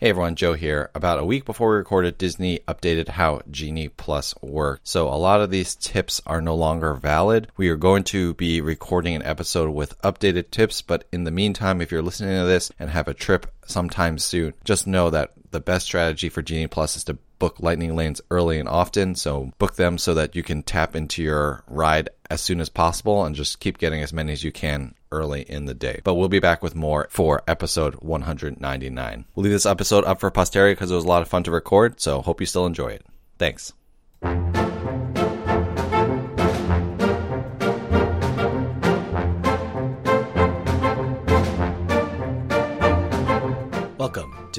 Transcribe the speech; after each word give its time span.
Hey 0.00 0.10
everyone, 0.10 0.36
Joe 0.36 0.52
here. 0.52 0.92
About 0.94 1.18
a 1.18 1.24
week 1.24 1.44
before 1.44 1.70
we 1.70 1.76
recorded, 1.78 2.18
Disney 2.18 2.60
updated 2.68 3.08
how 3.08 3.40
Genie 3.50 3.88
Plus 3.88 4.32
worked. 4.40 4.86
So 4.86 5.08
a 5.08 5.18
lot 5.18 5.40
of 5.40 5.50
these 5.50 5.74
tips 5.74 6.22
are 6.24 6.40
no 6.40 6.54
longer 6.54 6.94
valid. 6.94 7.48
We 7.56 7.68
are 7.70 7.76
going 7.76 8.04
to 8.04 8.34
be 8.34 8.60
recording 8.60 9.16
an 9.16 9.24
episode 9.24 9.70
with 9.70 10.00
updated 10.02 10.52
tips, 10.52 10.82
but 10.82 11.02
in 11.10 11.24
the 11.24 11.32
meantime, 11.32 11.80
if 11.80 11.90
you're 11.90 12.00
listening 12.00 12.38
to 12.38 12.46
this 12.46 12.70
and 12.78 12.90
have 12.90 13.08
a 13.08 13.12
trip 13.12 13.52
sometime 13.66 14.18
soon, 14.18 14.54
just 14.62 14.86
know 14.86 15.10
that 15.10 15.32
the 15.50 15.58
best 15.58 15.86
strategy 15.86 16.28
for 16.28 16.42
Genie 16.42 16.68
Plus 16.68 16.96
is 16.96 17.02
to 17.02 17.18
book 17.40 17.56
lightning 17.58 17.96
lanes 17.96 18.20
early 18.30 18.60
and 18.60 18.68
often. 18.68 19.16
So 19.16 19.50
book 19.58 19.74
them 19.74 19.98
so 19.98 20.14
that 20.14 20.36
you 20.36 20.44
can 20.44 20.62
tap 20.62 20.94
into 20.94 21.24
your 21.24 21.64
ride 21.66 22.08
as 22.30 22.40
soon 22.40 22.60
as 22.60 22.68
possible 22.68 23.24
and 23.24 23.34
just 23.34 23.58
keep 23.58 23.78
getting 23.78 24.00
as 24.00 24.12
many 24.12 24.32
as 24.32 24.44
you 24.44 24.52
can 24.52 24.94
early 25.10 25.42
in 25.42 25.66
the 25.66 25.74
day. 25.74 26.00
But 26.04 26.14
we'll 26.14 26.28
be 26.28 26.40
back 26.40 26.62
with 26.62 26.74
more 26.74 27.08
for 27.10 27.42
episode 27.46 27.94
199. 27.96 29.24
We'll 29.34 29.44
leave 29.44 29.52
this 29.52 29.66
episode 29.66 30.04
up 30.04 30.20
for 30.20 30.30
posterity 30.30 30.74
because 30.74 30.90
it 30.90 30.94
was 30.94 31.04
a 31.04 31.08
lot 31.08 31.22
of 31.22 31.28
fun 31.28 31.42
to 31.44 31.50
record. 31.50 32.00
So 32.00 32.22
hope 32.22 32.40
you 32.40 32.46
still 32.46 32.66
enjoy 32.66 32.88
it. 32.88 33.06
Thanks. 33.38 33.72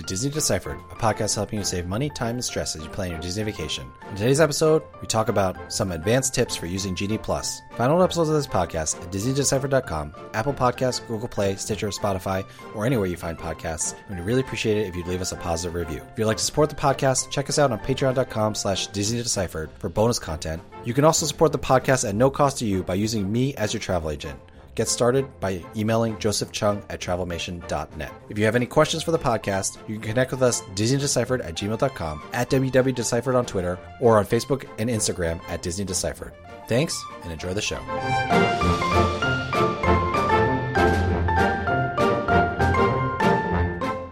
Disney 0.10 0.32
Deciphered, 0.32 0.80
a 0.90 0.96
podcast 0.96 1.36
helping 1.36 1.60
you 1.60 1.64
save 1.64 1.86
money, 1.86 2.10
time, 2.10 2.38
and 2.38 2.44
stress 2.44 2.76
as 2.76 2.82
you 2.82 2.90
plan 2.90 3.12
your 3.12 3.20
Disney 3.20 3.44
vacation. 3.44 3.86
In 4.10 4.16
today's 4.16 4.42
episode, 4.42 4.82
we 5.02 5.08
talk 5.08 5.30
about 5.30 5.72
some 5.72 5.92
advanced 5.92 6.34
tips 6.34 6.56
for 6.56 6.66
using 6.66 6.96
Genie 6.96 7.20
Plus. 7.20 7.62
Find 7.76 7.92
all 7.92 8.02
episodes 8.02 8.28
of 8.28 8.34
this 8.34 8.48
podcast 8.48 9.00
at 9.00 9.12
DisneyDeciphered.com, 9.12 10.16
Apple 10.34 10.54
Podcasts, 10.54 11.08
Google 11.08 11.28
Play, 11.28 11.56
Stitcher, 11.58 11.90
Spotify, 11.90 12.44
or 12.74 12.88
anywhere 12.88 13.06
you 13.06 13.18
find 13.18 13.38
podcasts. 13.38 13.94
And 14.08 14.18
we'd 14.18 14.26
really 14.26 14.42
appreciate 14.42 14.78
it 14.78 14.88
if 14.88 14.96
you'd 14.96 15.06
leave 15.06 15.22
us 15.22 15.32
a 15.32 15.36
positive 15.36 15.76
review. 15.76 16.02
If 16.12 16.18
you'd 16.18 16.26
like 16.26 16.38
to 16.38 16.44
support 16.44 16.72
the 16.72 16.76
podcast, 16.76 17.30
check 17.30 17.48
us 17.48 17.60
out 17.60 17.72
on 17.72 17.78
patreon.com 17.78 18.56
slash 18.56 18.88
Disney 18.88 19.22
for 19.22 19.90
bonus 19.90 20.18
content. 20.18 20.64
You 20.86 20.96
can 20.96 21.06
also 21.06 21.28
support 21.28 21.52
the 21.52 21.60
podcast 21.60 22.10
at 22.10 22.16
no 22.16 22.32
cost 22.32 22.58
to 22.60 22.66
you 22.66 22.82
by 22.82 22.96
using 22.96 23.32
me 23.32 23.54
as 23.58 23.76
your 23.76 23.80
travel 23.80 24.10
agent. 24.10 24.40
Get 24.80 24.88
started 24.88 25.28
by 25.42 25.62
emailing 25.76 26.18
Joseph 26.20 26.54
Chung 26.54 26.82
at 26.90 27.02
travelmation.net. 27.02 28.12
If 28.30 28.40
you 28.40 28.46
have 28.46 28.56
any 28.56 28.66
questions 28.66 29.04
for 29.04 29.12
the 29.12 29.20
podcast, 29.20 29.78
you 29.90 29.96
can 29.96 30.12
connect 30.12 30.32
with 30.32 30.42
us 30.42 30.62
DisneyDeciphered 30.74 31.44
at 31.44 31.56
gmail.com, 31.56 32.22
at 32.32 32.50
WWDeciphered 32.50 33.36
on 33.36 33.46
Twitter, 33.46 33.78
or 34.00 34.20
on 34.20 34.26
Facebook 34.26 34.70
and 34.78 34.90
Instagram 34.90 35.42
at 35.50 35.62
Disney 35.62 35.84
Deciphered. 35.84 36.32
Thanks 36.70 36.98
and 37.24 37.34
enjoy 37.34 37.54
the 37.54 37.62
show. 37.62 37.76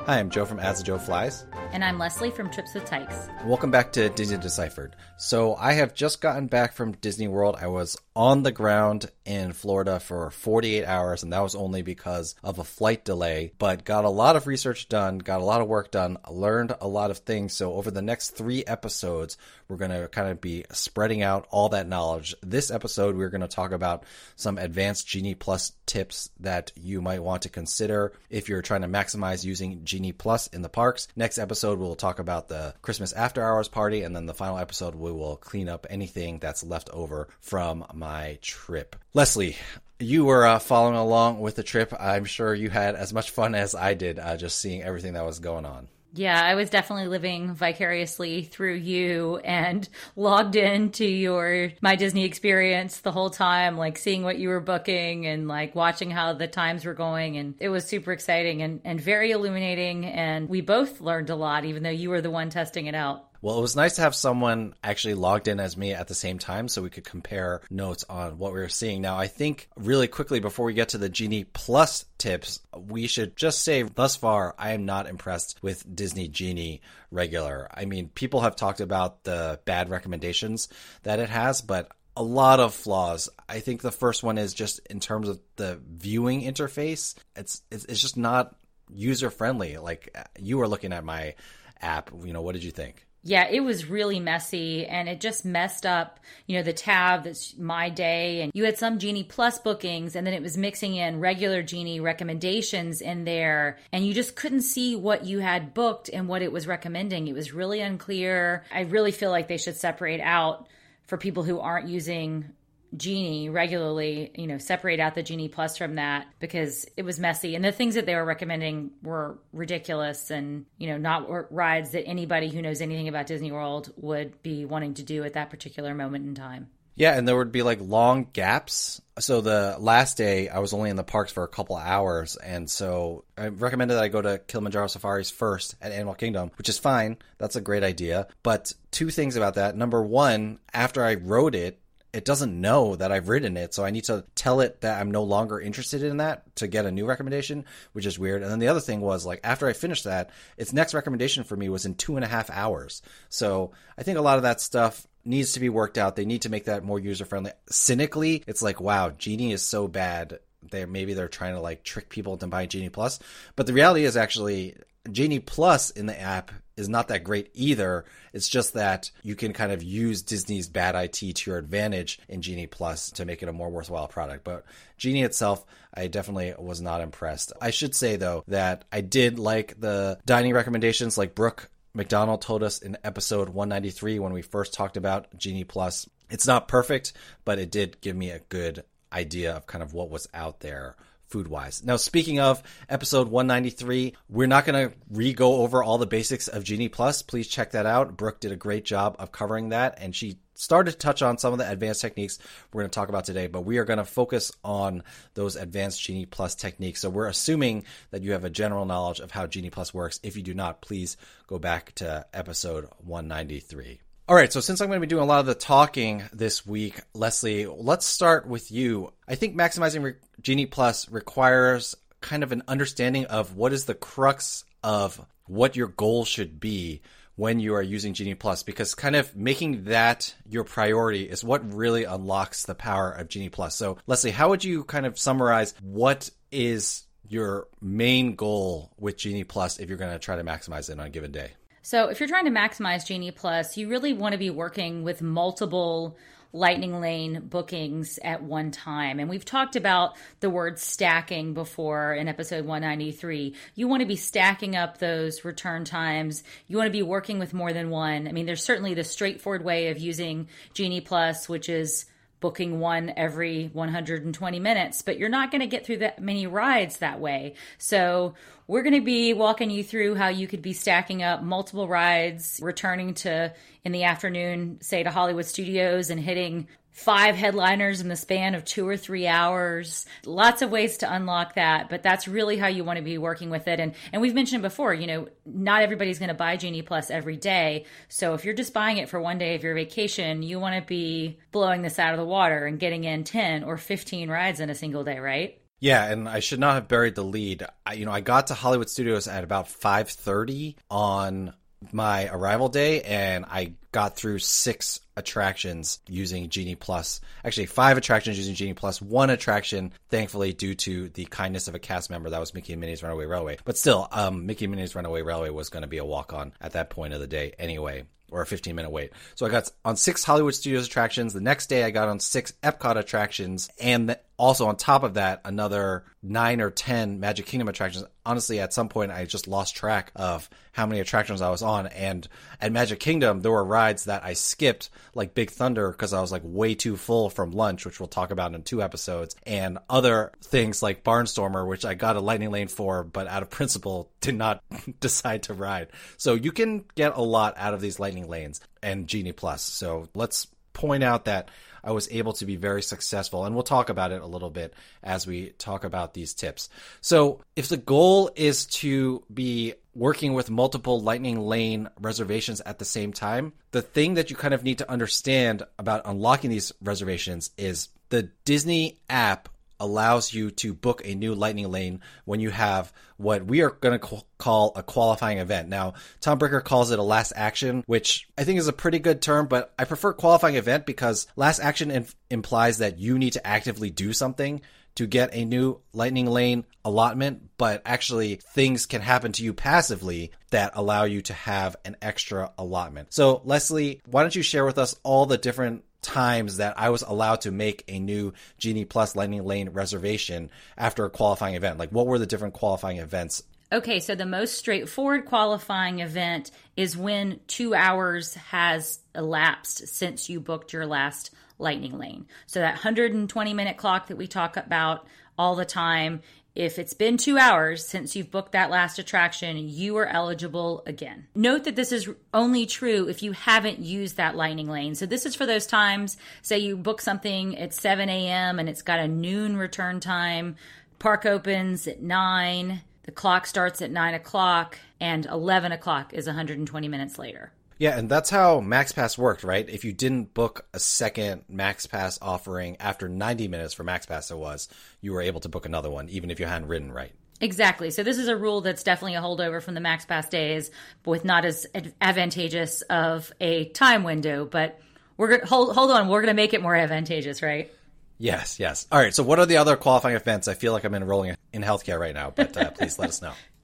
Hi, 0.04 0.20
I'm 0.20 0.30
Joe 0.30 0.44
from 0.44 0.60
As 0.60 0.84
Joe 0.84 0.98
Flies. 0.98 1.46
And 1.72 1.84
I'm 1.84 1.98
Leslie 1.98 2.32
from 2.32 2.50
Trips 2.50 2.74
with 2.74 2.86
Tykes. 2.86 3.30
Welcome 3.46 3.72
back 3.72 3.92
to 3.94 4.10
Disney 4.10 4.38
Deciphered. 4.38 4.96
So, 5.18 5.56
I 5.56 5.74
have 5.74 5.94
just 5.94 6.22
gotten 6.22 6.48
back 6.48 6.74
from 6.74 6.94
Disney 6.94 7.28
World. 7.28 7.58
I 7.60 7.68
was 7.68 7.98
on 8.18 8.42
the 8.42 8.52
ground 8.52 9.12
in 9.26 9.54
Florida 9.54 10.00
for 10.00 10.32
48 10.32 10.86
hours, 10.86 11.22
and 11.22 11.32
that 11.32 11.44
was 11.44 11.54
only 11.54 11.84
because 11.84 12.34
of 12.44 12.58
a 12.58 12.64
flight 12.64 13.06
delay, 13.06 13.52
but 13.60 13.86
got 13.86 14.06
a 14.06 14.10
lot 14.10 14.36
of 14.36 14.48
research 14.48 14.90
done, 14.90 15.20
got 15.20 15.40
a 15.40 15.44
lot 15.44 15.62
of 15.62 15.68
work 15.68 15.92
done, 15.92 16.18
learned 16.28 16.76
a 16.82 16.88
lot 16.88 17.12
of 17.12 17.20
things. 17.20 17.54
So, 17.54 17.74
over 17.74 17.92
the 17.92 18.02
next 18.02 18.32
three 18.32 18.66
episodes, 18.66 19.38
we're 19.68 19.78
going 19.78 19.92
to 19.92 20.08
kind 20.08 20.30
of 20.30 20.42
be 20.42 20.66
spreading 20.72 21.22
out 21.22 21.46
all 21.52 21.70
that 21.70 21.88
knowledge. 21.88 22.34
This 22.42 22.72
episode, 22.72 23.16
we're 23.16 23.30
going 23.30 23.42
to 23.42 23.48
talk 23.48 23.72
about 23.72 24.04
some 24.36 24.58
advanced 24.58 25.08
Genie 25.08 25.36
Plus 25.36 25.74
tips 25.86 26.32
that 26.40 26.72
you 26.76 27.02
might 27.02 27.22
want 27.22 27.44
to 27.44 27.50
consider 27.50 28.14
if 28.32 28.50
you're 28.50 28.64
trying 28.64 28.82
to 28.82 28.88
maximize 28.88 29.46
using 29.46 29.84
Genie 29.84 30.12
Plus 30.12 30.48
in 30.48 30.64
the 30.64 30.70
parks. 30.70 31.08
Next 31.16 31.38
episode, 31.38 31.78
we'll 31.78 31.96
talk 31.96 32.18
about 32.18 32.48
the 32.48 32.74
Christmas 32.82 33.14
after 33.14 33.44
hours 33.44 33.68
party, 33.68 34.02
and 34.02 34.16
then 34.16 34.26
the 34.26 34.34
final 34.34 34.58
episode, 34.58 34.96
we 34.96 35.12
will 35.12 35.36
clean 35.36 35.70
up 35.70 35.86
anything 35.90 36.40
that's 36.40 36.64
left 36.64 36.90
over 36.90 37.28
from 37.42 37.86
my 37.94 38.07
trip. 38.42 38.96
Leslie, 39.14 39.58
you 40.00 40.26
were 40.26 40.46
uh, 40.46 40.60
following 40.60 40.96
along 40.96 41.40
with 41.40 41.56
the 41.56 41.64
trip. 41.64 41.94
I'm 42.00 42.26
sure 42.26 42.54
you 42.54 42.70
had 42.70 42.96
as 42.96 43.14
much 43.14 43.32
fun 43.32 43.56
as 43.56 43.76
I 43.76 43.94
did 43.94 44.20
uh, 44.20 44.38
just 44.38 44.60
seeing 44.60 44.84
everything 44.84 45.14
that 45.14 45.26
was 45.26 45.40
going 45.40 45.66
on. 45.66 45.88
Yeah, 46.14 46.42
I 46.42 46.56
was 46.56 46.70
definitely 46.70 47.08
living 47.08 47.54
vicariously 47.54 48.44
through 48.44 48.76
you 48.76 49.38
and 49.38 49.88
logged 50.16 50.56
into 50.56 51.06
your 51.06 51.74
my 51.82 51.96
Disney 51.96 52.26
experience 52.26 53.00
the 53.00 53.12
whole 53.12 53.30
time, 53.30 53.78
like 53.78 53.98
seeing 53.98 54.24
what 54.24 54.40
you 54.40 54.50
were 54.50 54.60
booking 54.60 55.28
and 55.28 55.48
like 55.48 55.76
watching 55.76 56.10
how 56.10 56.34
the 56.34 56.48
times 56.48 56.86
were 56.86 56.96
going 56.96 57.38
and 57.38 57.56
it 57.60 57.70
was 57.70 57.86
super 57.86 58.12
exciting 58.14 58.64
and, 58.64 58.82
and 58.84 59.00
very 59.00 59.32
illuminating 59.32 60.06
and 60.06 60.50
we 60.50 60.62
both 60.62 61.02
learned 61.02 61.30
a 61.30 61.36
lot 61.36 61.66
even 61.66 61.84
though 61.84 61.90
you 61.90 62.10
were 62.10 62.22
the 62.22 62.32
one 62.32 62.50
testing 62.50 62.88
it 62.88 62.96
out. 62.96 63.27
Well, 63.42 63.58
it 63.58 63.62
was 63.62 63.76
nice 63.76 63.96
to 63.96 64.02
have 64.02 64.16
someone 64.16 64.74
actually 64.84 65.14
logged 65.14 65.48
in 65.48 65.60
as 65.60 65.78
me 65.78 65.94
at 65.94 66.08
the 66.08 66.16
same 66.16 66.40
time 66.40 66.68
so 66.68 66.82
we 66.82 66.90
could 66.90 67.04
compare 67.04 67.62
notes 67.70 68.04
on 68.10 68.38
what 68.38 68.54
we 68.54 68.60
were 68.60 68.70
seeing. 68.70 69.02
Now, 69.02 69.18
I 69.18 69.28
think 69.28 69.70
really 69.76 70.08
quickly 70.08 70.40
before 70.40 70.66
we 70.66 70.74
get 70.74 70.90
to 70.90 70.98
the 70.98 71.10
Genie 71.10 71.44
Plus 71.44 72.06
tips, 72.18 72.62
we 72.76 73.08
should 73.08 73.36
just 73.36 73.64
say 73.64 73.84
thus 73.84 74.16
far, 74.16 74.56
I 74.58 74.72
am 74.72 74.86
not 74.86 75.08
impressed 75.08 75.60
with 75.62 75.96
Disney 75.96 76.28
Genie 76.28 76.82
regular. 77.12 77.70
I 77.74 77.86
mean, 77.86 78.10
people 78.10 78.42
have 78.42 78.56
talked 78.56 78.82
about 78.82 79.24
the 79.24 79.60
bad 79.66 79.90
recommendations 79.90 80.68
that 81.04 81.20
it 81.20 81.30
has, 81.30 81.62
but 81.62 81.92
a 82.16 82.24
lot 82.24 82.60
of 82.60 82.74
flaws. 82.74 83.30
I 83.48 83.60
think 83.60 83.82
the 83.82 83.92
first 83.92 84.24
one 84.24 84.40
is 84.40 84.56
just 84.56 84.80
in 84.88 85.00
terms 85.00 85.30
of 85.30 85.40
the 85.56 85.80
viewing 85.88 86.42
interface. 86.42 87.14
It's 87.36 87.62
it's, 87.70 87.86
it's 87.86 88.02
just 88.02 88.18
not 88.18 88.56
user 88.90 89.30
friendly. 89.30 89.78
Like 89.78 90.16
you 90.40 90.58
were 90.58 90.68
looking 90.68 90.94
at 90.94 91.04
my 91.04 91.36
app, 91.80 92.10
you 92.26 92.34
know, 92.34 92.42
what 92.42 92.54
did 92.54 92.64
you 92.64 92.72
think? 92.72 93.07
Yeah, 93.28 93.50
it 93.52 93.60
was 93.60 93.90
really 93.90 94.22
messy 94.22 94.86
and 94.86 95.10
it 95.10 95.20
just 95.20 95.44
messed 95.44 95.86
up, 95.86 96.22
you 96.46 96.56
know, 96.56 96.64
the 96.64 96.72
tab 96.72 97.26
that's 97.26 97.58
my 97.58 97.90
day. 97.90 98.42
And 98.42 98.54
you 98.56 98.64
had 98.64 98.78
some 98.78 99.00
Genie 99.00 99.26
Plus 99.26 99.60
bookings 99.60 100.16
and 100.16 100.26
then 100.26 100.34
it 100.34 100.42
was 100.42 100.58
mixing 100.58 100.96
in 100.96 101.20
regular 101.20 101.62
Genie 101.62 102.00
recommendations 102.00 103.02
in 103.02 103.26
there. 103.26 103.80
And 103.92 104.08
you 104.08 104.14
just 104.14 104.38
couldn't 104.38 104.62
see 104.62 104.96
what 104.96 105.26
you 105.26 105.40
had 105.40 105.74
booked 105.74 106.08
and 106.08 106.30
what 106.30 106.42
it 106.42 106.54
was 106.54 106.68
recommending. 106.68 107.28
It 107.28 107.36
was 107.36 107.52
really 107.52 107.82
unclear. 107.82 108.64
I 108.74 108.82
really 108.82 109.12
feel 109.12 109.30
like 109.30 109.50
they 109.50 109.58
should 109.58 109.76
separate 109.76 110.22
out 110.22 110.66
for 111.06 111.18
people 111.18 111.44
who 111.44 111.60
aren't 111.60 111.90
using 111.90 112.54
Genie 112.96 113.50
regularly, 113.50 114.32
you 114.36 114.48
know, 114.48 114.58
separate 114.58 115.00
out 115.00 115.16
the 115.16 115.24
Genie 115.24 115.50
Plus 115.50 115.78
from 115.78 115.96
that 115.96 116.28
because 116.40 116.86
it 116.96 117.04
was 117.04 117.20
messy. 117.20 117.56
And 117.56 117.64
the 117.64 117.72
things 117.72 117.96
that 117.96 118.06
they 118.06 118.16
were 118.16 118.26
recommending 118.26 118.92
were 119.04 119.40
ridiculous 119.52 120.32
and, 120.32 120.66
you 120.78 120.88
know, 120.88 120.98
not 120.98 121.54
rides 121.54 121.92
that 121.92 122.08
anybody 122.08 122.50
who 122.50 122.62
knows 122.62 122.82
anything 122.82 123.08
about 123.08 123.28
Disney 123.28 123.52
World 123.52 123.92
would 123.98 124.42
be 124.42 124.66
wanting 124.66 124.94
to 124.96 125.04
do 125.04 125.24
at 125.24 125.34
that 125.34 125.50
particular 125.50 125.94
moment 125.94 126.28
in 126.28 126.36
time. 126.36 126.70
Yeah, 126.98 127.16
and 127.16 127.28
there 127.28 127.38
would 127.38 127.52
be 127.52 127.62
like 127.62 127.78
long 127.80 128.28
gaps. 128.34 129.00
So 129.20 129.42
the 129.42 129.76
last 129.80 130.18
day, 130.18 130.50
I 130.50 130.58
was 130.58 130.74
only 130.74 130.90
in 130.90 130.96
the 130.96 131.04
parks 131.04 131.32
for 131.32 131.44
a 131.44 131.48
couple 131.48 131.76
hours, 131.76 132.38
and 132.38 132.68
so 132.68 133.24
I 133.38 133.50
recommended 133.50 133.94
that 133.94 134.04
I 134.04 134.08
go 134.08 134.20
to 134.20 134.40
Kilimanjaro 134.40 134.88
Safaris 134.88 135.30
first 135.30 135.76
at 135.80 135.92
Animal 135.92 136.16
Kingdom, 136.16 136.50
which 136.58 136.70
is 136.70 136.80
fine. 136.80 137.18
That's 137.38 137.56
a 137.56 137.62
great 137.62 137.84
idea. 137.84 138.28
But 138.42 138.74
two 138.90 139.12
things 139.12 139.36
about 139.36 139.56
that. 139.56 139.78
Number 139.78 140.02
one, 140.02 140.58
after 140.74 141.06
I 141.06 141.16
rode 141.16 141.54
it, 141.54 141.80
it 142.18 142.26
doesn't 142.26 142.60
know 142.60 142.96
that 142.96 143.12
I've 143.12 143.30
written 143.30 143.58
it, 143.58 143.74
so 143.74 143.86
I 143.86 143.92
need 143.92 144.06
to 144.06 144.26
tell 144.36 144.60
it 144.62 144.82
that 144.82 145.00
I'm 145.00 145.12
no 145.12 145.24
longer 145.24 145.60
interested 145.60 146.04
in 146.04 146.18
that 146.18 146.56
to 146.58 146.68
get 146.68 146.86
a 146.86 146.92
new 146.92 147.06
recommendation, 147.06 147.66
which 147.94 148.06
is 148.06 148.18
weird. 148.18 148.42
And 148.42 148.52
then 148.52 148.60
the 148.60 148.70
other 148.70 148.80
thing 148.80 149.02
was 149.02 149.26
like 149.26 149.40
after 149.44 149.68
I 149.68 149.74
finished 149.74 150.06
that, 150.06 150.32
its 150.58 150.74
next 150.74 150.94
recommendation 150.94 151.44
for 151.44 151.56
me 151.56 151.70
was 151.70 151.86
in 151.86 151.96
two 151.96 152.16
and 152.16 152.26
a 152.26 152.28
half 152.28 152.50
hours. 152.50 153.02
So 153.30 153.72
I 153.98 154.04
think 154.04 154.18
a 154.18 154.22
lot 154.22 154.38
of 154.38 154.44
that 154.44 154.62
stuff 154.62 155.06
needs 155.24 155.54
to 155.54 155.60
be 155.60 155.70
worked 155.70 155.98
out. 155.98 156.16
They 156.16 156.26
need 156.26 156.42
to 156.44 156.50
make 156.50 156.66
that 156.66 156.84
more 156.84 157.00
user 157.00 157.26
friendly. 157.26 157.52
Cynically, 157.70 158.44
it's 158.48 158.62
like, 158.62 158.82
wow, 158.82 159.12
Genie 159.12 159.52
is 159.52 159.62
so 159.62 159.88
bad. 159.88 160.40
They 160.72 160.86
maybe 160.86 161.14
they're 161.14 161.28
trying 161.28 161.54
to 161.54 161.62
like 161.62 161.84
trick 161.84 162.10
people 162.10 162.34
into 162.34 162.48
buying 162.48 162.70
Genie 162.70 162.90
Plus, 162.90 163.20
but 163.56 163.68
the 163.68 163.74
reality 163.74 164.06
is 164.06 164.18
actually 164.18 164.76
Genie 165.12 165.40
Plus 165.40 165.92
in 165.92 166.08
the 166.08 166.20
app 166.20 166.52
is 166.78 166.88
not 166.88 167.10
that 167.10 167.24
great 167.24 167.50
either. 167.54 168.06
It's 168.34 168.48
just 168.48 168.74
that 168.76 169.12
you 169.24 169.36
can 169.36 169.52
kind 169.52 169.72
of 169.72 169.84
use 169.84 170.22
Disney's 170.22 170.70
bad 170.70 170.96
IT 170.96 171.36
to 171.36 171.52
your 171.52 171.58
advantage 171.58 172.20
in 172.30 172.42
Genie 172.42 172.68
Plus 172.68 173.12
to 173.12 173.26
make 173.26 173.44
it 173.44 173.50
a 173.50 173.54
more 173.54 173.70
worthwhile 173.70 174.08
product. 174.08 174.44
But 174.44 174.64
Genie 174.98 175.24
itself, 175.24 175.66
I 175.94 176.08
definitely 176.08 176.54
was 176.58 176.80
not 176.80 177.02
impressed. 177.02 177.52
I 177.60 177.72
should 177.72 177.96
say 177.96 178.16
though 178.16 178.44
that 178.48 178.86
I 178.92 179.02
did 179.02 179.40
like 179.40 179.80
the 179.80 180.20
dining 180.26 180.54
recommendations 180.54 181.18
like 181.18 181.36
Brooke 181.36 181.70
McDonald 181.94 182.42
told 182.42 182.62
us 182.62 182.78
in 182.80 182.98
episode 183.04 183.50
193 183.50 184.20
when 184.20 184.32
we 184.32 184.44
first 184.44 184.74
talked 184.74 184.98
about 184.98 185.36
Genie 185.36 185.64
Plus. 185.64 186.08
It's 186.30 186.46
not 186.46 186.68
perfect, 186.68 187.14
but 187.44 187.58
it 187.58 187.72
did 187.72 188.00
give 188.02 188.16
me 188.16 188.30
a 188.30 188.40
good 188.40 188.84
idea 189.12 189.56
of 189.56 189.66
kind 189.66 189.82
of 189.82 189.94
what 189.94 190.10
was 190.10 190.28
out 190.34 190.60
there 190.60 190.96
food 191.28 191.48
wise. 191.48 191.84
Now, 191.84 191.98
speaking 191.98 192.40
of 192.40 192.64
episode 192.90 193.28
193, 193.28 194.16
we're 194.30 194.48
not 194.48 194.66
going 194.66 194.90
to 194.90 194.96
re 195.10 195.34
go 195.34 195.62
over 195.62 195.84
all 195.84 195.98
the 195.98 196.06
basics 196.06 196.48
of 196.48 196.64
Genie 196.64 196.90
Plus. 196.90 197.22
Please 197.22 197.48
check 197.48 197.72
that 197.72 197.86
out. 197.86 198.18
Brooke 198.18 198.40
did 198.40 198.52
a 198.52 198.58
great 198.58 198.86
job 198.86 199.16
of 199.20 199.32
covering 199.32 199.70
that, 199.70 200.00
and 200.02 200.16
she 200.16 200.40
started 200.56 200.92
to 200.92 200.98
touch 200.98 201.22
on 201.22 201.38
some 201.38 201.54
of 201.54 201.60
the 201.60 201.70
advanced 201.70 202.02
techniques 202.02 202.40
we're 202.74 202.82
going 202.82 202.90
to 202.90 202.96
talk 202.96 203.10
about 203.10 203.26
today, 203.26 203.48
but 203.48 203.62
we 203.62 203.78
are 203.78 203.86
going 203.86 203.98
to 203.98 204.06
focus 204.06 204.52
on 204.64 205.04
those 205.36 205.56
advanced 205.56 206.02
Genie 206.02 206.26
Plus 206.26 206.56
techniques. 206.56 207.02
So 207.02 207.10
we're 207.10 207.28
assuming 207.28 207.86
that 208.12 208.24
you 208.24 208.32
have 208.32 208.44
a 208.44 208.50
general 208.50 208.86
knowledge 208.86 209.20
of 209.20 209.32
how 209.32 209.48
Genie 209.48 209.70
Plus 209.70 209.94
works. 209.94 210.20
If 210.24 210.36
you 210.36 210.44
do 210.44 210.54
not, 210.54 210.82
please 210.82 211.18
go 211.46 211.60
back 211.60 211.94
to 211.96 212.26
episode 212.34 212.88
193. 213.00 214.02
All 214.30 214.36
right, 214.36 214.52
so 214.52 214.60
since 214.60 214.82
I'm 214.82 214.90
going 214.90 215.00
to 215.00 215.08
be 215.08 215.10
doing 215.10 215.24
a 215.24 215.26
lot 215.26 215.40
of 215.40 215.46
the 215.46 215.56
talking 215.56 216.22
this 216.34 216.66
week, 216.66 217.00
Leslie, 217.14 217.66
let's 217.66 218.06
start 218.06 218.46
with 218.46 218.74
you. 218.74 219.14
I 219.26 219.36
think 219.36 219.56
maximizing 219.56 220.16
Genie 220.42 220.66
Plus 220.66 221.10
requires 221.10 221.96
kind 222.20 222.44
of 222.44 222.52
an 222.52 222.64
understanding 222.68 223.24
of 223.28 223.56
what 223.56 223.72
is 223.72 223.86
the 223.86 223.94
crux 223.94 224.66
of 224.84 225.26
what 225.46 225.78
your 225.78 225.88
goal 225.88 226.26
should 226.26 226.60
be 226.60 227.04
when 227.38 227.62
you 227.62 227.76
are 227.76 227.82
using 227.82 228.14
Genie 228.14 228.36
Plus, 228.36 228.64
because 228.64 228.96
kind 228.96 229.16
of 229.16 229.34
making 229.34 229.86
that 229.86 230.36
your 230.46 230.66
priority 230.66 231.24
is 231.24 231.42
what 231.42 231.74
really 231.74 232.04
unlocks 232.04 232.66
the 232.66 232.76
power 232.76 233.10
of 233.10 233.30
Genie 233.30 233.48
Plus. 233.48 233.78
So, 233.78 233.98
Leslie, 234.08 234.32
how 234.32 234.50
would 234.50 234.62
you 234.66 234.84
kind 234.84 235.06
of 235.06 235.18
summarize 235.18 235.74
what 235.82 236.30
is 236.52 237.06
your 237.30 237.70
main 237.80 238.36
goal 238.36 238.92
with 238.98 239.16
Genie 239.16 239.46
Plus 239.46 239.80
if 239.80 239.88
you're 239.88 239.98
going 239.98 240.12
to 240.12 240.20
try 240.20 240.36
to 240.36 240.44
maximize 240.44 240.90
it 240.90 241.00
on 241.00 241.06
a 241.06 241.10
given 241.10 241.32
day? 241.32 241.52
So, 241.88 242.10
if 242.10 242.20
you're 242.20 242.28
trying 242.28 242.44
to 242.44 242.52
maximize 242.52 243.06
Genie 243.06 243.32
Plus, 243.32 243.78
you 243.78 243.88
really 243.88 244.12
want 244.12 244.34
to 244.34 244.38
be 244.38 244.50
working 244.50 245.04
with 245.04 245.22
multiple 245.22 246.18
Lightning 246.52 247.00
Lane 247.00 247.40
bookings 247.48 248.20
at 248.22 248.44
one 248.44 248.72
time. 248.72 249.22
And 249.22 249.30
we've 249.30 249.46
talked 249.46 249.78
about 249.78 250.18
the 250.42 250.50
word 250.50 250.80
stacking 250.80 251.54
before 251.54 252.14
in 252.14 252.28
episode 252.28 252.66
193. 252.66 253.56
You 253.76 253.88
want 253.88 254.02
to 254.02 254.06
be 254.06 254.18
stacking 254.18 254.76
up 254.76 254.98
those 254.98 255.46
return 255.46 255.86
times. 255.86 256.44
You 256.68 256.76
want 256.76 256.88
to 256.88 256.92
be 256.92 257.04
working 257.04 257.40
with 257.40 257.54
more 257.54 257.72
than 257.72 257.90
one. 257.90 258.28
I 258.28 258.34
mean, 258.34 258.48
there's 258.48 258.66
certainly 258.66 258.94
the 258.94 259.06
straightforward 259.06 259.64
way 259.64 259.88
of 259.88 259.98
using 259.98 260.50
Genie 260.74 261.00
Plus, 261.00 261.48
which 261.48 261.70
is 261.70 262.04
booking 262.40 262.80
one 262.80 263.12
every 263.16 263.70
120 263.74 264.60
minutes, 264.60 265.02
but 265.02 265.18
you're 265.18 265.30
not 265.30 265.52
going 265.52 265.62
to 265.62 265.68
get 265.68 265.86
through 265.86 265.98
that 265.98 266.22
many 266.22 266.48
rides 266.48 266.98
that 266.98 267.20
way. 267.20 267.56
So, 267.78 268.34
we're 268.68 268.84
going 268.84 268.96
to 268.96 269.02
be 269.02 269.34
walking 269.34 269.70
you 269.70 269.82
through 269.82 270.16
how 270.16 270.28
you 270.28 270.46
could 270.46 270.62
be 270.62 270.74
stacking 270.74 271.24
up 271.24 271.42
multiple 271.42 271.88
rides, 271.88 272.60
returning 272.62 273.14
to 273.16 273.54
in 273.86 273.94
the 273.94 274.04
afternoon, 274.04 274.80
say 274.82 275.04
to 275.04 275.10
Hollywood 275.10 275.46
Studios 275.46 276.10
and 276.10 276.20
hitting 276.20 276.68
five 276.98 277.36
headliners 277.36 278.02
in 278.02 278.10
the 278.10 278.16
span 278.16 278.56
of 278.56 278.66
two 278.66 278.88
or 278.88 278.98
three 278.98 279.28
hours. 279.28 280.06
Lots 280.26 280.64
of 280.64 280.72
ways 280.72 280.98
to 280.98 281.14
unlock 281.14 281.54
that, 281.54 281.90
but 281.90 282.02
that's 282.02 282.28
really 282.28 282.58
how 282.58 282.68
you 282.68 282.84
want 282.84 282.98
to 282.98 283.04
be 283.04 283.20
working 283.20 283.52
with 283.52 283.68
it. 283.68 283.80
And 283.80 283.94
and 284.12 284.22
we've 284.22 284.34
mentioned 284.34 284.64
before, 284.64 284.96
you 284.96 285.06
know, 285.06 285.28
not 285.46 285.84
everybody's 285.84 286.18
going 286.18 286.30
to 286.30 286.36
buy 286.36 286.58
Genie 286.58 286.82
Plus 286.82 287.12
every 287.12 287.38
day. 287.38 287.86
So 288.10 288.34
if 288.34 288.44
you're 288.44 288.56
just 288.56 288.74
buying 288.74 288.98
it 288.98 289.10
for 289.10 289.22
one 289.22 289.38
day 289.38 289.54
of 289.54 289.64
your 289.64 289.76
vacation, 289.76 290.42
you 290.42 290.60
want 290.60 290.76
to 290.76 290.88
be 290.88 291.38
blowing 291.52 291.84
this 291.84 292.00
out 292.00 292.14
of 292.14 292.20
the 292.20 292.26
water 292.26 292.66
and 292.66 292.80
getting 292.80 293.04
in 293.04 293.24
10 293.24 293.64
or 293.64 293.78
15 293.78 294.30
rides 294.30 294.60
in 294.60 294.72
a 294.72 294.76
single 294.76 295.04
day, 295.04 295.20
right? 295.20 295.62
Yeah, 295.80 296.04
and 296.06 296.28
I 296.28 296.40
should 296.40 296.60
not 296.60 296.74
have 296.74 296.88
buried 296.88 297.14
the 297.14 297.24
lead. 297.24 297.64
I, 297.86 297.94
you 297.94 298.06
know, 298.06 298.12
I 298.12 298.22
got 298.22 298.48
to 298.48 298.56
Hollywood 298.56 298.90
Studios 298.90 299.28
at 299.28 299.44
about 299.44 299.68
5:30 299.68 300.76
on 300.90 301.54
my 301.92 302.28
arrival 302.30 302.70
day 302.70 303.02
and 303.02 303.46
I 303.46 303.74
got 303.92 304.16
through 304.16 304.40
six 304.40 305.00
attractions 305.16 306.00
using 306.08 306.50
Genie 306.50 306.76
Plus. 306.76 307.22
Actually, 307.44 307.68
five 307.68 307.98
attractions 307.98 308.38
using 308.38 308.56
Genie 308.56 308.74
Plus. 308.74 309.02
One 309.02 309.30
attraction, 309.30 309.94
thankfully, 310.10 310.54
due 310.54 310.76
to 310.76 311.10
the 311.10 311.26
kindness 311.26 311.68
of 311.68 311.76
a 311.76 311.80
cast 311.80 312.10
member, 312.10 312.30
that 312.30 312.40
was 312.40 312.54
Mickey 312.54 312.74
and 312.74 312.80
Minnie's 312.80 313.04
Runaway 313.04 313.26
Railway. 313.26 313.58
But 313.66 313.78
still, 313.78 314.08
um, 314.12 314.46
Mickey 314.46 314.66
and 314.66 314.74
Minnie's 314.74 314.96
Runaway 314.96 315.22
Railway 315.22 315.50
was 315.50 315.70
going 315.70 315.82
to 315.82 315.88
be 315.88 315.98
a 315.98 316.06
walk 316.06 316.34
on 316.34 316.54
at 316.62 316.74
that 316.74 316.90
point 316.90 317.14
of 317.14 317.20
the 317.20 317.28
day 317.28 317.54
anyway 317.58 318.04
or 318.32 318.42
a 318.42 318.46
15 318.46 318.76
minute 318.76 318.90
wait. 318.90 319.12
So 319.36 319.46
I 319.46 319.50
got 319.50 319.72
on 319.86 319.96
six 319.96 320.24
Hollywood 320.24 320.54
Studios 320.54 320.86
attractions. 320.86 321.34
The 321.34 321.42
next 321.42 321.68
day 321.68 321.84
I 321.84 321.92
got 321.92 322.10
on 322.10 322.20
six 322.20 322.54
Epcot 322.64 322.98
attractions 322.98 323.70
and 323.80 324.18
also 324.38 324.68
on 324.68 324.76
top 324.76 325.04
of 325.04 325.16
that 325.16 325.42
another 325.46 326.04
9 326.22 326.62
or 326.62 326.70
10 326.70 327.20
Magic 327.20 327.46
Kingdom 327.46 327.68
attractions. 327.68 328.06
Honestly, 328.26 328.60
at 328.60 328.74
some 328.74 328.88
point 328.88 329.12
I 329.12 329.26
just 329.26 329.48
lost 329.48 329.76
track 329.76 330.12
of 330.16 330.50
how 330.72 330.86
many 330.86 331.00
attractions 331.00 331.42
I 331.42 331.50
was 331.50 331.64
on 331.64 331.88
and 331.88 332.28
at 332.62 332.72
Magic 332.72 333.00
Kingdom 333.00 333.42
there 333.42 333.52
were 333.52 333.64
rides 333.64 334.06
that 334.06 334.24
I 334.24 334.34
skipped 334.34 334.90
like 335.16 335.34
Big 335.34 335.50
Thunder 335.50 335.92
because 335.92 336.14
I 336.14 336.22
was 336.22 336.32
like 336.32 336.44
way 336.46 336.76
too 336.76 336.98
full 336.98 337.30
from 337.30 337.52
lunch, 337.52 337.86
which 337.86 338.00
we'll 338.00 338.08
talk 338.08 338.32
about 338.32 338.54
in 338.54 338.62
two 338.62 338.82
episodes, 338.82 339.36
and 339.46 339.80
other 339.90 340.32
things 340.44 340.84
like 340.84 341.04
Barnstormer 341.04 341.68
which 341.68 341.86
I 341.86 341.96
got 341.96 342.16
a 342.16 342.22
lightning 342.22 342.52
lane 342.52 342.68
for 342.68 343.04
but 343.04 343.28
out 343.28 343.42
of 343.42 343.50
principle 343.58 344.12
did 344.22 344.36
not 344.36 344.64
decide 345.00 345.44
to 345.44 345.54
ride. 345.54 345.88
So 346.18 346.36
you 346.36 346.52
can 346.52 346.86
get 346.96 347.18
a 347.18 347.22
lot 347.22 347.56
out 347.58 347.74
of 347.74 347.82
these 347.82 348.00
lightning 348.00 348.28
lanes 348.28 348.62
and 348.84 349.08
Genie 349.08 349.32
Plus. 349.32 349.64
So 349.64 350.10
let's 350.14 350.48
point 350.74 351.04
out 351.04 351.26
that 351.26 351.50
I 351.88 351.92
was 351.92 352.10
able 352.12 352.34
to 352.34 352.46
be 352.46 352.58
very 352.58 352.82
successful. 352.82 353.46
And 353.46 353.56
we'll 353.56 353.64
talk 353.64 353.90
about 353.90 354.12
it 354.12 354.22
a 354.22 354.28
little 354.28 354.50
bit 354.50 354.74
as 355.02 355.26
we 355.26 355.52
talk 355.58 355.86
about 355.86 356.14
these 356.14 356.34
tips. 356.34 356.68
So, 357.00 357.40
if 357.56 357.70
the 357.70 357.78
goal 357.78 358.30
is 358.36 358.66
to 358.66 359.24
be 359.34 359.74
working 359.96 360.34
with 360.34 360.50
multiple 360.50 361.00
lightning 361.00 361.40
lane 361.40 361.88
reservations 362.00 362.60
at 362.62 362.78
the 362.78 362.86
same 362.86 363.14
time, 363.14 363.54
the 363.72 363.82
thing 363.82 364.16
that 364.16 364.30
you 364.30 364.36
kind 364.36 364.54
of 364.54 364.66
need 364.66 364.80
to 364.80 364.92
understand 364.92 365.64
about 365.80 366.02
unlocking 366.04 366.50
these 366.50 366.74
reservations 366.82 367.52
is 367.58 367.88
the 368.10 368.30
Disney 368.44 369.00
app 369.10 369.48
allows 369.80 370.34
you 370.34 370.52
to 370.52 370.74
book 370.74 371.02
a 371.04 371.16
new 371.16 371.36
lightning 371.36 371.70
lane 371.70 372.02
when 372.26 372.40
you 372.40 372.50
have 372.50 372.92
what 373.18 373.46
we 373.46 373.62
are 373.62 373.72
going 373.72 374.00
to 374.00 374.24
call 374.38 374.74
a 374.76 374.84
qualifying 374.84 375.40
event. 375.40 375.70
Now, 375.70 375.94
Tom 376.22 376.40
Bricker 376.40 376.64
calls 376.64 376.92
it 376.92 377.00
a 377.00 377.04
last 377.04 377.34
action, 377.36 377.84
which 377.88 378.28
I 378.38 378.44
think 378.44 378.60
is 378.60 378.68
a 378.68 378.74
pretty 378.74 379.00
good 379.00 379.22
term, 379.22 379.48
but 379.48 379.74
I 379.78 379.86
prefer 379.86 380.14
qualifying 380.14 380.56
event 380.56 380.86
because 380.86 381.28
last 381.36 381.60
action 381.60 381.92
inf- 381.92 382.16
implies 382.30 382.80
that 382.80 383.00
you 383.00 383.18
need 383.18 383.34
to 383.34 383.46
actively 383.46 383.90
do 383.90 384.14
something 384.14 384.62
to 384.98 385.06
get 385.06 385.30
a 385.34 385.46
new 385.46 385.80
lightning 385.94 386.26
lane 386.26 386.66
allotment, 386.84 387.44
but 387.58 387.84
actually 387.86 388.36
things 388.54 388.88
can 388.88 389.02
happen 389.02 389.32
to 389.32 389.44
you 389.44 389.54
passively 389.54 390.32
that 390.50 390.72
allow 390.74 391.04
you 391.04 391.22
to 391.22 391.34
have 391.34 391.76
an 391.86 391.96
extra 392.02 392.52
allotment. 392.58 393.14
So, 393.14 393.42
Leslie, 393.46 394.02
why 394.08 394.24
don't 394.24 394.36
you 394.36 394.42
share 394.42 394.66
with 394.66 394.80
us 394.80 394.96
all 395.04 395.28
the 395.28 395.38
different 395.38 395.84
times 396.08 396.58
that 396.58 396.80
I 396.80 396.90
was 396.90 397.04
allowed 397.04 397.42
to 397.42 397.52
make 397.52 397.84
a 397.88 398.00
new 398.00 398.34
Genie 398.58 398.86
Plus 398.86 399.16
Lightning 399.16 399.44
Lane 399.44 399.70
reservation 399.70 400.50
after 400.78 401.06
a 401.06 401.10
qualifying 401.10 401.56
event? 401.56 401.78
Like, 401.78 401.92
what 401.92 402.08
were 402.08 402.18
the 402.18 402.26
different 402.26 402.54
qualifying 402.54 402.98
events? 402.98 403.44
Okay, 403.72 404.00
so 404.00 404.16
the 404.16 404.26
most 404.26 404.58
straightforward 404.58 405.26
qualifying 405.26 406.00
event 406.00 406.52
is 406.78 406.96
when 406.96 407.42
two 407.48 407.76
hours 407.76 408.34
has 408.36 409.00
elapsed 409.14 409.90
since 409.90 410.30
you 410.30 410.40
booked 410.40 410.72
your 410.72 410.86
last 410.86 411.32
lightning 411.60 411.98
lane. 411.98 412.28
So 412.46 412.62
that 412.62 412.76
120 412.76 413.54
minute 413.54 413.76
clock 413.76 414.08
that 414.08 414.16
we 414.16 414.28
talk 414.28 414.56
about 414.56 415.06
all 415.38 415.56
the 415.56 415.66
time 415.66 416.22
if 416.58 416.80
it's 416.80 416.96
been 416.96 417.18
two 417.18 417.38
hours 417.38 417.86
since 417.86 418.16
you've 418.16 418.32
booked 418.32 418.54
that 418.54 418.72
last 418.72 418.98
attraction, 418.98 419.58
you 419.70 419.96
are 419.98 420.08
eligible 420.08 420.82
again. 420.88 421.28
Note 421.36 421.66
that 421.66 421.76
this 421.76 421.92
is 421.92 422.10
only 422.34 422.66
true 422.66 423.08
if 423.08 423.22
you 423.22 423.34
haven't 423.34 423.78
used 423.78 424.18
that 424.18 424.36
lightning 424.36 424.68
lane. 424.68 424.96
So 424.96 425.06
this 425.06 425.28
is 425.28 425.36
for 425.36 425.46
those 425.46 425.68
times, 425.68 426.18
say 426.42 426.58
you 426.58 426.76
book 426.76 427.00
something 427.00 427.56
at 427.60 427.76
7 427.76 428.10
a.m. 428.10 428.58
and 428.58 428.68
it's 428.68 428.82
got 428.82 429.00
a 429.00 429.08
noon 429.08 429.56
return 429.56 430.00
time. 430.00 430.56
Park 430.98 431.28
opens 431.28 431.88
at 431.88 432.02
9. 432.02 432.82
The 433.04 433.12
clock 433.12 433.46
starts 433.46 433.84
at 433.84 433.92
9 433.92 434.16
o'clock, 434.16 434.80
and 435.00 435.28
11 435.28 435.72
o'clock 435.72 436.12
is 436.12 436.26
120 436.26 436.88
minutes 436.88 437.20
later. 437.20 437.52
Yeah, 437.80 437.98
and 437.98 438.10
that's 438.10 438.30
how 438.30 438.60
MaxPass 438.60 439.18
worked, 439.18 439.44
right? 439.44 439.68
If 439.70 439.86
you 439.86 439.94
didn't 439.94 440.34
book 440.34 440.66
a 440.74 440.80
second 440.80 441.44
MaxPass 441.52 442.18
offering 442.22 442.78
after 442.80 443.08
90 443.08 443.48
minutes 443.48 443.74
for 443.74 443.84
MaxPass, 443.84 444.32
it 444.32 444.38
was, 444.38 444.68
you 445.00 445.14
were 445.14 445.22
able 445.22 445.42
to 445.42 445.50
book 445.50 445.66
another 445.66 445.90
one, 445.90 446.10
even 446.10 446.32
if 446.32 446.40
you 446.40 446.48
hadn't 446.48 446.68
ridden 446.68 446.92
right. 446.92 447.12
Exactly. 447.40 447.92
So 447.92 448.02
this 448.02 448.18
is 448.18 448.28
a 448.28 448.36
rule 448.36 448.62
that's 448.62 448.82
definitely 448.82 449.16
a 449.16 449.22
holdover 449.22 449.62
from 449.62 449.76
the 449.76 449.82
MaxPass 449.82 450.30
days, 450.30 450.72
but 451.04 451.12
with 451.12 451.26
not 451.26 451.46
as 451.46 451.68
advantageous 452.02 452.82
of 452.84 453.32
a 453.40 453.66
time 453.66 454.04
window. 454.04 454.46
But 454.46 454.80
we're 455.18 455.28
going 455.28 455.42
to 455.42 455.46
hold, 455.46 455.76
hold 455.76 455.92
on. 455.92 456.08
We're 456.08 456.22
going 456.22 456.36
to 456.36 456.42
make 456.42 456.54
it 456.56 456.64
more 456.64 456.76
advantageous, 456.76 457.44
right? 457.44 457.72
Yes, 458.18 458.60
yes. 458.60 458.88
All 458.92 459.00
right. 459.00 459.14
So 459.14 459.22
what 459.22 459.38
are 459.38 459.46
the 459.46 459.58
other 459.58 459.76
qualifying 459.76 460.16
events? 460.16 460.48
I 460.48 460.56
feel 460.56 460.74
like 460.74 460.84
I'm 460.84 460.96
enrolling 460.96 461.36
in 461.54 461.62
healthcare 461.62 462.00
right 462.00 462.16
now, 462.16 462.32
but 462.32 462.58
uh, 462.58 462.72
please 462.72 462.98
let 462.98 463.10
us 463.10 463.22
know. 463.22 463.34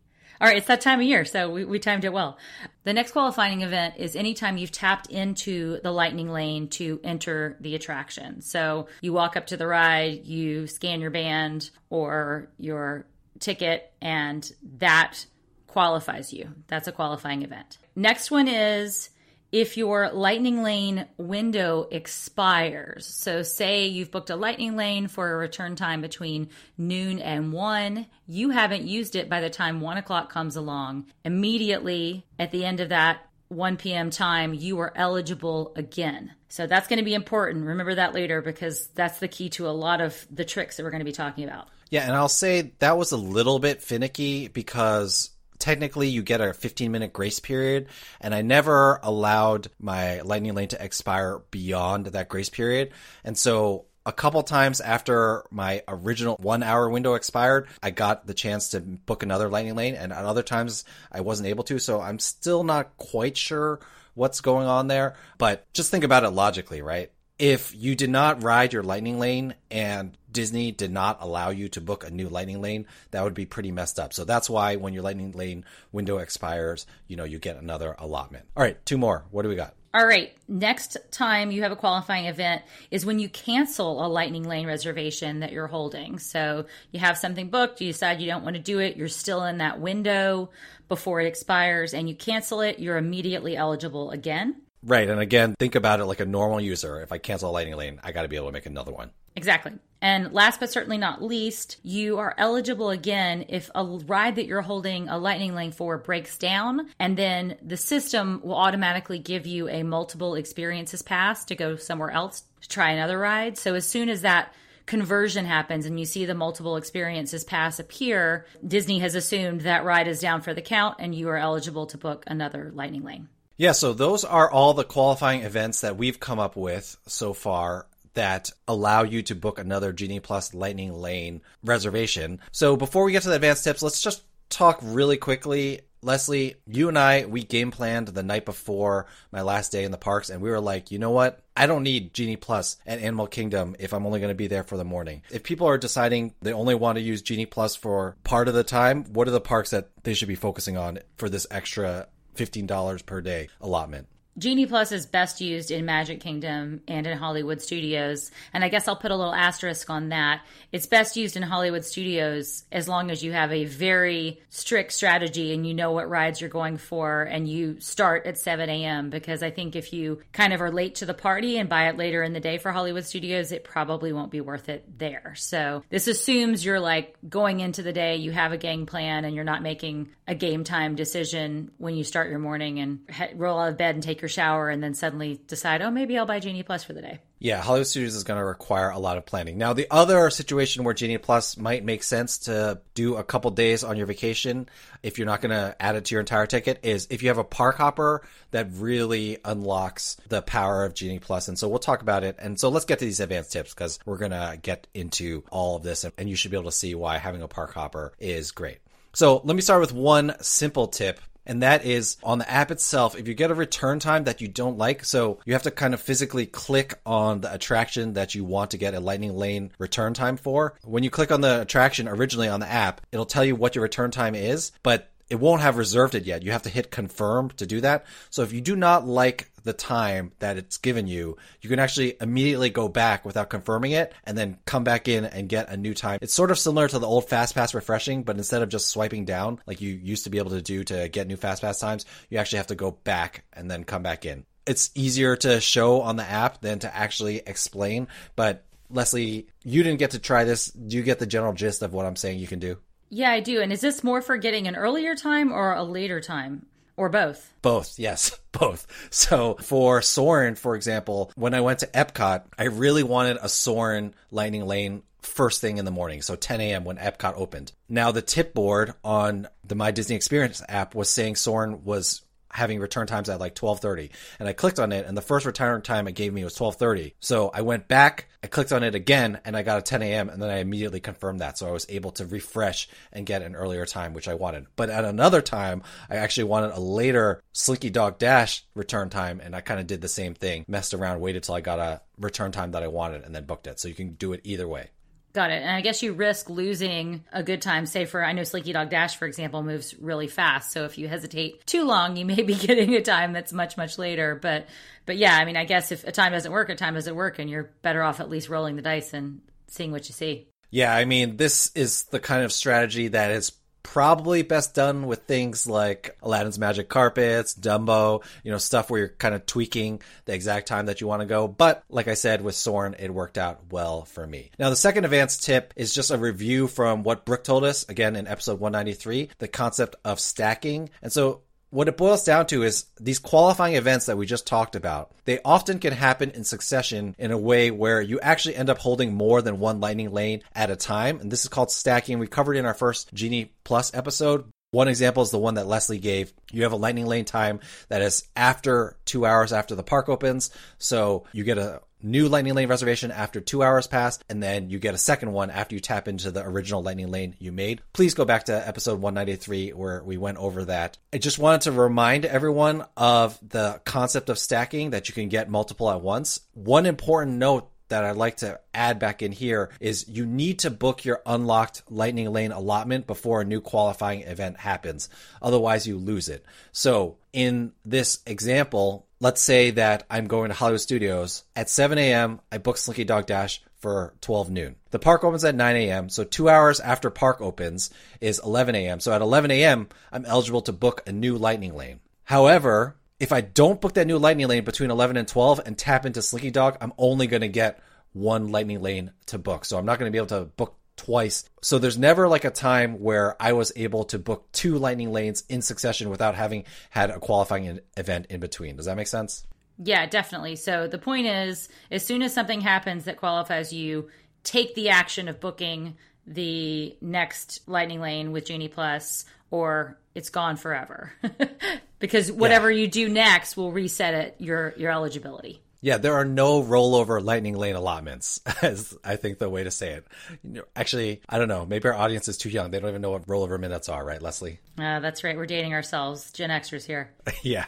All 0.44 0.50
right, 0.50 0.58
it's 0.58 0.68
that 0.68 0.82
time 0.82 1.00
of 1.00 1.06
year, 1.06 1.24
so 1.24 1.50
we, 1.50 1.64
we 1.64 1.80
timed 1.80 2.04
it 2.04 2.12
well. 2.12 2.38
The 2.84 2.92
next 2.92 3.14
qualifying 3.14 3.62
event 3.62 3.94
is 3.98 4.14
anytime 4.14 4.58
you've 4.58 4.74
tapped 4.74 5.08
into 5.08 5.80
the 5.84 5.92
lightning 5.92 6.30
lane 6.30 6.68
to 6.72 7.00
enter 7.02 7.56
the 7.62 7.76
attraction. 7.76 8.42
So 8.42 8.88
you 9.00 9.14
walk 9.14 9.38
up 9.38 9.48
to 9.48 9.58
the 9.58 9.66
ride, 9.66 10.26
you 10.26 10.68
scan 10.68 11.00
your 11.00 11.12
band 11.12 11.70
or 11.90 12.50
your 12.60 13.06
ticket, 13.40 13.90
and 14.02 14.52
that 14.80 15.26
qualifies 15.68 16.34
you. 16.34 16.50
That's 16.68 16.90
a 16.90 16.92
qualifying 16.92 17.44
event. 17.44 17.78
Next 17.96 18.30
one 18.30 18.50
is 18.50 19.12
if 19.54 19.78
your 19.78 20.10
lightning 20.12 20.64
lane 20.64 21.06
window 21.16 21.88
expires. 21.92 23.06
So, 23.06 23.44
say 23.44 23.86
you've 23.86 24.10
booked 24.10 24.32
a 24.32 24.36
lightning 24.36 24.76
lane 24.76 25.08
for 25.08 25.32
a 25.32 25.38
return 25.38 25.76
time 25.76 26.02
between 26.02 26.50
noon 26.76 27.20
and 27.20 27.54
one, 27.54 28.08
you 28.26 28.50
haven't 28.50 28.88
used 28.88 29.16
it 29.16 29.30
by 29.30 29.42
the 29.42 29.52
time 29.52 29.80
one 29.80 29.98
o'clock 29.98 30.32
comes 30.32 30.56
along. 30.56 31.06
Immediately 31.24 32.26
at 32.40 32.50
the 32.50 32.66
end 32.66 32.80
of 32.80 32.90
that 32.90 33.30
1 33.50 33.78
p.m. 33.78 34.10
time, 34.10 34.56
you 34.56 34.80
are 34.80 34.92
eligible 34.96 35.72
again. 35.76 36.34
So, 36.50 36.66
that's 36.66 36.88
going 36.88 36.98
to 36.98 37.06
be 37.06 37.14
important. 37.14 37.68
Remember 37.68 37.94
that 37.94 38.16
later 38.16 38.42
because 38.42 38.88
that's 38.96 39.20
the 39.20 39.28
key 39.28 39.50
to 39.50 39.68
a 39.68 39.70
lot 39.70 40.02
of 40.02 40.26
the 40.32 40.46
tricks 40.46 40.78
that 40.78 40.84
we're 40.84 40.90
going 40.90 41.02
to 41.02 41.06
be 41.06 41.12
talking 41.12 41.44
about. 41.44 41.68
Yeah, 41.92 42.06
and 42.06 42.14
I'll 42.14 42.28
say 42.28 42.72
that 42.80 42.98
was 42.98 43.12
a 43.12 43.18
little 43.18 43.60
bit 43.60 43.84
finicky 43.84 44.48
because 44.48 45.30
technically 45.64 46.10
you 46.10 46.22
get 46.22 46.42
a 46.42 46.54
15 46.54 46.92
minute 46.92 47.14
grace 47.14 47.40
period 47.40 47.88
and 48.20 48.36
I 48.36 48.42
never 48.42 49.00
allowed 49.02 49.70
my 49.80 50.20
lightning 50.20 50.54
lane 50.56 50.68
to 50.68 50.84
expire 50.84 51.40
beyond 51.52 52.08
that 52.08 52.28
grace 52.28 52.50
period. 52.50 52.92
And 53.24 53.38
so 53.38 53.86
a 54.06 54.12
couple 54.12 54.44
times 54.44 54.82
after 54.82 55.46
my 55.52 55.82
original 55.88 56.36
one 56.42 56.64
hour 56.64 56.90
window 56.90 57.14
expired, 57.14 57.70
I 57.82 57.92
got 57.92 58.28
the 58.28 58.34
chance 58.34 58.72
to 58.72 58.82
book 58.82 59.24
another 59.24 59.48
lightning 59.48 59.76
lane 59.76 59.96
and 59.96 60.12
at 60.12 60.26
other 60.26 60.44
times 60.44 60.84
I 61.10 61.22
wasn't 61.22 61.48
able 61.48 61.64
to. 61.64 61.80
So 61.80 62.02
I'm 62.02 62.20
still 62.20 62.66
not 62.66 62.98
quite 62.98 63.38
sure 63.38 63.80
what's 64.16 64.42
going 64.42 64.68
on 64.68 64.90
there, 64.90 65.16
but 65.38 65.66
just 65.72 65.92
think 65.92 66.04
about 66.04 66.26
it 66.26 66.32
logically, 66.32 66.82
right? 66.82 67.10
If 67.40 67.74
you 67.74 67.96
did 67.96 68.10
not 68.10 68.44
ride 68.44 68.74
your 68.74 68.84
lightning 68.84 69.18
lane 69.18 69.56
and 69.72 70.18
Disney 70.34 70.72
did 70.72 70.92
not 70.92 71.18
allow 71.22 71.50
you 71.50 71.70
to 71.70 71.82
book 71.82 72.04
a 72.04 72.10
new 72.10 72.28
lightning 72.28 72.62
lane, 72.62 72.86
that 73.12 73.24
would 73.24 73.34
be 73.34 73.46
pretty 73.46 73.72
messed 73.72 74.00
up. 74.00 74.14
So 74.14 74.26
that's 74.26 74.50
why 74.50 74.76
when 74.76 74.94
your 74.94 75.04
lightning 75.04 75.32
lane 75.32 75.64
window 75.92 76.18
expires, 76.18 76.86
you 77.08 77.16
know, 77.16 77.24
you 77.24 77.40
get 77.40 77.58
another 77.58 77.96
allotment. 78.00 78.46
All 78.58 78.64
right, 78.64 78.84
two 78.86 78.98
more. 78.98 79.26
What 79.32 79.44
do 79.44 79.50
we 79.50 79.56
got? 79.56 79.76
All 79.96 80.08
right. 80.08 80.36
Next 80.48 80.98
time 81.12 81.52
you 81.52 81.62
have 81.62 81.72
a 81.72 81.76
qualifying 81.76 82.26
event 82.26 82.64
is 82.90 83.06
when 83.06 83.20
you 83.20 83.30
cancel 83.30 84.04
a 84.04 84.08
lightning 84.08 84.44
lane 84.44 84.66
reservation 84.66 85.42
that 85.42 85.52
you're 85.52 85.68
holding. 85.68 86.18
So 86.18 86.66
you 86.92 87.00
have 87.00 87.16
something 87.16 87.50
booked, 87.52 87.80
you 87.80 87.92
decide 87.92 88.20
you 88.20 88.26
don't 88.26 88.44
want 88.44 88.56
to 88.56 88.62
do 88.62 88.80
it, 88.80 88.98
you're 88.98 89.08
still 89.08 89.44
in 89.44 89.60
that 89.60 89.80
window 89.80 90.50
before 90.90 91.22
it 91.22 91.28
expires, 91.28 91.94
and 91.94 92.10
you 92.10 92.16
cancel 92.16 92.62
it, 92.62 92.80
you're 92.80 92.98
immediately 92.98 93.56
eligible 93.56 94.10
again. 94.10 94.63
Right. 94.86 95.10
And 95.10 95.20
again, 95.20 95.56
think 95.58 95.76
about 95.76 96.02
it 96.02 96.06
like 96.06 96.20
a 96.20 96.26
normal 96.26 96.60
user. 96.60 97.02
If 97.02 97.12
I 97.12 97.18
cancel 97.18 97.50
a 97.50 97.54
lightning 97.54 97.78
lane, 97.78 98.00
I 98.04 98.12
got 98.12 98.24
to 98.24 98.28
be 98.28 98.36
able 98.36 98.48
to 98.48 98.52
make 98.52 98.66
another 98.66 98.92
one. 98.92 99.12
Exactly. 99.36 99.72
And 100.02 100.34
last 100.34 100.60
but 100.60 100.70
certainly 100.70 100.98
not 100.98 101.24
least, 101.24 101.78
you 101.82 102.18
are 102.20 102.36
eligible 102.38 102.90
again 102.90 103.46
if 103.48 103.72
a 103.74 103.84
ride 103.84 104.36
that 104.36 104.46
you're 104.46 104.62
holding 104.62 105.08
a 105.08 105.18
lightning 105.18 105.56
lane 105.56 105.72
for 105.72 105.98
breaks 105.98 106.38
down, 106.38 106.90
and 107.00 107.18
then 107.18 107.58
the 107.62 107.78
system 107.78 108.42
will 108.44 108.56
automatically 108.56 109.18
give 109.18 109.48
you 109.48 109.70
a 109.70 109.84
multiple 109.84 110.36
experiences 110.36 111.02
pass 111.02 111.46
to 111.46 111.56
go 111.56 111.78
somewhere 111.78 112.12
else 112.12 112.44
to 112.62 112.68
try 112.68 112.92
another 112.92 113.18
ride. 113.18 113.58
So 113.58 113.76
as 113.76 113.88
soon 113.88 114.10
as 114.10 114.22
that 114.22 114.54
conversion 114.86 115.46
happens 115.46 115.86
and 115.86 115.98
you 115.98 116.06
see 116.06 116.26
the 116.26 116.36
multiple 116.36 116.76
experiences 116.76 117.46
pass 117.46 117.80
appear, 117.80 118.46
Disney 118.68 119.00
has 119.00 119.16
assumed 119.16 119.62
that 119.62 119.86
ride 119.86 120.10
is 120.10 120.20
down 120.20 120.42
for 120.42 120.54
the 120.54 120.62
count 120.62 120.98
and 121.00 121.16
you 121.16 121.30
are 121.30 121.38
eligible 121.38 121.86
to 121.88 121.98
book 121.98 122.26
another 122.28 122.72
lightning 122.76 123.04
lane. 123.04 123.30
Yeah, 123.56 123.74
so 123.74 123.94
those 123.94 124.24
are 124.24 124.50
all 124.50 124.74
the 124.74 124.84
qualifying 124.84 125.42
events 125.42 125.82
that 125.82 125.96
we've 125.96 126.20
come 126.20 126.40
up 126.40 126.56
with 126.56 126.98
so 127.06 127.34
far 127.34 127.86
that 128.16 128.52
allow 128.68 129.04
you 129.04 129.22
to 129.24 129.36
book 129.36 129.60
another 129.60 129.94
Genie 129.94 130.20
Plus 130.20 130.54
Lightning 130.56 130.94
Lane 130.94 131.42
reservation. 131.64 132.40
So 132.52 132.76
before 132.76 133.04
we 133.04 133.12
get 133.12 133.24
to 133.24 133.30
the 133.30 133.36
advanced 133.36 133.64
tips, 133.64 133.84
let's 133.84 134.02
just 134.02 134.24
talk 134.50 134.80
really 134.82 135.18
quickly. 135.18 135.82
Leslie, 136.02 136.56
you 136.68 136.90
and 136.90 137.00
I, 137.00 137.26
we 137.26 137.44
game 137.44 137.72
planned 137.72 138.10
the 138.10 138.24
night 138.24 138.44
before 138.44 139.06
my 139.32 139.42
last 139.42 139.72
day 139.72 139.84
in 139.84 139.92
the 139.92 139.98
parks, 139.98 140.30
and 140.30 140.42
we 140.42 140.50
were 140.50 140.60
like, 140.60 140.92
you 140.92 141.00
know 141.00 141.12
what? 141.12 141.42
I 141.56 141.66
don't 141.66 141.84
need 141.84 142.14
Genie 142.14 142.36
Plus 142.36 142.78
and 142.86 143.00
Animal 143.00 143.28
Kingdom 143.28 143.76
if 143.80 143.94
I'm 143.94 144.06
only 144.06 144.20
going 144.20 144.32
to 144.32 144.36
be 144.36 144.48
there 144.48 144.64
for 144.64 144.78
the 144.78 144.84
morning. 144.84 145.22
If 145.32 145.44
people 145.44 145.68
are 145.68 145.78
deciding 145.78 146.34
they 146.42 146.54
only 146.54 146.76
want 146.76 146.98
to 146.98 147.04
use 147.04 147.22
Genie 147.22 147.46
Plus 147.46 147.76
for 147.76 148.18
part 148.24 148.48
of 148.48 148.54
the 148.54 148.64
time, 148.64 149.06
what 149.14 149.28
are 149.28 149.32
the 149.32 149.40
parks 149.40 149.70
that 149.70 149.92
they 150.04 150.14
should 150.14 150.28
be 150.28 150.36
focusing 150.36 150.76
on 150.76 151.00
for 151.16 151.30
this 151.30 151.48
extra 151.50 152.08
$15 152.36 153.06
per 153.06 153.22
day 153.22 153.50
allotment? 153.62 154.08
Genie 154.38 154.66
Plus 154.66 154.92
is 154.92 155.06
best 155.06 155.42
used 155.42 155.70
in 155.70 155.86
Magic 155.86 156.20
Kingdom 156.20 156.82
and 156.88 157.06
in 157.06 157.18
Hollywood 157.18 157.62
Studios. 157.62 158.32
And 158.52 158.64
I 158.64 158.70
guess 158.70 158.88
I'll 158.88 158.96
put 158.96 159.12
a 159.12 159.16
little 159.16 159.34
asterisk 159.34 159.92
on 159.92 160.10
that. 160.10 160.42
It's 160.72 160.88
best 160.88 161.16
used 161.16 161.38
in 161.38 161.44
Hollywood 161.44 161.86
Studios 161.86 162.64
as 162.72 162.88
long 162.88 163.12
as 163.12 163.24
you 163.24 163.32
have 163.32 163.52
a 163.52 163.66
very 163.66 164.42
strict 164.50 164.92
strategy 164.92 165.54
and 165.54 165.68
you 165.68 165.76
know 165.76 165.92
what 165.92 166.10
rides 166.10 166.42
you're 166.42 166.50
going 166.50 166.78
for 166.78 167.24
and 167.24 167.48
you 167.48 167.80
start 167.80 168.26
at 168.26 168.40
7 168.40 168.70
a.m. 168.70 169.12
Because 169.12 169.44
I 169.44 169.52
think 169.52 169.76
if 169.76 169.94
you 169.94 170.20
kind 170.32 170.52
of 170.52 170.62
are 170.62 170.72
late 170.72 170.96
to 170.96 171.06
the 171.06 171.14
party 171.14 171.60
and 171.60 171.70
buy 171.70 171.90
it 171.90 171.98
later 171.98 172.24
in 172.24 172.34
the 172.34 172.40
day 172.40 172.58
for 172.58 172.72
Hollywood 172.72 173.06
Studios, 173.06 173.52
it 173.52 173.64
probably 173.64 174.14
won't 174.14 174.32
be 174.32 174.42
worth 174.42 174.68
it 174.68 174.98
there. 174.98 175.36
So 175.38 175.84
this 175.90 176.08
assumes 176.08 176.66
you're 176.66 176.80
like 176.80 177.16
going 177.30 177.60
into 177.60 177.84
the 177.84 177.94
day, 177.94 178.16
you 178.16 178.32
have 178.32 178.52
a 178.52 178.58
game 178.58 178.88
plan 178.88 179.26
and 179.26 179.36
you're 179.36 179.44
not 179.44 179.62
making 179.62 180.10
a 180.28 180.34
game 180.34 180.64
time 180.64 180.96
decision 180.96 181.70
when 181.78 181.96
you 181.96 182.04
start 182.04 182.32
your 182.32 182.40
morning 182.40 182.80
and 182.80 183.02
roll 183.36 183.60
out 183.60 183.70
of 183.70 183.78
bed 183.78 183.94
and 183.94 184.04
take 184.04 184.23
your 184.24 184.30
shower 184.30 184.70
and 184.70 184.82
then 184.82 184.96
suddenly 184.96 185.40
decide, 185.48 185.84
oh, 185.84 185.92
maybe 185.92 186.18
I'll 186.18 186.26
buy 186.26 186.40
Genie 186.40 186.64
Plus 186.64 186.84
for 186.84 186.94
the 186.94 187.02
day. 187.02 187.20
Yeah, 187.38 187.62
Hollywood 187.62 187.88
Studios 187.88 188.16
is 188.16 188.24
going 188.24 188.40
to 188.40 188.46
require 188.46 188.90
a 188.90 188.98
lot 188.98 189.18
of 189.18 189.26
planning. 189.26 189.58
Now, 189.58 189.74
the 189.74 189.88
other 189.92 190.30
situation 190.30 190.86
where 190.86 190.94
Genie 190.94 191.18
Plus 191.18 191.58
might 191.58 191.84
make 191.84 192.02
sense 192.02 192.38
to 192.40 192.82
do 192.96 193.18
a 193.18 193.24
couple 193.24 193.52
days 193.52 193.84
on 193.84 193.98
your 193.98 194.06
vacation, 194.06 194.70
if 195.04 195.18
you're 195.18 195.28
not 195.28 195.42
going 195.42 195.52
to 195.52 195.76
add 195.78 195.96
it 195.96 196.06
to 196.06 196.16
your 196.16 196.22
entire 196.22 196.48
ticket, 196.48 196.80
is 196.84 197.08
if 197.12 197.22
you 197.22 197.28
have 197.28 197.38
a 197.38 197.44
park 197.44 197.76
hopper 197.76 198.26
that 198.52 198.70
really 198.72 199.40
unlocks 199.44 200.16
the 200.30 200.42
power 200.42 200.86
of 200.86 200.94
Genie 200.94 201.20
Plus. 201.20 201.50
And 201.50 201.60
so 201.60 201.68
we'll 201.68 201.80
talk 201.80 202.02
about 202.02 202.24
it. 202.24 202.38
And 202.40 202.58
so 202.58 202.70
let's 202.70 202.86
get 202.86 203.00
to 203.00 203.06
these 203.06 203.20
advanced 203.20 203.52
tips 203.52 203.74
because 203.74 204.00
we're 204.06 204.18
going 204.18 204.32
to 204.32 204.58
get 204.62 204.88
into 204.94 205.44
all 205.52 205.76
of 205.76 205.84
this 205.84 206.06
and 206.18 206.30
you 206.30 206.38
should 206.38 206.52
be 206.52 206.58
able 206.58 206.72
to 206.72 206.76
see 206.76 206.96
why 206.96 207.18
having 207.18 207.42
a 207.42 207.48
park 207.50 207.74
hopper 207.74 208.14
is 208.20 208.52
great. 208.52 208.80
So 209.12 209.42
let 209.44 209.56
me 209.56 209.62
start 209.62 209.82
with 209.82 209.94
one 209.94 210.34
simple 210.42 210.88
tip 210.88 211.20
and 211.46 211.62
that 211.64 211.86
is 211.86 212.18
on 212.24 212.40
the 212.40 212.50
app 212.50 212.72
itself. 212.72 213.18
If 213.18 213.28
you 213.28 213.34
get 213.34 213.52
a 213.52 213.56
return 213.56 214.00
time 214.00 214.26
that 214.26 214.42
you 214.42 214.48
don't 214.48 214.78
like, 214.78 215.06
so 215.06 215.40
you 215.46 215.54
have 215.54 215.64
to 215.64 215.72
kind 215.72 215.94
of 215.94 216.02
physically 216.02 216.46
click 216.46 216.96
on 217.06 217.42
the 217.42 217.54
attraction 217.54 218.14
that 218.14 218.36
you 218.36 218.44
want 218.44 218.72
to 218.72 218.78
get 218.78 218.94
a 218.94 219.00
lightning 219.00 219.36
lane 219.36 219.72
return 219.78 220.14
time 220.14 220.38
for. 220.38 220.76
When 220.84 221.04
you 221.04 221.10
click 221.10 221.32
on 221.32 221.42
the 221.42 221.62
attraction 221.62 222.08
originally 222.08 222.48
on 222.48 222.60
the 222.60 222.72
app, 222.72 223.02
it'll 223.12 223.26
tell 223.26 223.46
you 223.46 223.56
what 223.56 223.76
your 223.76 223.84
return 223.84 224.12
time 224.12 224.36
is, 224.36 224.72
but 224.84 225.10
it 225.30 225.40
won't 225.40 225.62
have 225.62 225.78
reserved 225.78 226.16
it 226.16 226.26
yet. 226.26 226.44
You 226.44 226.52
have 226.52 226.64
to 226.64 226.70
hit 226.70 226.92
confirm 226.92 227.50
to 227.52 227.66
do 227.66 227.82
that. 227.82 228.06
So 228.30 228.44
if 228.44 228.54
you 228.54 228.62
do 228.62 228.76
not 228.76 229.08
like 229.08 229.50
the 229.64 229.74
time 229.74 230.32
that 230.40 230.58
it's 230.58 230.78
given 230.78 231.08
you, 231.08 231.38
you 231.62 231.70
can 231.70 231.80
actually 231.80 232.16
immediately 232.20 232.70
go 232.70 232.88
back 232.88 233.26
without 233.26 233.50
confirming 233.50 233.92
it 233.92 234.14
and 234.26 234.38
then 234.38 234.58
come 234.66 234.84
back 234.84 235.08
in 235.08 235.26
and 235.26 235.50
get 235.50 235.70
a 235.70 235.78
new 235.78 235.94
time. 235.94 236.20
It's 236.22 236.34
sort 236.34 236.52
of 236.52 236.60
similar 236.60 236.88
to 236.88 237.00
the 237.00 237.08
old 237.08 237.28
FastPass 237.28 237.74
refreshing, 237.74 238.24
but 238.24 238.38
instead 238.38 238.62
of 238.62 238.70
just 238.70 238.90
swiping 238.90 239.26
down 239.26 239.60
like 239.66 239.82
you 239.82 239.94
used 239.94 240.26
to 240.26 240.30
be 240.30 240.38
able 240.38 240.52
to 240.52 240.62
do 240.62 240.84
to 240.84 241.10
get 241.10 241.28
new 241.28 241.38
FastPass 241.38 241.80
times, 241.80 242.06
you 242.30 242.38
actually 242.38 242.58
have 242.58 242.68
to 242.68 242.76
go 242.76 242.92
back 242.92 243.46
and 243.54 243.72
then 243.72 243.84
come 243.84 244.04
back 244.04 244.26
in. 244.26 244.46
It's 244.66 244.92
easier 244.96 245.36
to 245.38 245.60
show 245.60 246.02
on 246.02 246.16
the 246.16 246.24
app 246.24 246.62
than 246.62 246.80
to 246.80 246.96
actually 246.96 247.42
explain, 247.46 248.08
but 248.36 248.66
Leslie, 248.90 249.48
you 249.64 249.84
didn't 249.84 250.00
get 250.00 250.12
to 250.12 250.20
try 250.20 250.44
this. 250.44 250.68
Do 250.68 250.96
you 250.96 251.04
get 251.04 251.20
the 251.20 251.26
general 251.26 251.54
gist 251.54 251.82
of 251.82 251.94
what 251.94 252.06
I'm 252.06 252.16
saying 252.16 252.40
you 252.40 252.48
can 252.48 252.60
do? 252.60 252.78
Yeah, 253.14 253.30
I 253.30 253.42
do. 253.42 253.62
And 253.62 253.72
is 253.72 253.82
this 253.82 254.04
more 254.04 254.24
for 254.24 254.38
getting 254.38 254.68
an 254.68 254.76
earlier 254.76 255.16
time 255.16 255.52
or 255.52 255.74
a 255.74 255.84
later 255.84 256.20
time? 256.20 256.66
Or 256.98 257.10
both? 257.10 257.54
Both, 257.62 258.00
yes, 258.00 258.40
both. 258.52 258.88
So 259.12 259.56
for 259.62 260.02
Soarin', 260.02 260.56
for 260.56 260.76
example, 260.76 261.32
when 261.36 261.54
I 261.54 261.62
went 261.62 261.80
to 261.80 261.88
Epcot, 261.88 262.44
I 262.58 262.66
really 262.66 263.04
wanted 263.04 263.38
a 263.42 263.50
Soarin' 263.50 264.16
Lightning 264.32 264.66
Lane 264.66 265.04
first 265.22 265.62
thing 265.62 265.78
in 265.78 265.86
the 265.86 265.92
morning, 265.92 266.22
so 266.22 266.36
10 266.36 266.60
a.m. 266.60 266.86
when 266.86 266.98
Epcot 266.98 267.34
opened. 267.36 267.72
Now 267.88 268.12
the 268.12 268.22
tip 268.22 268.54
board 268.54 268.94
on 269.04 269.48
the 269.64 269.76
My 269.76 269.92
Disney 269.92 270.16
Experience 270.16 270.62
app 270.68 270.96
was 270.96 271.10
saying 271.10 271.36
Soarin' 271.36 271.84
was 271.84 272.24
having 272.54 272.80
return 272.80 273.08
times 273.08 273.30
at 273.30 273.40
like 273.40 273.56
12:30 273.56 274.12
and 274.40 274.48
I 274.48 274.54
clicked 274.54 274.80
on 274.80 274.92
it 274.92 275.06
and 275.06 275.18
the 275.18 275.22
first 275.22 275.46
return 275.46 275.82
time 275.82 276.08
it 276.08 276.14
gave 276.14 276.34
me 276.34 276.44
was 276.44 276.56
12:30. 276.56 277.14
So 277.20 277.50
I 277.54 277.62
went 277.62 277.88
back, 277.88 278.28
I 278.44 278.48
clicked 278.48 278.72
on 278.72 278.84
it 278.84 278.96
again 278.96 279.40
and 279.44 279.58
I 279.58 279.64
got 279.64 279.80
a 279.80 279.82
10 279.82 280.02
a.m. 280.02 280.30
and 280.30 280.42
then 280.42 280.50
I 280.50 280.58
immediately 280.58 281.00
confirmed 281.00 281.42
that. 281.42 281.58
So 281.58 281.68
I 281.68 281.72
was 281.72 281.86
able 281.90 282.12
to 282.14 282.26
refresh 282.26 282.88
and 283.12 283.26
get 283.26 283.42
an 283.42 283.56
earlier 283.56 283.86
time 283.86 284.14
which 284.14 284.28
I 284.28 284.36
wanted. 284.36 284.68
But 284.76 284.90
at 284.90 285.06
another 285.06 285.42
time, 285.42 285.84
I 286.10 286.18
actually 286.18 286.46
wanted 286.46 286.72
a 286.72 286.80
later 286.80 287.42
Slinky 287.52 287.90
Dog 287.90 288.20
Dash 288.20 288.64
return 288.76 289.10
time 289.10 289.42
and 289.44 289.56
I 289.56 289.62
kind 289.62 289.80
of 289.80 289.88
did 289.88 290.02
the 290.02 290.08
same 290.08 290.36
thing, 290.36 290.66
messed 290.68 290.94
around, 290.94 291.20
waited 291.20 291.44
till 291.44 291.56
I 291.56 291.62
got 291.62 291.80
a 291.80 292.02
return 292.20 292.52
time 292.52 292.72
that 292.72 292.84
I 292.84 292.88
wanted 292.88 293.24
and 293.24 293.34
then 293.36 293.46
booked 293.46 293.68
it. 293.68 293.80
So 293.80 293.88
you 293.88 293.96
can 293.96 294.14
do 294.14 294.34
it 294.34 294.42
either 294.44 294.68
way. 294.68 294.90
Got 295.34 295.50
it. 295.50 295.64
And 295.64 295.72
I 295.72 295.82
guess 295.82 296.04
you 296.04 296.14
risk 296.14 296.48
losing 296.48 297.24
a 297.34 297.42
good 297.42 297.60
time. 297.60 297.88
Say 297.88 298.06
for, 298.06 298.24
I 298.24 298.34
know 298.34 298.44
Slinky 298.44 298.72
Dog 298.72 298.92
Dash, 298.92 299.18
for 299.18 299.26
example, 299.26 299.64
moves 299.64 299.96
really 300.00 300.28
fast. 300.28 300.72
So 300.72 300.86
if 300.86 301.00
you 301.00 301.08
hesitate 301.08 301.66
too 301.66 301.86
long, 301.86 302.16
you 302.18 302.26
may 302.26 302.44
be 302.44 302.54
getting 302.68 302.94
a 302.94 303.02
time 303.02 303.34
that's 303.34 303.52
much, 303.52 303.76
much 303.76 303.98
later. 303.98 304.38
But, 304.40 304.68
but 305.08 305.18
yeah, 305.18 305.36
I 305.36 305.46
mean, 305.46 305.58
I 305.58 305.66
guess 305.66 305.92
if 305.92 306.04
a 306.04 306.12
time 306.12 306.34
doesn't 306.34 306.52
work, 306.52 306.70
a 306.70 306.76
time 306.76 306.94
doesn't 306.94 307.16
work, 307.16 307.40
and 307.40 307.50
you're 307.50 307.72
better 307.82 308.04
off 308.04 308.20
at 308.20 308.30
least 308.30 308.48
rolling 308.48 308.76
the 308.76 308.84
dice 308.84 309.12
and 309.12 309.42
seeing 309.68 309.92
what 309.92 310.08
you 310.08 310.14
see. 310.14 310.48
Yeah, 310.70 310.96
I 310.96 311.06
mean, 311.06 311.38
this 311.38 311.72
is 311.74 312.04
the 312.06 312.20
kind 312.20 312.44
of 312.44 312.52
strategy 312.52 313.08
that 313.10 313.32
is 313.32 313.54
probably 313.84 314.42
best 314.42 314.74
done 314.74 315.06
with 315.06 315.24
things 315.24 315.68
like 315.68 316.18
Aladdin's 316.22 316.58
Magic 316.58 316.90
Carpets, 316.90 317.54
Dumbo, 317.54 318.24
you 318.44 318.52
know, 318.52 318.58
stuff 318.58 318.90
where 318.90 319.00
you're 319.02 319.10
kind 319.10 319.36
of 319.36 319.46
tweaking 319.46 320.02
the 320.26 320.34
exact 320.34 320.68
time 320.68 320.88
that 320.88 321.02
you 321.02 321.08
want 321.08 321.22
to 321.22 321.26
go. 321.26 321.48
But 321.48 321.84
like 321.90 322.08
I 322.08 322.16
said, 322.16 322.42
with 322.42 322.56
Soarin', 322.56 322.96
it 322.98 323.14
worked 323.14 323.38
out 323.38 323.72
well 323.72 324.06
for 324.06 324.26
me. 324.26 324.52
Now, 324.58 324.70
the 324.70 324.76
second 324.76 325.06
advanced 325.06 325.44
tip 325.44 325.74
is 325.76 325.94
just 325.94 326.12
a 326.12 326.18
review 326.18 326.68
from 326.68 327.04
what 327.04 327.26
Brooke 327.26 327.44
told 327.44 327.64
us, 327.64 327.88
again, 327.90 328.16
in 328.16 328.28
episode 328.28 328.60
193, 328.60 329.30
the 329.38 329.48
concept 329.48 329.96
of 330.04 330.20
stacking. 330.20 330.90
And 331.02 331.12
so 331.12 331.42
what 331.74 331.88
it 331.88 331.98
boils 331.98 332.24
down 332.24 332.46
to 332.46 332.62
is 332.62 332.86
these 333.00 333.18
qualifying 333.18 333.74
events 333.74 334.06
that 334.06 334.16
we 334.16 334.28
just 334.28 334.46
talked 334.46 334.76
about, 334.76 335.12
they 335.26 335.40
often 335.44 335.80
can 335.80 335.92
happen 335.92 336.30
in 336.30 336.44
succession 336.44 337.16
in 337.18 337.32
a 337.32 337.38
way 337.38 337.72
where 337.72 338.00
you 338.00 338.20
actually 338.20 338.56
end 338.56 338.70
up 338.70 338.78
holding 338.78 339.16
more 339.16 339.42
than 339.42 339.60
one 339.60 339.80
lightning 339.80 340.12
lane 340.12 340.44
at 340.54 340.70
a 340.70 340.76
time. 340.76 341.20
And 341.20 341.32
this 341.32 341.42
is 341.42 341.50
called 341.50 341.72
stacking. 341.72 342.20
We 342.20 342.28
covered 342.28 342.58
in 342.58 342.68
our 342.68 342.76
first 342.76 343.12
Genie 343.16 343.54
Plus 343.64 343.92
episode. 343.96 344.46
One 344.70 344.88
example 344.88 345.24
is 345.24 345.32
the 345.32 345.40
one 345.40 345.56
that 345.56 345.66
Leslie 345.66 345.98
gave. 345.98 346.32
You 346.52 346.62
have 346.62 346.74
a 346.74 346.78
lightning 346.78 347.08
lane 347.08 347.26
time 347.26 347.60
that 347.90 348.04
is 348.04 348.24
after 348.36 348.96
two 349.06 349.26
hours 349.26 349.52
after 349.52 349.74
the 349.74 349.82
park 349.82 350.10
opens. 350.10 350.52
So 350.78 351.24
you 351.34 351.44
get 351.44 351.58
a 351.58 351.82
new 352.04 352.28
Lightning 352.28 352.54
Lane 352.54 352.68
reservation 352.68 353.12
after 353.12 353.42
two 353.42 353.64
hours 353.64 353.88
passed, 353.88 354.24
and 354.30 354.44
then 354.44 354.70
you 354.70 354.78
get 354.80 354.94
a 354.94 354.98
second 354.98 355.32
one 355.32 355.50
after 355.50 355.76
you 355.76 355.80
tap 355.80 356.08
into 356.08 356.30
the 356.32 356.46
original 356.46 356.84
Lightning 356.84 357.10
Lane 357.10 357.36
you 357.40 357.52
made. 357.52 357.82
Please 357.94 358.14
go 358.14 358.26
back 358.26 358.46
to 358.46 358.68
episode 358.68 359.00
193 359.00 359.72
where 359.72 360.04
we 360.04 360.18
went 360.18 360.38
over 360.38 360.66
that. 360.66 360.98
I 361.12 361.18
just 361.18 361.40
wanted 361.40 361.62
to 361.62 361.72
remind 361.72 362.26
everyone 362.26 362.86
of 362.98 363.40
the 363.48 363.82
concept 363.86 364.30
of 364.30 364.38
stacking 364.38 364.92
that 364.92 365.08
you 365.10 365.16
can 365.16 365.30
get 365.30 365.50
multiple 365.50 365.90
at 365.90 366.02
once. 366.02 366.42
One 366.54 366.86
important 366.86 367.38
note 367.38 367.70
that 367.90 368.04
I'd 368.04 368.16
like 368.16 368.38
to 368.38 368.60
add 368.74 368.98
back 368.98 369.22
in 369.22 369.32
here 369.32 369.70
is 369.80 370.08
you 370.08 370.26
need 370.26 370.60
to 370.60 370.72
book 370.72 371.06
your 371.06 371.22
unlocked 371.26 371.84
Lightning 371.90 372.32
Lane 372.32 372.52
allotment 372.52 373.06
before 373.06 373.42
a 373.42 373.46
new 373.46 373.62
qualifying 373.62 374.22
event 374.22 374.58
happens. 374.58 375.10
Otherwise, 375.42 375.86
you 375.86 375.98
lose 375.98 376.28
it. 376.28 376.44
So, 376.72 377.18
in 377.34 377.74
this 377.86 378.20
example, 378.26 379.06
let's 379.24 379.42
say 379.42 379.72
that 379.72 380.06
I'm 380.10 380.28
going 380.28 380.50
to 380.50 380.54
Hollywood 380.54 380.82
Studios 380.82 381.46
at 381.56 381.70
7 381.70 381.98
a.m. 381.98 382.42
I 382.52 382.58
book 382.58 382.76
Slinky 382.76 383.06
Dog 383.06 383.26
Dash 383.26 383.64
for 383.78 384.14
12 384.20 384.52
noon. 384.52 384.76
The 384.92 385.00
park 385.00 385.24
opens 385.24 385.46
at 385.46 385.56
9 385.56 385.76
a.m. 385.78 386.10
So 386.10 386.26
two 386.26 386.50
hours 386.50 386.82
after 386.82 387.10
park 387.10 387.40
opens 387.40 387.90
is 388.20 388.42
11 388.44 388.76
a.m. 388.76 389.00
So 389.00 389.14
at 389.14 389.22
11 389.22 389.50
a.m. 389.52 389.88
I'm 390.12 390.26
eligible 390.26 390.62
to 390.64 390.74
book 390.74 391.04
a 391.08 391.14
new 391.14 391.38
lightning 391.38 391.74
lane. 391.74 392.02
However, 392.26 392.98
if 393.18 393.32
I 393.32 393.40
don't 393.40 393.80
book 393.80 393.94
that 393.94 394.08
new 394.08 394.18
lightning 394.18 394.48
lane 394.48 394.66
between 394.66 394.92
11 394.92 395.16
and 395.16 395.26
12 395.26 395.62
and 395.66 395.78
tap 395.78 396.06
into 396.06 396.22
Slinky 396.22 396.52
Dog, 396.52 396.76
I'm 396.82 396.92
only 396.98 397.28
going 397.28 397.42
to 397.42 397.48
get 397.48 397.82
one 398.12 398.52
lightning 398.52 398.82
lane 398.82 399.12
to 399.28 399.38
book. 399.38 399.64
So 399.64 399.78
I'm 399.78 399.86
not 399.86 400.00
going 400.00 400.12
to 400.12 400.14
be 400.14 400.18
able 400.18 400.38
to 400.38 400.46
book 400.58 400.76
twice. 400.96 401.50
So 401.62 401.80
there's 401.80 401.98
never 401.98 402.28
like 402.28 402.46
a 402.46 402.52
time 402.52 403.00
where 403.00 403.42
I 403.42 403.54
was 403.54 403.72
able 403.76 404.06
to 404.06 404.20
book 404.20 404.52
two 404.52 404.78
lightning 404.78 405.12
lanes 405.12 405.44
in 405.50 405.62
succession 405.62 406.10
without 406.10 406.36
having 406.36 406.66
had 406.90 407.10
a 407.10 407.20
qualifying 407.20 407.80
event 407.98 408.28
in 408.30 408.40
between. 408.40 408.76
Does 408.76 408.86
that 408.86 408.98
make 408.98 409.08
sense? 409.08 409.46
Yeah, 409.78 410.06
definitely. 410.06 410.56
So 410.56 410.88
the 410.88 411.00
point 411.00 411.28
is, 411.28 411.68
as 411.90 412.06
soon 412.06 412.22
as 412.22 412.34
something 412.34 412.62
happens 412.62 413.06
that 413.06 413.18
qualifies 413.18 413.74
you, 413.74 414.10
take 414.44 414.76
the 414.76 414.90
action 414.90 415.28
of 415.28 415.40
booking 415.40 415.98
the 416.28 416.96
next 417.02 417.68
lightning 417.68 418.00
lane 418.00 418.32
with 418.32 418.46
Genie 418.46 418.68
Plus 418.68 419.26
or 419.52 419.98
it's 420.16 420.30
gone 420.30 420.58
forever. 420.58 421.12
because 422.00 422.32
whatever 422.32 422.72
yeah. 422.72 422.82
you 422.82 422.88
do 422.88 423.10
next 423.10 423.58
will 423.58 423.72
reset 423.72 424.14
it 424.14 424.36
your 424.40 424.74
your 424.78 424.92
eligibility. 424.92 425.62
Yeah, 425.84 425.98
there 425.98 426.14
are 426.14 426.24
no 426.24 426.64
rollover 426.64 427.22
lightning 427.22 427.58
lane 427.58 427.76
allotments, 427.76 428.40
as 428.62 428.98
I 429.04 429.18
think 429.18 429.38
the 429.38 429.50
way 429.50 429.66
to 429.66 429.70
say 429.70 429.92
it. 429.92 430.08
You 430.42 430.50
know, 430.52 430.64
actually, 430.78 431.22
I 431.28 431.38
don't 431.38 431.50
know. 431.50 431.66
Maybe 431.66 431.90
our 431.90 431.94
audience 431.94 432.30
is 432.30 432.38
too 432.38 432.48
young. 432.48 432.72
They 432.72 432.80
don't 432.80 432.90
even 432.90 433.02
know 433.02 433.12
what 433.12 433.28
rollover 433.28 433.60
minutes 433.60 433.90
are, 433.90 434.04
right, 434.04 434.22
Leslie? 434.22 434.60
Uh, 434.80 435.02
that's 435.02 435.26
right. 435.26 435.36
We're 435.36 435.46
dating 435.46 435.74
ourselves. 435.74 436.32
Gen 436.32 436.52
Xers 436.52 436.86
here. 436.86 437.12
yeah. 437.44 437.66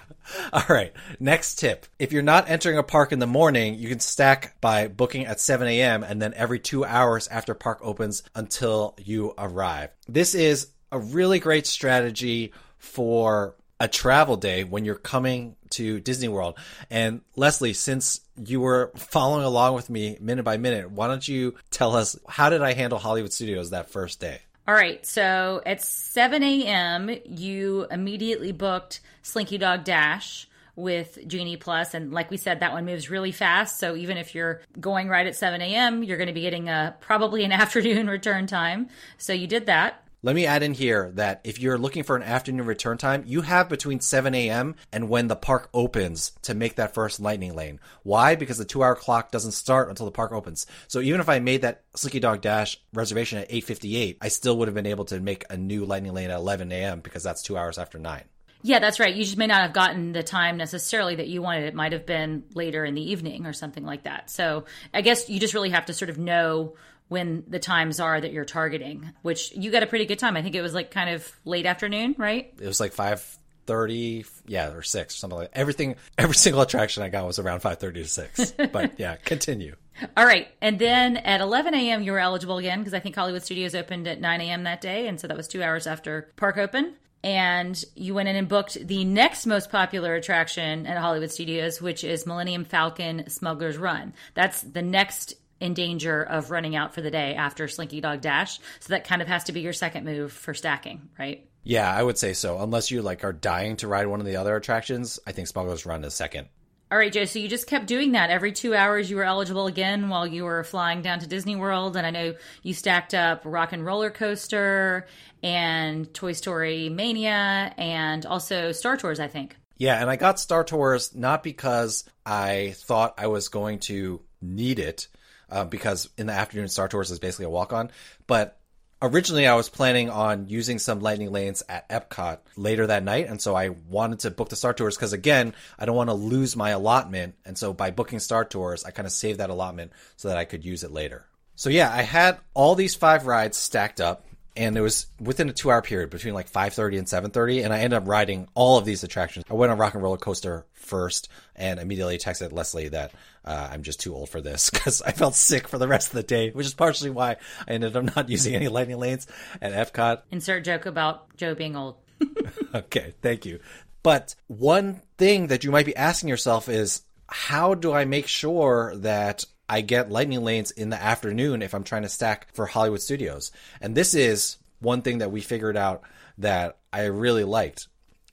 All 0.53 0.63
right. 0.69 0.93
Next 1.19 1.55
tip. 1.55 1.87
If 1.99 2.13
you're 2.13 2.23
not 2.23 2.49
entering 2.49 2.77
a 2.77 2.83
park 2.83 3.11
in 3.11 3.19
the 3.19 3.27
morning, 3.27 3.75
you 3.75 3.89
can 3.89 3.99
stack 3.99 4.61
by 4.61 4.87
booking 4.87 5.25
at 5.25 5.41
7 5.41 5.67
a.m. 5.67 6.01
and 6.01 6.21
then 6.21 6.33
every 6.35 6.59
two 6.59 6.85
hours 6.85 7.27
after 7.27 7.53
park 7.53 7.79
opens 7.81 8.23
until 8.33 8.95
you 8.97 9.33
arrive. 9.37 9.89
This 10.07 10.35
is 10.35 10.69
a 10.89 10.99
really 10.99 11.39
great 11.39 11.67
strategy 11.67 12.53
for 12.77 13.55
a 13.79 13.87
travel 13.87 14.37
day 14.37 14.63
when 14.63 14.85
you're 14.85 14.95
coming 14.95 15.55
to 15.71 15.99
Disney 15.99 16.27
World. 16.27 16.57
And 16.89 17.21
Leslie, 17.35 17.73
since 17.73 18.21
you 18.37 18.61
were 18.61 18.91
following 18.95 19.43
along 19.43 19.75
with 19.75 19.89
me 19.89 20.17
minute 20.21 20.43
by 20.43 20.57
minute, 20.57 20.91
why 20.91 21.07
don't 21.07 21.27
you 21.27 21.55
tell 21.71 21.95
us 21.95 22.17
how 22.27 22.49
did 22.49 22.61
I 22.61 22.73
handle 22.73 22.99
Hollywood 22.99 23.33
Studios 23.33 23.71
that 23.71 23.89
first 23.89 24.19
day? 24.19 24.39
All 24.67 24.73
right, 24.73 25.05
so 25.05 25.61
at 25.63 25.83
7 25.83 26.41
a.m., 26.41 27.11
you 27.25 27.85
immediately 27.91 28.51
booked 28.51 28.99
Slinky 29.21 29.59
Dog 29.59 29.83
Dash 29.83 30.47
with 30.75 31.19
Genie 31.27 31.55
Plus, 31.57 31.93
and 31.93 32.11
like 32.11 32.31
we 32.31 32.37
said, 32.37 32.61
that 32.61 32.73
one 32.73 32.85
moves 32.85 33.09
really 33.09 33.31
fast. 33.31 33.79
So 33.79 33.95
even 33.95 34.17
if 34.17 34.33
you're 34.33 34.61
going 34.79 35.07
right 35.07 35.27
at 35.27 35.35
7 35.35 35.61
a.m., 35.61 36.03
you're 36.03 36.17
going 36.17 36.27
to 36.27 36.33
be 36.33 36.41
getting 36.41 36.67
a 36.67 36.95
probably 36.99 37.43
an 37.43 37.51
afternoon 37.51 38.07
return 38.09 38.47
time. 38.47 38.89
So 39.17 39.33
you 39.33 39.47
did 39.47 39.67
that. 39.67 40.04
Let 40.25 40.35
me 40.35 40.47
add 40.47 40.63
in 40.63 40.73
here 40.73 41.11
that 41.17 41.41
if 41.43 41.59
you're 41.59 41.77
looking 41.77 42.01
for 42.01 42.15
an 42.15 42.23
afternoon 42.23 42.65
return 42.65 42.97
time, 42.97 43.25
you 43.27 43.41
have 43.41 43.69
between 43.69 43.99
7 43.99 44.33
a.m. 44.33 44.73
and 44.91 45.07
when 45.07 45.27
the 45.27 45.35
park 45.35 45.69
opens 45.71 46.31
to 46.41 46.55
make 46.55 46.77
that 46.77 46.95
first 46.95 47.19
lightning 47.19 47.53
lane. 47.53 47.79
Why? 48.01 48.33
Because 48.33 48.57
the 48.57 48.65
two 48.65 48.81
hour 48.81 48.95
clock 48.95 49.29
doesn't 49.29 49.51
start 49.51 49.87
until 49.87 50.07
the 50.07 50.11
park 50.11 50.31
opens. 50.31 50.65
So 50.87 50.99
even 50.99 51.21
if 51.21 51.29
I 51.29 51.37
made 51.37 51.61
that 51.61 51.83
Slinky 51.95 52.19
Dog 52.19 52.41
Dash 52.41 52.75
reservation 52.91 53.37
at 53.37 53.51
8.58, 53.51 54.17
I 54.19 54.27
still 54.29 54.57
would 54.57 54.67
have 54.67 54.73
been 54.73 54.87
able 54.87 55.05
to 55.05 55.19
make 55.19 55.45
a 55.51 55.57
new 55.57 55.85
lightning 55.85 56.15
lane 56.15 56.31
at 56.31 56.37
11 56.37 56.71
a.m. 56.71 57.01
because 57.01 57.21
that's 57.21 57.43
two 57.43 57.55
hours 57.55 57.77
after 57.77 57.99
9. 57.99 58.23
Yeah, 58.63 58.79
that's 58.79 58.99
right. 58.99 59.13
You 59.13 59.23
just 59.23 59.37
may 59.37 59.45
not 59.45 59.61
have 59.61 59.73
gotten 59.73 60.11
the 60.11 60.23
time 60.23 60.57
necessarily 60.57 61.17
that 61.17 61.27
you 61.27 61.43
wanted. 61.43 61.65
It 61.65 61.75
might 61.75 61.91
have 61.91 62.07
been 62.07 62.45
later 62.55 62.83
in 62.83 62.95
the 62.95 63.11
evening 63.11 63.45
or 63.45 63.53
something 63.53 63.85
like 63.85 64.05
that. 64.05 64.31
So 64.31 64.65
I 64.91 65.01
guess 65.01 65.29
you 65.29 65.39
just 65.39 65.53
really 65.53 65.69
have 65.69 65.85
to 65.85 65.93
sort 65.93 66.09
of 66.09 66.17
know 66.17 66.73
when 67.07 67.43
the 67.47 67.59
times 67.59 67.99
are 67.99 68.19
that 68.19 68.31
you're 68.33 68.45
targeting, 68.45 69.11
which 69.21 69.51
you 69.55 69.71
got 69.71 69.83
a 69.83 69.87
pretty 69.87 70.05
good 70.05 70.19
time. 70.19 70.35
I 70.37 70.41
think 70.41 70.55
it 70.55 70.61
was 70.61 70.73
like 70.73 70.91
kind 70.91 71.09
of 71.09 71.31
late 71.45 71.65
afternoon, 71.65 72.15
right? 72.17 72.53
It 72.59 72.65
was 72.67 72.79
like 72.79 72.93
five 72.93 73.23
thirty, 73.65 74.25
yeah, 74.47 74.71
or 74.71 74.81
six, 74.81 75.15
or 75.15 75.17
something 75.17 75.39
like 75.39 75.51
that. 75.51 75.57
everything. 75.59 75.95
Every 76.17 76.35
single 76.35 76.61
attraction 76.61 77.03
I 77.03 77.09
got 77.09 77.25
was 77.25 77.39
around 77.39 77.61
five 77.61 77.79
thirty 77.79 78.01
to 78.03 78.09
six. 78.09 78.51
but 78.71 78.99
yeah, 78.99 79.15
continue. 79.17 79.75
All 80.17 80.25
right, 80.25 80.47
and 80.61 80.77
then 80.77 81.17
at 81.17 81.41
eleven 81.41 81.73
a.m. 81.73 82.03
you 82.03 82.11
were 82.11 82.19
eligible 82.19 82.57
again 82.57 82.79
because 82.79 82.93
I 82.93 82.99
think 82.99 83.15
Hollywood 83.15 83.43
Studios 83.43 83.75
opened 83.75 84.07
at 84.07 84.19
nine 84.19 84.41
a.m. 84.41 84.63
that 84.63 84.81
day, 84.81 85.07
and 85.07 85.19
so 85.19 85.27
that 85.27 85.37
was 85.37 85.47
two 85.47 85.63
hours 85.63 85.87
after 85.87 86.29
park 86.35 86.57
open. 86.57 86.95
And 87.23 87.83
you 87.95 88.13
went 88.13 88.29
in 88.29 88.35
and 88.35 88.47
booked 88.47 88.85
the 88.87 89.03
next 89.03 89.47
most 89.47 89.71
popular 89.71 90.13
attraction 90.13 90.85
at 90.85 90.97
Hollywood 90.99 91.31
Studios, 91.31 91.81
which 91.81 92.03
is 92.03 92.27
Millennium 92.27 92.65
Falcon 92.65 93.27
Smuggler's 93.29 93.77
Run. 93.77 94.13
That's 94.35 94.61
the 94.61 94.83
next 94.83 95.33
in 95.59 95.73
danger 95.73 96.21
of 96.21 96.51
running 96.51 96.75
out 96.75 96.93
for 96.93 97.01
the 97.01 97.11
day 97.11 97.35
after 97.35 97.67
Slinky 97.67 98.01
Dog 98.01 98.21
Dash. 98.21 98.59
So 98.79 98.89
that 98.89 99.05
kind 99.05 99.21
of 99.21 99.27
has 99.27 99.45
to 99.45 99.51
be 99.51 99.61
your 99.61 99.73
second 99.73 100.05
move 100.05 100.31
for 100.31 100.53
stacking, 100.53 101.09
right? 101.17 101.47
Yeah, 101.63 101.91
I 101.91 102.03
would 102.03 102.17
say 102.17 102.33
so. 102.33 102.59
Unless 102.59 102.91
you 102.91 103.01
like 103.01 103.23
are 103.23 103.33
dying 103.33 103.77
to 103.77 103.87
ride 103.87 104.07
one 104.07 104.19
of 104.19 104.25
the 104.25 104.35
other 104.35 104.55
attractions, 104.55 105.19
I 105.25 105.31
think 105.31 105.47
Smuggler's 105.47 105.85
Run 105.85 106.03
is 106.03 106.13
second. 106.13 106.47
All 106.91 106.99
right, 106.99 107.11
Joe. 107.11 107.25
So 107.25 107.39
you 107.39 107.47
just 107.47 107.65
kept 107.65 107.87
doing 107.87 108.11
that. 108.11 108.29
Every 108.29 108.51
two 108.51 108.75
hours, 108.75 109.09
you 109.09 109.15
were 109.15 109.23
eligible 109.23 109.65
again 109.65 110.07
while 110.07 110.27
you 110.27 110.43
were 110.43 110.63
flying 110.63 111.01
down 111.01 111.19
to 111.19 111.27
Disney 111.27 111.55
World. 111.55 111.97
And 111.97 112.05
I 112.05 112.11
know 112.11 112.35
you 112.61 112.75
stacked 112.75 113.15
up 113.15 113.41
Rock 113.43 113.73
and 113.73 113.83
Roller 113.83 114.11
Coaster 114.11 115.07
and 115.41 116.13
Toy 116.13 116.33
Story 116.33 116.89
Mania 116.89 117.73
and 117.77 118.25
also 118.27 118.71
Star 118.71 118.97
Tours, 118.97 119.19
I 119.19 119.27
think. 119.27 119.55
Yeah, 119.77 119.99
and 119.99 120.09
I 120.09 120.15
got 120.15 120.39
Star 120.39 120.63
Tours 120.63 121.15
not 121.15 121.41
because 121.41 122.05
I 122.25 122.75
thought 122.77 123.15
I 123.17 123.27
was 123.27 123.49
going 123.49 123.79
to 123.79 124.21
need 124.41 124.77
it, 124.77 125.07
uh, 125.49 125.65
because 125.65 126.09
in 126.17 126.27
the 126.27 126.33
afternoon 126.33 126.67
Star 126.67 126.87
Tours 126.87 127.11
is 127.11 127.19
basically 127.19 127.45
a 127.45 127.49
walk 127.49 127.73
on. 127.73 127.91
But 128.27 128.59
originally 129.01 129.47
I 129.47 129.55
was 129.55 129.69
planning 129.69 130.09
on 130.09 130.47
using 130.47 130.79
some 130.79 130.99
lightning 130.99 131.31
lanes 131.31 131.63
at 131.69 131.87
Epcot 131.89 132.39
later 132.55 132.87
that 132.87 133.03
night, 133.03 133.27
and 133.27 133.41
so 133.41 133.55
I 133.55 133.69
wanted 133.69 134.19
to 134.19 134.31
book 134.31 134.49
the 134.49 134.55
Star 134.55 134.73
Tours 134.73 134.95
because 134.95 135.13
again 135.13 135.53
I 135.77 135.85
don't 135.85 135.95
want 135.95 136.09
to 136.09 136.15
lose 136.15 136.55
my 136.55 136.71
allotment, 136.71 137.35
and 137.45 137.57
so 137.57 137.73
by 137.73 137.91
booking 137.91 138.19
Star 138.19 138.45
Tours 138.45 138.83
I 138.83 138.91
kind 138.91 139.05
of 139.05 139.11
saved 139.11 139.39
that 139.39 139.49
allotment 139.49 139.91
so 140.15 140.27
that 140.29 140.37
I 140.37 140.45
could 140.45 140.65
use 140.65 140.83
it 140.83 140.91
later. 140.91 141.25
So 141.55 141.69
yeah, 141.69 141.91
I 141.91 142.01
had 142.01 142.39
all 142.53 142.75
these 142.75 142.95
five 142.95 143.25
rides 143.25 143.57
stacked 143.57 144.01
up. 144.01 144.25
And 144.57 144.77
it 144.77 144.81
was 144.81 145.07
within 145.19 145.49
a 145.49 145.53
two 145.53 145.71
hour 145.71 145.81
period 145.81 146.09
between 146.09 146.33
like 146.33 146.51
5.30 146.51 146.97
and 146.97 147.07
7.30 147.07 147.63
and 147.63 147.73
i 147.73 147.79
ended 147.79 147.97
up 147.97 148.07
riding 148.07 148.47
all 148.53 148.77
of 148.77 148.85
these 148.85 149.03
attractions. 149.03 149.45
I 149.49 149.53
went 149.53 149.71
on 149.71 149.77
rock 149.77 149.93
and 149.93 150.03
roller 150.03 150.17
coaster 150.17 150.65
first 150.73 151.29
and 151.55 151.79
immediately 151.79 152.17
texted 152.17 152.51
leslie 152.51 152.89
that 152.89 153.11
uh, 153.43 153.69
i'm 153.71 153.83
just 153.83 153.99
too 153.99 154.13
old 154.15 154.29
for 154.29 154.41
this 154.41 154.69
because 154.73 155.01
i 155.01 155.11
felt 155.11 155.35
sick 155.35 155.67
for 155.67 155.77
the 155.77 155.87
rest 155.87 156.09
of 156.09 156.13
the 156.13 156.23
day 156.23 156.51
which 156.51 156.65
is 156.65 156.73
partially 156.73 157.09
why 157.09 157.37
i 157.67 157.71
ended 157.71 157.95
up 157.95 158.15
not 158.15 158.29
using 158.35 158.55
any 158.55 158.67
lightning 158.67 158.97
lanes 158.97 159.27
at 159.61 159.73
epcot. 159.73 160.21
Insert 160.31 160.63
joke 160.63 160.85
about 160.85 161.35
Joe 161.37 161.55
being 161.55 161.75
old. 161.75 161.97
okay 162.75 163.13
thank 163.21 163.45
you. 163.45 163.59
But 164.03 164.35
one 164.47 165.01
thing 165.17 165.47
that 165.47 165.63
you 165.63 165.71
might 165.71 165.87
be 165.87 165.95
asking 165.95 166.29
yourself 166.29 166.69
is 166.69 167.01
how 167.27 167.73
do 167.73 167.91
i 167.91 168.05
make 168.05 168.27
sure 168.27 168.93
that 168.97 169.45
I 169.67 169.81
get 169.81 170.11
lightning 170.11 170.43
lanes 170.43 170.71
in 170.71 170.89
the 170.89 171.01
afternoon 171.01 171.61
if 171.61 171.73
I'm 171.73 171.83
trying 171.83 172.03
to 172.03 172.09
stack 172.09 172.53
for 172.53 172.65
Hollywood 172.65 173.01
Studios. 173.01 173.51
And 173.81 173.95
this 173.95 174.13
is 174.13 174.57
one 174.79 175.01
thing 175.01 175.19
that 175.19 175.31
we 175.31 175.41
figured 175.41 175.77
out 175.77 176.03
that 176.37 176.77
I 176.91 177.05
really 177.05 177.43
liked. 177.43 177.87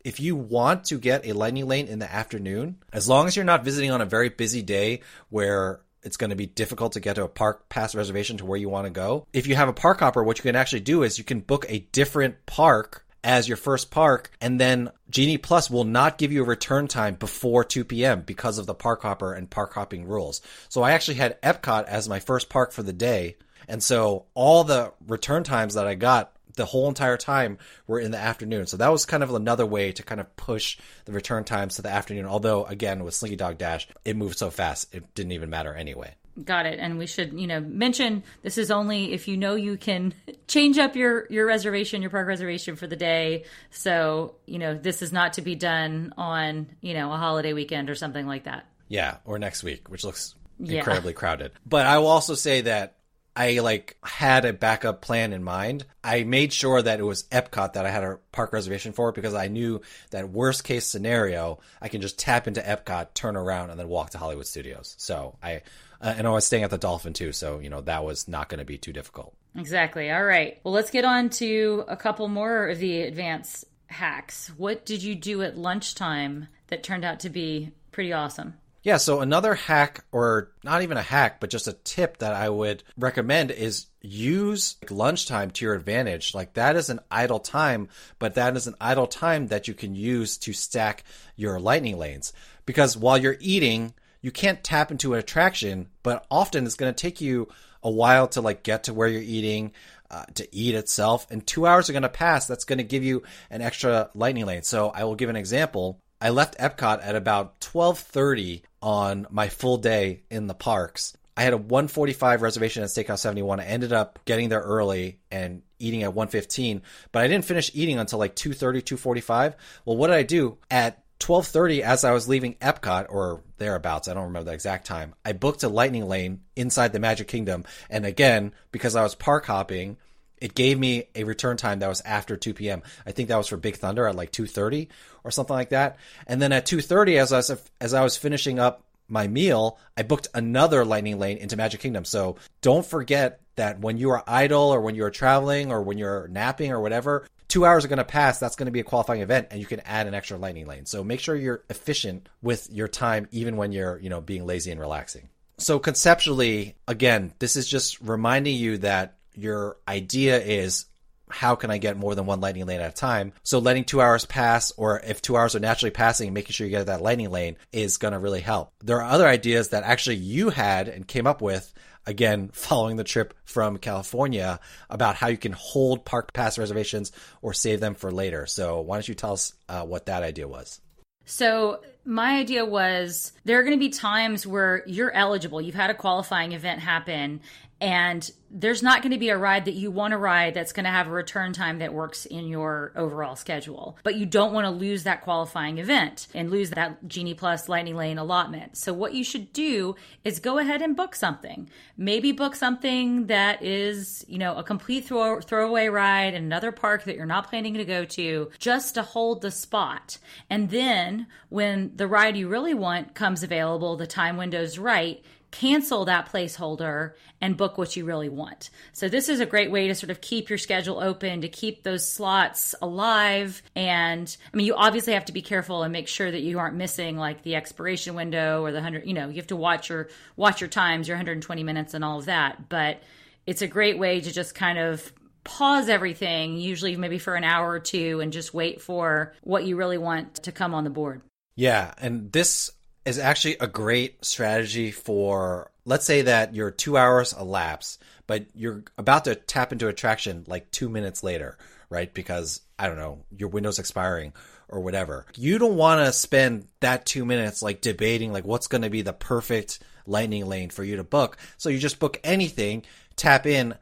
If 0.04 0.18
you 0.20 0.34
want 0.34 0.84
to 0.86 0.98
get 0.98 1.26
a 1.26 1.32
lightning 1.32 1.68
lane 1.68 1.86
in 1.86 2.00
the 2.00 2.12
afternoon, 2.12 2.76
as 2.92 3.08
long 3.08 3.26
as 3.26 3.36
you're 3.36 3.44
not 3.44 3.64
visiting 3.64 3.90
on 3.90 4.00
a 4.00 4.06
very 4.06 4.28
busy 4.28 4.62
day 4.62 5.00
where 5.30 5.80
it's 6.02 6.16
going 6.16 6.30
to 6.30 6.36
be 6.36 6.46
difficult 6.46 6.92
to 6.92 7.00
get 7.00 7.14
to 7.14 7.24
a 7.24 7.28
park 7.28 7.68
pass 7.68 7.94
reservation 7.94 8.36
to 8.38 8.44
where 8.44 8.58
you 8.58 8.68
want 8.68 8.86
to 8.86 8.90
go. 8.90 9.26
If 9.32 9.46
you 9.46 9.54
have 9.54 9.68
a 9.68 9.72
park 9.72 10.00
hopper, 10.00 10.22
what 10.24 10.38
you 10.38 10.42
can 10.42 10.56
actually 10.56 10.80
do 10.80 11.04
is 11.04 11.18
you 11.18 11.24
can 11.24 11.40
book 11.40 11.64
a 11.68 11.80
different 11.92 12.44
park 12.46 13.01
as 13.24 13.48
your 13.48 13.56
first 13.56 13.90
park, 13.90 14.30
and 14.40 14.60
then 14.60 14.90
Genie 15.10 15.38
Plus 15.38 15.70
will 15.70 15.84
not 15.84 16.18
give 16.18 16.32
you 16.32 16.42
a 16.42 16.46
return 16.46 16.88
time 16.88 17.14
before 17.14 17.64
2 17.64 17.84
p.m. 17.84 18.22
because 18.22 18.58
of 18.58 18.66
the 18.66 18.74
park 18.74 19.02
hopper 19.02 19.32
and 19.32 19.50
park 19.50 19.74
hopping 19.74 20.06
rules. 20.06 20.40
So 20.68 20.82
I 20.82 20.92
actually 20.92 21.14
had 21.14 21.40
Epcot 21.42 21.84
as 21.84 22.08
my 22.08 22.20
first 22.20 22.48
park 22.48 22.72
for 22.72 22.82
the 22.82 22.92
day. 22.92 23.36
And 23.68 23.82
so 23.82 24.26
all 24.34 24.64
the 24.64 24.92
return 25.06 25.44
times 25.44 25.74
that 25.74 25.86
I 25.86 25.94
got 25.94 26.34
the 26.56 26.64
whole 26.64 26.88
entire 26.88 27.16
time 27.16 27.58
were 27.86 27.98
in 27.98 28.10
the 28.10 28.18
afternoon. 28.18 28.66
So 28.66 28.76
that 28.76 28.92
was 28.92 29.06
kind 29.06 29.22
of 29.22 29.32
another 29.32 29.64
way 29.64 29.92
to 29.92 30.02
kind 30.02 30.20
of 30.20 30.34
push 30.36 30.78
the 31.04 31.12
return 31.12 31.44
times 31.44 31.76
to 31.76 31.82
the 31.82 31.88
afternoon. 31.88 32.26
Although 32.26 32.64
again, 32.64 33.04
with 33.04 33.14
Slinky 33.14 33.36
Dog 33.36 33.58
Dash, 33.58 33.88
it 34.04 34.16
moved 34.16 34.38
so 34.38 34.50
fast, 34.50 34.94
it 34.94 35.14
didn't 35.14 35.32
even 35.32 35.50
matter 35.50 35.72
anyway. 35.72 36.14
Got 36.42 36.64
it. 36.64 36.78
And 36.78 36.96
we 36.98 37.06
should, 37.06 37.38
you 37.38 37.46
know, 37.46 37.60
mention 37.60 38.22
this 38.42 38.56
is 38.56 38.70
only 38.70 39.12
if 39.12 39.28
you 39.28 39.36
know 39.36 39.54
you 39.54 39.76
can 39.76 40.14
change 40.48 40.78
up 40.78 40.96
your 40.96 41.26
your 41.28 41.46
reservation, 41.46 42.00
your 42.00 42.10
park 42.10 42.26
reservation 42.26 42.76
for 42.76 42.86
the 42.86 42.96
day. 42.96 43.44
So, 43.70 44.36
you 44.46 44.58
know, 44.58 44.74
this 44.74 45.02
is 45.02 45.12
not 45.12 45.34
to 45.34 45.42
be 45.42 45.54
done 45.54 46.14
on, 46.16 46.68
you 46.80 46.94
know, 46.94 47.12
a 47.12 47.16
holiday 47.16 47.52
weekend 47.52 47.90
or 47.90 47.94
something 47.94 48.26
like 48.26 48.44
that. 48.44 48.66
Yeah, 48.88 49.18
or 49.24 49.38
next 49.38 49.62
week, 49.62 49.88
which 49.90 50.04
looks 50.04 50.34
Yeah. 50.58 50.78
incredibly 50.78 51.12
crowded. 51.12 51.52
But 51.66 51.86
I 51.86 51.98
will 51.98 52.06
also 52.08 52.34
say 52.34 52.62
that 52.62 52.96
I 53.34 53.60
like 53.60 53.96
had 54.02 54.44
a 54.44 54.52
backup 54.52 55.00
plan 55.00 55.32
in 55.32 55.42
mind. 55.42 55.86
I 56.04 56.24
made 56.24 56.52
sure 56.52 56.82
that 56.82 57.00
it 57.00 57.02
was 57.02 57.22
Epcot 57.24 57.72
that 57.74 57.86
I 57.86 57.90
had 57.90 58.04
a 58.04 58.18
park 58.30 58.52
reservation 58.52 58.92
for 58.92 59.10
because 59.12 59.32
I 59.34 59.48
knew 59.48 59.80
that 60.10 60.28
worst 60.28 60.64
case 60.64 60.86
scenario, 60.86 61.58
I 61.80 61.88
can 61.88 62.02
just 62.02 62.18
tap 62.18 62.46
into 62.46 62.60
Epcot, 62.60 63.14
turn 63.14 63.36
around, 63.36 63.70
and 63.70 63.80
then 63.80 63.88
walk 63.88 64.10
to 64.10 64.18
Hollywood 64.18 64.46
Studios. 64.46 64.94
So 64.98 65.36
I, 65.42 65.62
uh, 66.02 66.14
and 66.18 66.26
I 66.26 66.30
was 66.30 66.44
staying 66.44 66.64
at 66.64 66.70
the 66.70 66.78
Dolphin 66.78 67.12
too, 67.12 67.32
so 67.32 67.60
you 67.60 67.70
know 67.70 67.80
that 67.82 68.04
was 68.04 68.28
not 68.28 68.48
going 68.48 68.58
to 68.58 68.64
be 68.64 68.78
too 68.78 68.92
difficult. 68.92 69.34
Exactly. 69.56 70.10
All 70.10 70.24
right. 70.24 70.60
Well, 70.64 70.74
let's 70.74 70.90
get 70.90 71.04
on 71.04 71.30
to 71.30 71.84
a 71.86 71.96
couple 71.96 72.26
more 72.28 72.68
of 72.68 72.78
the 72.78 73.02
advanced 73.02 73.66
hacks. 73.86 74.50
What 74.56 74.84
did 74.84 75.02
you 75.02 75.14
do 75.14 75.42
at 75.42 75.56
lunchtime 75.56 76.48
that 76.68 76.82
turned 76.82 77.04
out 77.04 77.20
to 77.20 77.30
be 77.30 77.72
pretty 77.92 78.12
awesome? 78.12 78.54
Yeah, 78.82 78.96
so 78.96 79.20
another 79.20 79.54
hack, 79.54 80.04
or 80.10 80.50
not 80.64 80.82
even 80.82 80.96
a 80.96 81.02
hack, 81.02 81.38
but 81.38 81.50
just 81.50 81.68
a 81.68 81.72
tip 81.72 82.18
that 82.18 82.34
I 82.34 82.48
would 82.48 82.82
recommend 82.98 83.52
is 83.52 83.86
use 84.00 84.76
lunchtime 84.90 85.52
to 85.52 85.64
your 85.64 85.74
advantage. 85.74 86.34
Like 86.34 86.54
that 86.54 86.74
is 86.74 86.90
an 86.90 86.98
idle 87.08 87.38
time, 87.38 87.88
but 88.18 88.34
that 88.34 88.56
is 88.56 88.66
an 88.66 88.74
idle 88.80 89.06
time 89.06 89.46
that 89.48 89.68
you 89.68 89.74
can 89.74 89.94
use 89.94 90.36
to 90.38 90.52
stack 90.52 91.04
your 91.36 91.60
lightning 91.60 91.96
lanes. 91.96 92.32
Because 92.66 92.96
while 92.96 93.18
you're 93.18 93.36
eating, 93.38 93.94
you 94.22 94.30
can't 94.30 94.64
tap 94.64 94.90
into 94.90 95.12
an 95.12 95.18
attraction, 95.18 95.88
but 96.02 96.24
often 96.30 96.64
it's 96.64 96.74
going 96.74 96.92
to 96.92 97.00
take 97.00 97.20
you 97.20 97.48
a 97.82 97.90
while 97.90 98.28
to 98.28 98.40
like 98.40 98.62
get 98.62 98.84
to 98.84 98.94
where 98.94 99.08
you're 99.08 99.22
eating. 99.22 99.72
Uh, 100.10 100.26
to 100.34 100.46
eat 100.54 100.74
itself 100.74 101.26
and 101.30 101.46
two 101.46 101.66
hours 101.66 101.88
are 101.88 101.94
going 101.94 102.02
to 102.02 102.08
pass 102.10 102.46
that's 102.46 102.66
going 102.66 102.76
to 102.76 102.84
give 102.84 103.02
you 103.02 103.22
an 103.48 103.62
extra 103.62 104.10
lightning 104.14 104.44
lane 104.44 104.62
so 104.62 104.90
i 104.90 105.04
will 105.04 105.14
give 105.14 105.30
an 105.30 105.36
example 105.36 105.98
I 106.22 106.30
left 106.30 106.56
Epcot 106.58 107.00
at 107.02 107.16
about 107.16 107.60
12:30 107.60 108.62
on 108.80 109.26
my 109.28 109.48
full 109.48 109.76
day 109.78 110.22
in 110.30 110.46
the 110.46 110.54
parks. 110.54 111.16
I 111.36 111.42
had 111.42 111.52
a 111.52 111.56
145 111.56 112.42
reservation 112.42 112.84
at 112.84 112.90
Steakhouse 112.90 113.18
71. 113.18 113.58
I 113.58 113.64
ended 113.64 113.92
up 113.92 114.20
getting 114.24 114.48
there 114.48 114.60
early 114.60 115.18
and 115.32 115.62
eating 115.80 116.04
at 116.04 116.14
115, 116.14 116.82
but 117.10 117.24
I 117.24 117.26
didn't 117.26 117.44
finish 117.44 117.72
eating 117.74 117.98
until 117.98 118.20
like 118.20 118.36
2:30, 118.36 118.82
2:45. 118.82 119.56
Well, 119.84 119.96
what 119.96 120.08
did 120.08 120.16
I 120.16 120.22
do 120.22 120.58
at 120.70 121.01
12:30 121.22 121.82
as 121.82 122.04
I 122.04 122.12
was 122.12 122.28
leaving 122.28 122.54
Epcot 122.56 123.06
or 123.08 123.42
thereabouts, 123.58 124.08
I 124.08 124.14
don't 124.14 124.24
remember 124.24 124.50
the 124.50 124.54
exact 124.54 124.86
time. 124.86 125.14
I 125.24 125.32
booked 125.32 125.62
a 125.62 125.68
lightning 125.68 126.08
lane 126.08 126.40
inside 126.56 126.92
the 126.92 127.00
Magic 127.00 127.28
Kingdom, 127.28 127.64
and 127.88 128.04
again, 128.04 128.52
because 128.70 128.96
I 128.96 129.02
was 129.02 129.14
park 129.14 129.46
hopping, 129.46 129.96
it 130.42 130.54
gave 130.54 130.78
me 130.78 131.04
a 131.14 131.24
return 131.24 131.56
time 131.56 131.78
that 131.78 131.88
was 131.88 132.02
after 132.04 132.36
2 132.36 132.54
p.m. 132.54 132.82
I 133.06 133.12
think 133.12 133.28
that 133.28 133.36
was 133.36 133.46
for 133.46 133.56
Big 133.56 133.76
Thunder 133.76 134.06
at 134.08 134.16
like 134.16 134.32
2:30 134.32 134.88
or 135.22 135.30
something 135.30 135.54
like 135.54 135.70
that. 135.70 135.96
And 136.26 136.42
then 136.42 136.52
at 136.52 136.66
2:30, 136.66 137.20
as 137.20 137.32
I 137.32 137.36
was 137.36 137.70
as 137.80 137.94
I 137.94 138.02
was 138.02 138.16
finishing 138.16 138.58
up 138.58 138.82
my 139.08 139.28
meal, 139.28 139.78
I 139.96 140.02
booked 140.02 140.28
another 140.34 140.84
lightning 140.84 141.18
lane 141.18 141.36
into 141.36 141.56
Magic 141.56 141.80
Kingdom. 141.80 142.04
So 142.04 142.36
don't 142.60 142.84
forget 142.84 143.40
that 143.56 143.80
when 143.80 143.98
you 143.98 144.10
are 144.10 144.24
idle 144.26 144.74
or 144.74 144.80
when 144.80 144.94
you're 144.94 145.10
traveling 145.10 145.70
or 145.70 145.82
when 145.82 145.98
you're 145.98 146.26
napping 146.28 146.72
or 146.72 146.80
whatever, 146.80 147.26
two 147.52 147.66
hours 147.66 147.84
are 147.84 147.88
going 147.88 147.98
to 147.98 148.04
pass. 148.04 148.38
That's 148.38 148.56
going 148.56 148.66
to 148.66 148.72
be 148.72 148.80
a 148.80 148.84
qualifying 148.84 149.20
event, 149.20 149.48
and 149.50 149.60
you 149.60 149.66
can 149.66 149.80
add 149.80 150.06
an 150.06 150.14
extra 150.14 150.38
lightning 150.38 150.66
lane. 150.66 150.86
So 150.86 151.04
make 151.04 151.20
sure 151.20 151.36
you're 151.36 151.62
efficient 151.68 152.30
with 152.40 152.70
your 152.72 152.88
time, 152.88 153.28
even 153.30 153.58
when 153.58 153.72
you're 153.72 153.98
you 153.98 154.08
know 154.08 154.22
being 154.22 154.46
lazy 154.46 154.70
and 154.70 154.80
relaxing. 154.80 155.28
So 155.58 155.78
conceptually, 155.78 156.76
again, 156.88 157.34
this 157.38 157.56
is 157.56 157.68
just 157.68 158.00
reminding 158.00 158.56
you 158.56 158.78
that 158.78 159.18
your 159.34 159.76
idea 159.86 160.40
is 160.40 160.86
how 161.28 161.54
can 161.54 161.70
I 161.70 161.76
get 161.76 161.98
more 161.98 162.14
than 162.14 162.24
one 162.24 162.40
lightning 162.40 162.64
lane 162.64 162.80
at 162.80 162.90
a 162.90 162.94
time? 162.94 163.34
So 163.42 163.58
letting 163.58 163.84
two 163.84 164.00
hours 164.00 164.24
pass, 164.24 164.72
or 164.78 165.00
if 165.00 165.20
two 165.20 165.36
hours 165.36 165.54
are 165.54 165.60
naturally 165.60 165.90
passing, 165.90 166.32
making 166.32 166.52
sure 166.52 166.66
you 166.66 166.70
get 166.70 166.86
that 166.86 167.02
lightning 167.02 167.30
lane 167.30 167.56
is 167.70 167.98
going 167.98 168.12
to 168.12 168.18
really 168.18 168.40
help. 168.40 168.72
There 168.82 169.02
are 169.02 169.10
other 169.10 169.28
ideas 169.28 169.68
that 169.70 169.84
actually 169.84 170.16
you 170.16 170.48
had 170.48 170.88
and 170.88 171.06
came 171.06 171.26
up 171.26 171.42
with, 171.42 171.72
again, 172.06 172.50
following 172.52 172.96
the 172.96 173.04
trip 173.04 173.34
from 173.44 173.78
California 173.78 174.60
about 174.90 175.16
how 175.16 175.28
you 175.28 175.36
can 175.36 175.52
hold 175.52 176.04
park 176.04 176.32
pass 176.32 176.58
reservations 176.58 177.12
or 177.40 177.52
save 177.52 177.80
them 177.80 177.94
for 177.94 178.10
later. 178.10 178.46
So 178.46 178.80
why 178.80 178.96
don't 178.96 179.08
you 179.08 179.14
tell 179.14 179.32
us 179.32 179.54
uh, 179.68 179.84
what 179.84 180.06
that 180.06 180.22
idea 180.22 180.48
was? 180.48 180.80
So, 181.24 181.80
my 182.04 182.38
idea 182.38 182.64
was 182.64 183.32
there 183.44 183.58
are 183.58 183.62
going 183.62 183.76
to 183.76 183.80
be 183.80 183.90
times 183.90 184.46
where 184.46 184.82
you're 184.86 185.12
eligible. 185.12 185.60
You've 185.60 185.74
had 185.74 185.90
a 185.90 185.94
qualifying 185.94 186.52
event 186.52 186.80
happen, 186.80 187.40
and 187.80 188.30
there's 188.54 188.82
not 188.82 189.00
going 189.00 189.12
to 189.12 189.18
be 189.18 189.30
a 189.30 189.38
ride 189.38 189.64
that 189.64 189.74
you 189.74 189.90
want 189.90 190.12
to 190.12 190.18
ride 190.18 190.52
that's 190.52 190.72
going 190.72 190.84
to 190.84 190.90
have 190.90 191.08
a 191.08 191.10
return 191.10 191.52
time 191.52 191.78
that 191.78 191.94
works 191.94 192.26
in 192.26 192.46
your 192.46 192.92
overall 192.94 193.34
schedule. 193.34 193.98
But 194.02 194.16
you 194.16 194.26
don't 194.26 194.52
want 194.52 194.66
to 194.66 194.70
lose 194.70 195.04
that 195.04 195.22
qualifying 195.22 195.78
event 195.78 196.28
and 196.34 196.50
lose 196.50 196.70
that 196.70 197.08
Genie 197.08 197.34
Plus 197.34 197.68
Lightning 197.68 197.96
Lane 197.96 198.18
allotment. 198.18 198.76
So, 198.76 198.92
what 198.92 199.14
you 199.14 199.24
should 199.24 199.52
do 199.52 199.96
is 200.22 200.38
go 200.38 200.58
ahead 200.58 200.82
and 200.82 200.94
book 200.94 201.14
something. 201.14 201.70
Maybe 201.96 202.32
book 202.32 202.54
something 202.54 203.26
that 203.28 203.62
is, 203.62 204.24
you 204.28 204.38
know, 204.38 204.54
a 204.56 204.62
complete 204.62 205.06
throw- 205.06 205.40
throwaway 205.40 205.88
ride 205.88 206.34
in 206.34 206.44
another 206.44 206.72
park 206.72 207.04
that 207.04 207.16
you're 207.16 207.26
not 207.26 207.48
planning 207.48 207.74
to 207.74 207.84
go 207.84 208.04
to 208.04 208.50
just 208.58 208.94
to 208.94 209.02
hold 209.02 209.40
the 209.40 209.50
spot. 209.50 210.18
And 210.50 210.70
then 210.70 211.26
when 211.48 211.91
the 211.94 212.06
ride 212.06 212.36
you 212.36 212.48
really 212.48 212.74
want 212.74 213.14
comes 213.14 213.42
available, 213.42 213.96
the 213.96 214.06
time 214.06 214.36
window's 214.36 214.78
right, 214.78 215.22
cancel 215.52 216.06
that 216.06 216.32
placeholder 216.32 217.12
and 217.40 217.56
book 217.56 217.76
what 217.76 217.94
you 217.94 218.04
really 218.04 218.30
want. 218.30 218.70
So 218.92 219.08
this 219.08 219.28
is 219.28 219.38
a 219.38 219.46
great 219.46 219.70
way 219.70 219.86
to 219.88 219.94
sort 219.94 220.10
of 220.10 220.20
keep 220.20 220.48
your 220.48 220.58
schedule 220.58 220.98
open, 220.98 221.42
to 221.42 221.48
keep 221.48 221.82
those 221.82 222.10
slots 222.10 222.74
alive. 222.80 223.62
And 223.76 224.34
I 224.52 224.56
mean, 224.56 224.66
you 224.66 224.74
obviously 224.74 225.12
have 225.12 225.26
to 225.26 225.32
be 225.32 225.42
careful 225.42 225.82
and 225.82 225.92
make 225.92 226.08
sure 226.08 226.30
that 226.30 226.40
you 226.40 226.58
aren't 226.58 226.76
missing 226.76 227.18
like 227.18 227.42
the 227.42 227.54
expiration 227.54 228.14
window 228.14 228.62
or 228.62 228.72
the 228.72 228.78
100, 228.78 229.06
you 229.06 229.14
know, 229.14 229.28
you 229.28 229.36
have 229.36 229.46
to 229.48 229.56
watch 229.56 229.90
your 229.90 230.08
watch 230.36 230.60
your 230.60 230.68
times, 230.68 231.06
your 231.06 231.16
120 231.16 231.62
minutes 231.62 231.92
and 231.94 232.02
all 232.02 232.18
of 232.18 232.24
that, 232.24 232.68
but 232.68 233.02
it's 233.46 233.62
a 233.62 233.68
great 233.68 233.98
way 233.98 234.20
to 234.20 234.32
just 234.32 234.54
kind 234.54 234.78
of 234.78 235.12
pause 235.44 235.88
everything, 235.88 236.56
usually 236.56 236.96
maybe 236.96 237.18
for 237.18 237.34
an 237.34 237.44
hour 237.44 237.68
or 237.68 237.80
two 237.80 238.20
and 238.20 238.32
just 238.32 238.54
wait 238.54 238.80
for 238.80 239.34
what 239.42 239.64
you 239.64 239.76
really 239.76 239.98
want 239.98 240.34
to 240.44 240.52
come 240.52 240.72
on 240.72 240.84
the 240.84 240.90
board. 240.90 241.20
Yeah, 241.54 241.92
and 241.98 242.32
this 242.32 242.70
is 243.04 243.18
actually 243.18 243.56
a 243.58 243.66
great 243.66 244.24
strategy 244.24 244.90
for 244.90 245.70
let's 245.84 246.06
say 246.06 246.22
that 246.22 246.54
your 246.54 246.70
two 246.70 246.96
hours 246.96 247.32
elapse, 247.32 247.98
but 248.26 248.46
you're 248.54 248.84
about 248.96 249.24
to 249.24 249.34
tap 249.34 249.72
into 249.72 249.88
attraction 249.88 250.44
like 250.46 250.70
two 250.70 250.88
minutes 250.88 251.22
later, 251.22 251.58
right? 251.90 252.12
Because 252.12 252.60
I 252.78 252.86
don't 252.86 252.96
know, 252.98 253.24
your 253.36 253.48
window's 253.48 253.78
expiring 253.78 254.32
or 254.68 254.80
whatever. 254.80 255.26
You 255.36 255.58
don't 255.58 255.76
want 255.76 256.04
to 256.04 256.12
spend 256.12 256.66
that 256.80 257.04
two 257.04 257.24
minutes 257.24 257.62
like 257.62 257.80
debating 257.80 258.32
like 258.32 258.44
what's 258.44 258.68
going 258.68 258.82
to 258.82 258.90
be 258.90 259.02
the 259.02 259.12
perfect 259.12 259.80
lightning 260.06 260.46
lane 260.46 260.70
for 260.70 260.84
you 260.84 260.96
to 260.96 261.04
book. 261.04 261.36
So 261.58 261.68
you 261.68 261.78
just 261.78 261.98
book 261.98 262.18
anything, 262.24 262.84
tap 263.16 263.46
in, 263.46 263.74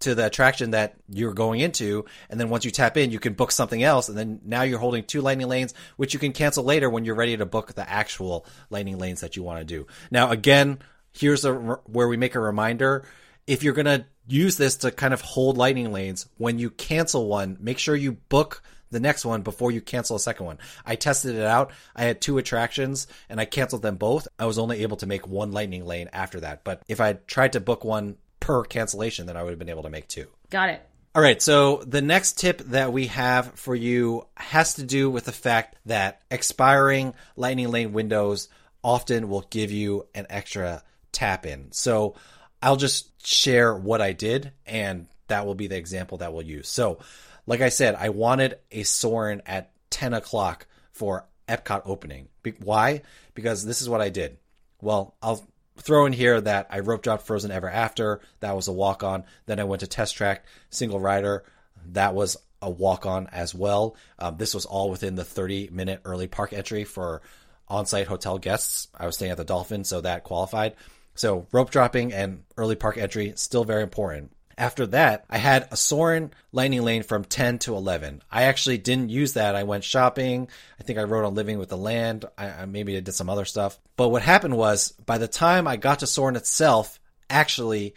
to 0.00 0.14
the 0.14 0.26
attraction 0.26 0.72
that 0.72 0.96
you're 1.08 1.34
going 1.34 1.60
into. 1.60 2.04
And 2.28 2.40
then 2.40 2.48
once 2.48 2.64
you 2.64 2.70
tap 2.70 2.96
in, 2.96 3.10
you 3.10 3.18
can 3.18 3.34
book 3.34 3.52
something 3.52 3.82
else. 3.82 4.08
And 4.08 4.18
then 4.18 4.40
now 4.44 4.62
you're 4.62 4.78
holding 4.78 5.04
two 5.04 5.20
lightning 5.20 5.48
lanes, 5.48 5.74
which 5.96 6.14
you 6.14 6.20
can 6.20 6.32
cancel 6.32 6.64
later 6.64 6.90
when 6.90 7.04
you're 7.04 7.14
ready 7.14 7.36
to 7.36 7.46
book 7.46 7.74
the 7.74 7.88
actual 7.88 8.46
lightning 8.70 8.98
lanes 8.98 9.20
that 9.20 9.36
you 9.36 9.42
want 9.42 9.60
to 9.60 9.64
do. 9.64 9.86
Now, 10.10 10.30
again, 10.30 10.78
here's 11.12 11.44
a, 11.44 11.52
where 11.52 12.08
we 12.08 12.16
make 12.16 12.34
a 12.34 12.40
reminder. 12.40 13.04
If 13.46 13.62
you're 13.62 13.74
going 13.74 13.86
to 13.86 14.04
use 14.26 14.56
this 14.56 14.76
to 14.78 14.90
kind 14.90 15.12
of 15.12 15.20
hold 15.20 15.58
lightning 15.58 15.92
lanes, 15.92 16.26
when 16.38 16.58
you 16.58 16.70
cancel 16.70 17.26
one, 17.26 17.56
make 17.60 17.78
sure 17.78 17.96
you 17.96 18.12
book 18.12 18.62
the 18.90 19.00
next 19.00 19.24
one 19.24 19.42
before 19.42 19.70
you 19.70 19.80
cancel 19.80 20.16
a 20.16 20.20
second 20.20 20.46
one. 20.46 20.58
I 20.84 20.96
tested 20.96 21.36
it 21.36 21.44
out. 21.44 21.72
I 21.94 22.04
had 22.04 22.20
two 22.20 22.38
attractions 22.38 23.06
and 23.28 23.40
I 23.40 23.44
canceled 23.44 23.82
them 23.82 23.96
both. 23.96 24.26
I 24.38 24.46
was 24.46 24.58
only 24.58 24.82
able 24.82 24.96
to 24.98 25.06
make 25.06 25.26
one 25.26 25.52
lightning 25.52 25.86
lane 25.86 26.08
after 26.12 26.40
that. 26.40 26.64
But 26.64 26.82
if 26.88 27.00
I 27.00 27.12
tried 27.12 27.52
to 27.52 27.60
book 27.60 27.84
one 27.84 28.16
per 28.40 28.64
cancellation, 28.64 29.26
then 29.26 29.36
I 29.36 29.42
would 29.42 29.50
have 29.50 29.58
been 29.58 29.68
able 29.68 29.84
to 29.84 29.90
make 29.90 30.08
two. 30.08 30.26
Got 30.50 30.70
it. 30.70 30.86
All 31.14 31.22
right, 31.22 31.42
so 31.42 31.78
the 31.78 32.02
next 32.02 32.38
tip 32.38 32.58
that 32.58 32.92
we 32.92 33.08
have 33.08 33.54
for 33.54 33.74
you 33.74 34.26
has 34.36 34.74
to 34.74 34.84
do 34.84 35.10
with 35.10 35.24
the 35.24 35.32
fact 35.32 35.76
that 35.86 36.22
expiring 36.30 37.14
lightning 37.36 37.70
lane 37.70 37.92
windows 37.92 38.48
often 38.84 39.28
will 39.28 39.44
give 39.50 39.72
you 39.72 40.06
an 40.14 40.26
extra 40.30 40.84
tap 41.10 41.46
in. 41.46 41.72
So 41.72 42.14
I'll 42.62 42.76
just 42.76 43.26
share 43.26 43.74
what 43.74 44.00
I 44.00 44.12
did 44.12 44.52
and 44.66 45.08
that 45.26 45.46
will 45.46 45.54
be 45.54 45.66
the 45.66 45.76
example 45.76 46.18
that 46.18 46.32
we'll 46.32 46.42
use. 46.42 46.68
So 46.68 47.00
like 47.46 47.60
I 47.60 47.70
said, 47.70 47.96
I 47.96 48.10
wanted 48.10 48.58
a 48.70 48.84
Soarin' 48.84 49.42
at 49.46 49.72
10 49.90 50.14
o'clock 50.14 50.66
for 50.92 51.26
Epcot 51.48 51.82
opening. 51.84 52.28
Be- 52.44 52.54
why? 52.62 53.02
Because 53.34 53.64
this 53.64 53.82
is 53.82 53.88
what 53.88 54.00
I 54.00 54.08
did. 54.08 54.38
Well, 54.80 55.16
I'll 55.20 55.44
throw 55.80 56.06
in 56.06 56.12
here 56.12 56.40
that 56.40 56.68
I 56.70 56.80
rope 56.80 57.02
dropped 57.02 57.26
Frozen 57.26 57.50
Ever 57.50 57.68
After. 57.68 58.20
That 58.40 58.56
was 58.56 58.68
a 58.68 58.72
walk 58.72 59.02
on. 59.02 59.24
Then 59.46 59.60
I 59.60 59.64
went 59.64 59.80
to 59.80 59.86
Test 59.86 60.16
Track 60.16 60.44
Single 60.70 61.00
Rider. 61.00 61.44
That 61.92 62.14
was 62.14 62.36
a 62.62 62.70
walk 62.70 63.06
on 63.06 63.26
as 63.28 63.54
well. 63.54 63.96
Um, 64.18 64.36
this 64.36 64.54
was 64.54 64.66
all 64.66 64.90
within 64.90 65.14
the 65.14 65.24
30 65.24 65.70
minute 65.72 66.00
early 66.04 66.26
park 66.26 66.52
entry 66.52 66.84
for 66.84 67.22
on 67.68 67.86
site 67.86 68.06
hotel 68.06 68.38
guests. 68.38 68.88
I 68.98 69.06
was 69.06 69.16
staying 69.16 69.32
at 69.32 69.38
the 69.38 69.44
Dolphin, 69.44 69.84
so 69.84 70.00
that 70.00 70.24
qualified. 70.24 70.74
So 71.14 71.46
rope 71.52 71.70
dropping 71.70 72.12
and 72.12 72.44
early 72.56 72.76
park 72.76 72.96
entry 72.98 73.32
still 73.36 73.64
very 73.64 73.82
important. 73.82 74.32
After 74.58 74.86
that, 74.88 75.24
I 75.30 75.38
had 75.38 75.68
a 75.70 75.76
Soarin' 75.76 76.32
lightning 76.52 76.82
lane 76.82 77.02
from 77.02 77.24
10 77.24 77.60
to 77.60 77.76
11. 77.76 78.22
I 78.30 78.44
actually 78.44 78.78
didn't 78.78 79.10
use 79.10 79.34
that. 79.34 79.54
I 79.54 79.62
went 79.62 79.84
shopping. 79.84 80.48
I 80.78 80.82
think 80.82 80.98
I 80.98 81.04
rode 81.04 81.24
on 81.24 81.34
Living 81.34 81.58
with 81.58 81.70
the 81.70 81.76
Land. 81.76 82.24
I, 82.36 82.50
I 82.50 82.64
maybe 82.66 82.96
I 82.96 83.00
did 83.00 83.14
some 83.14 83.30
other 83.30 83.44
stuff. 83.44 83.78
But 83.96 84.08
what 84.08 84.22
happened 84.22 84.56
was, 84.56 84.92
by 84.92 85.18
the 85.18 85.28
time 85.28 85.66
I 85.66 85.76
got 85.76 86.00
to 86.00 86.06
Soarin' 86.06 86.36
itself, 86.36 87.00
actually, 87.28 87.94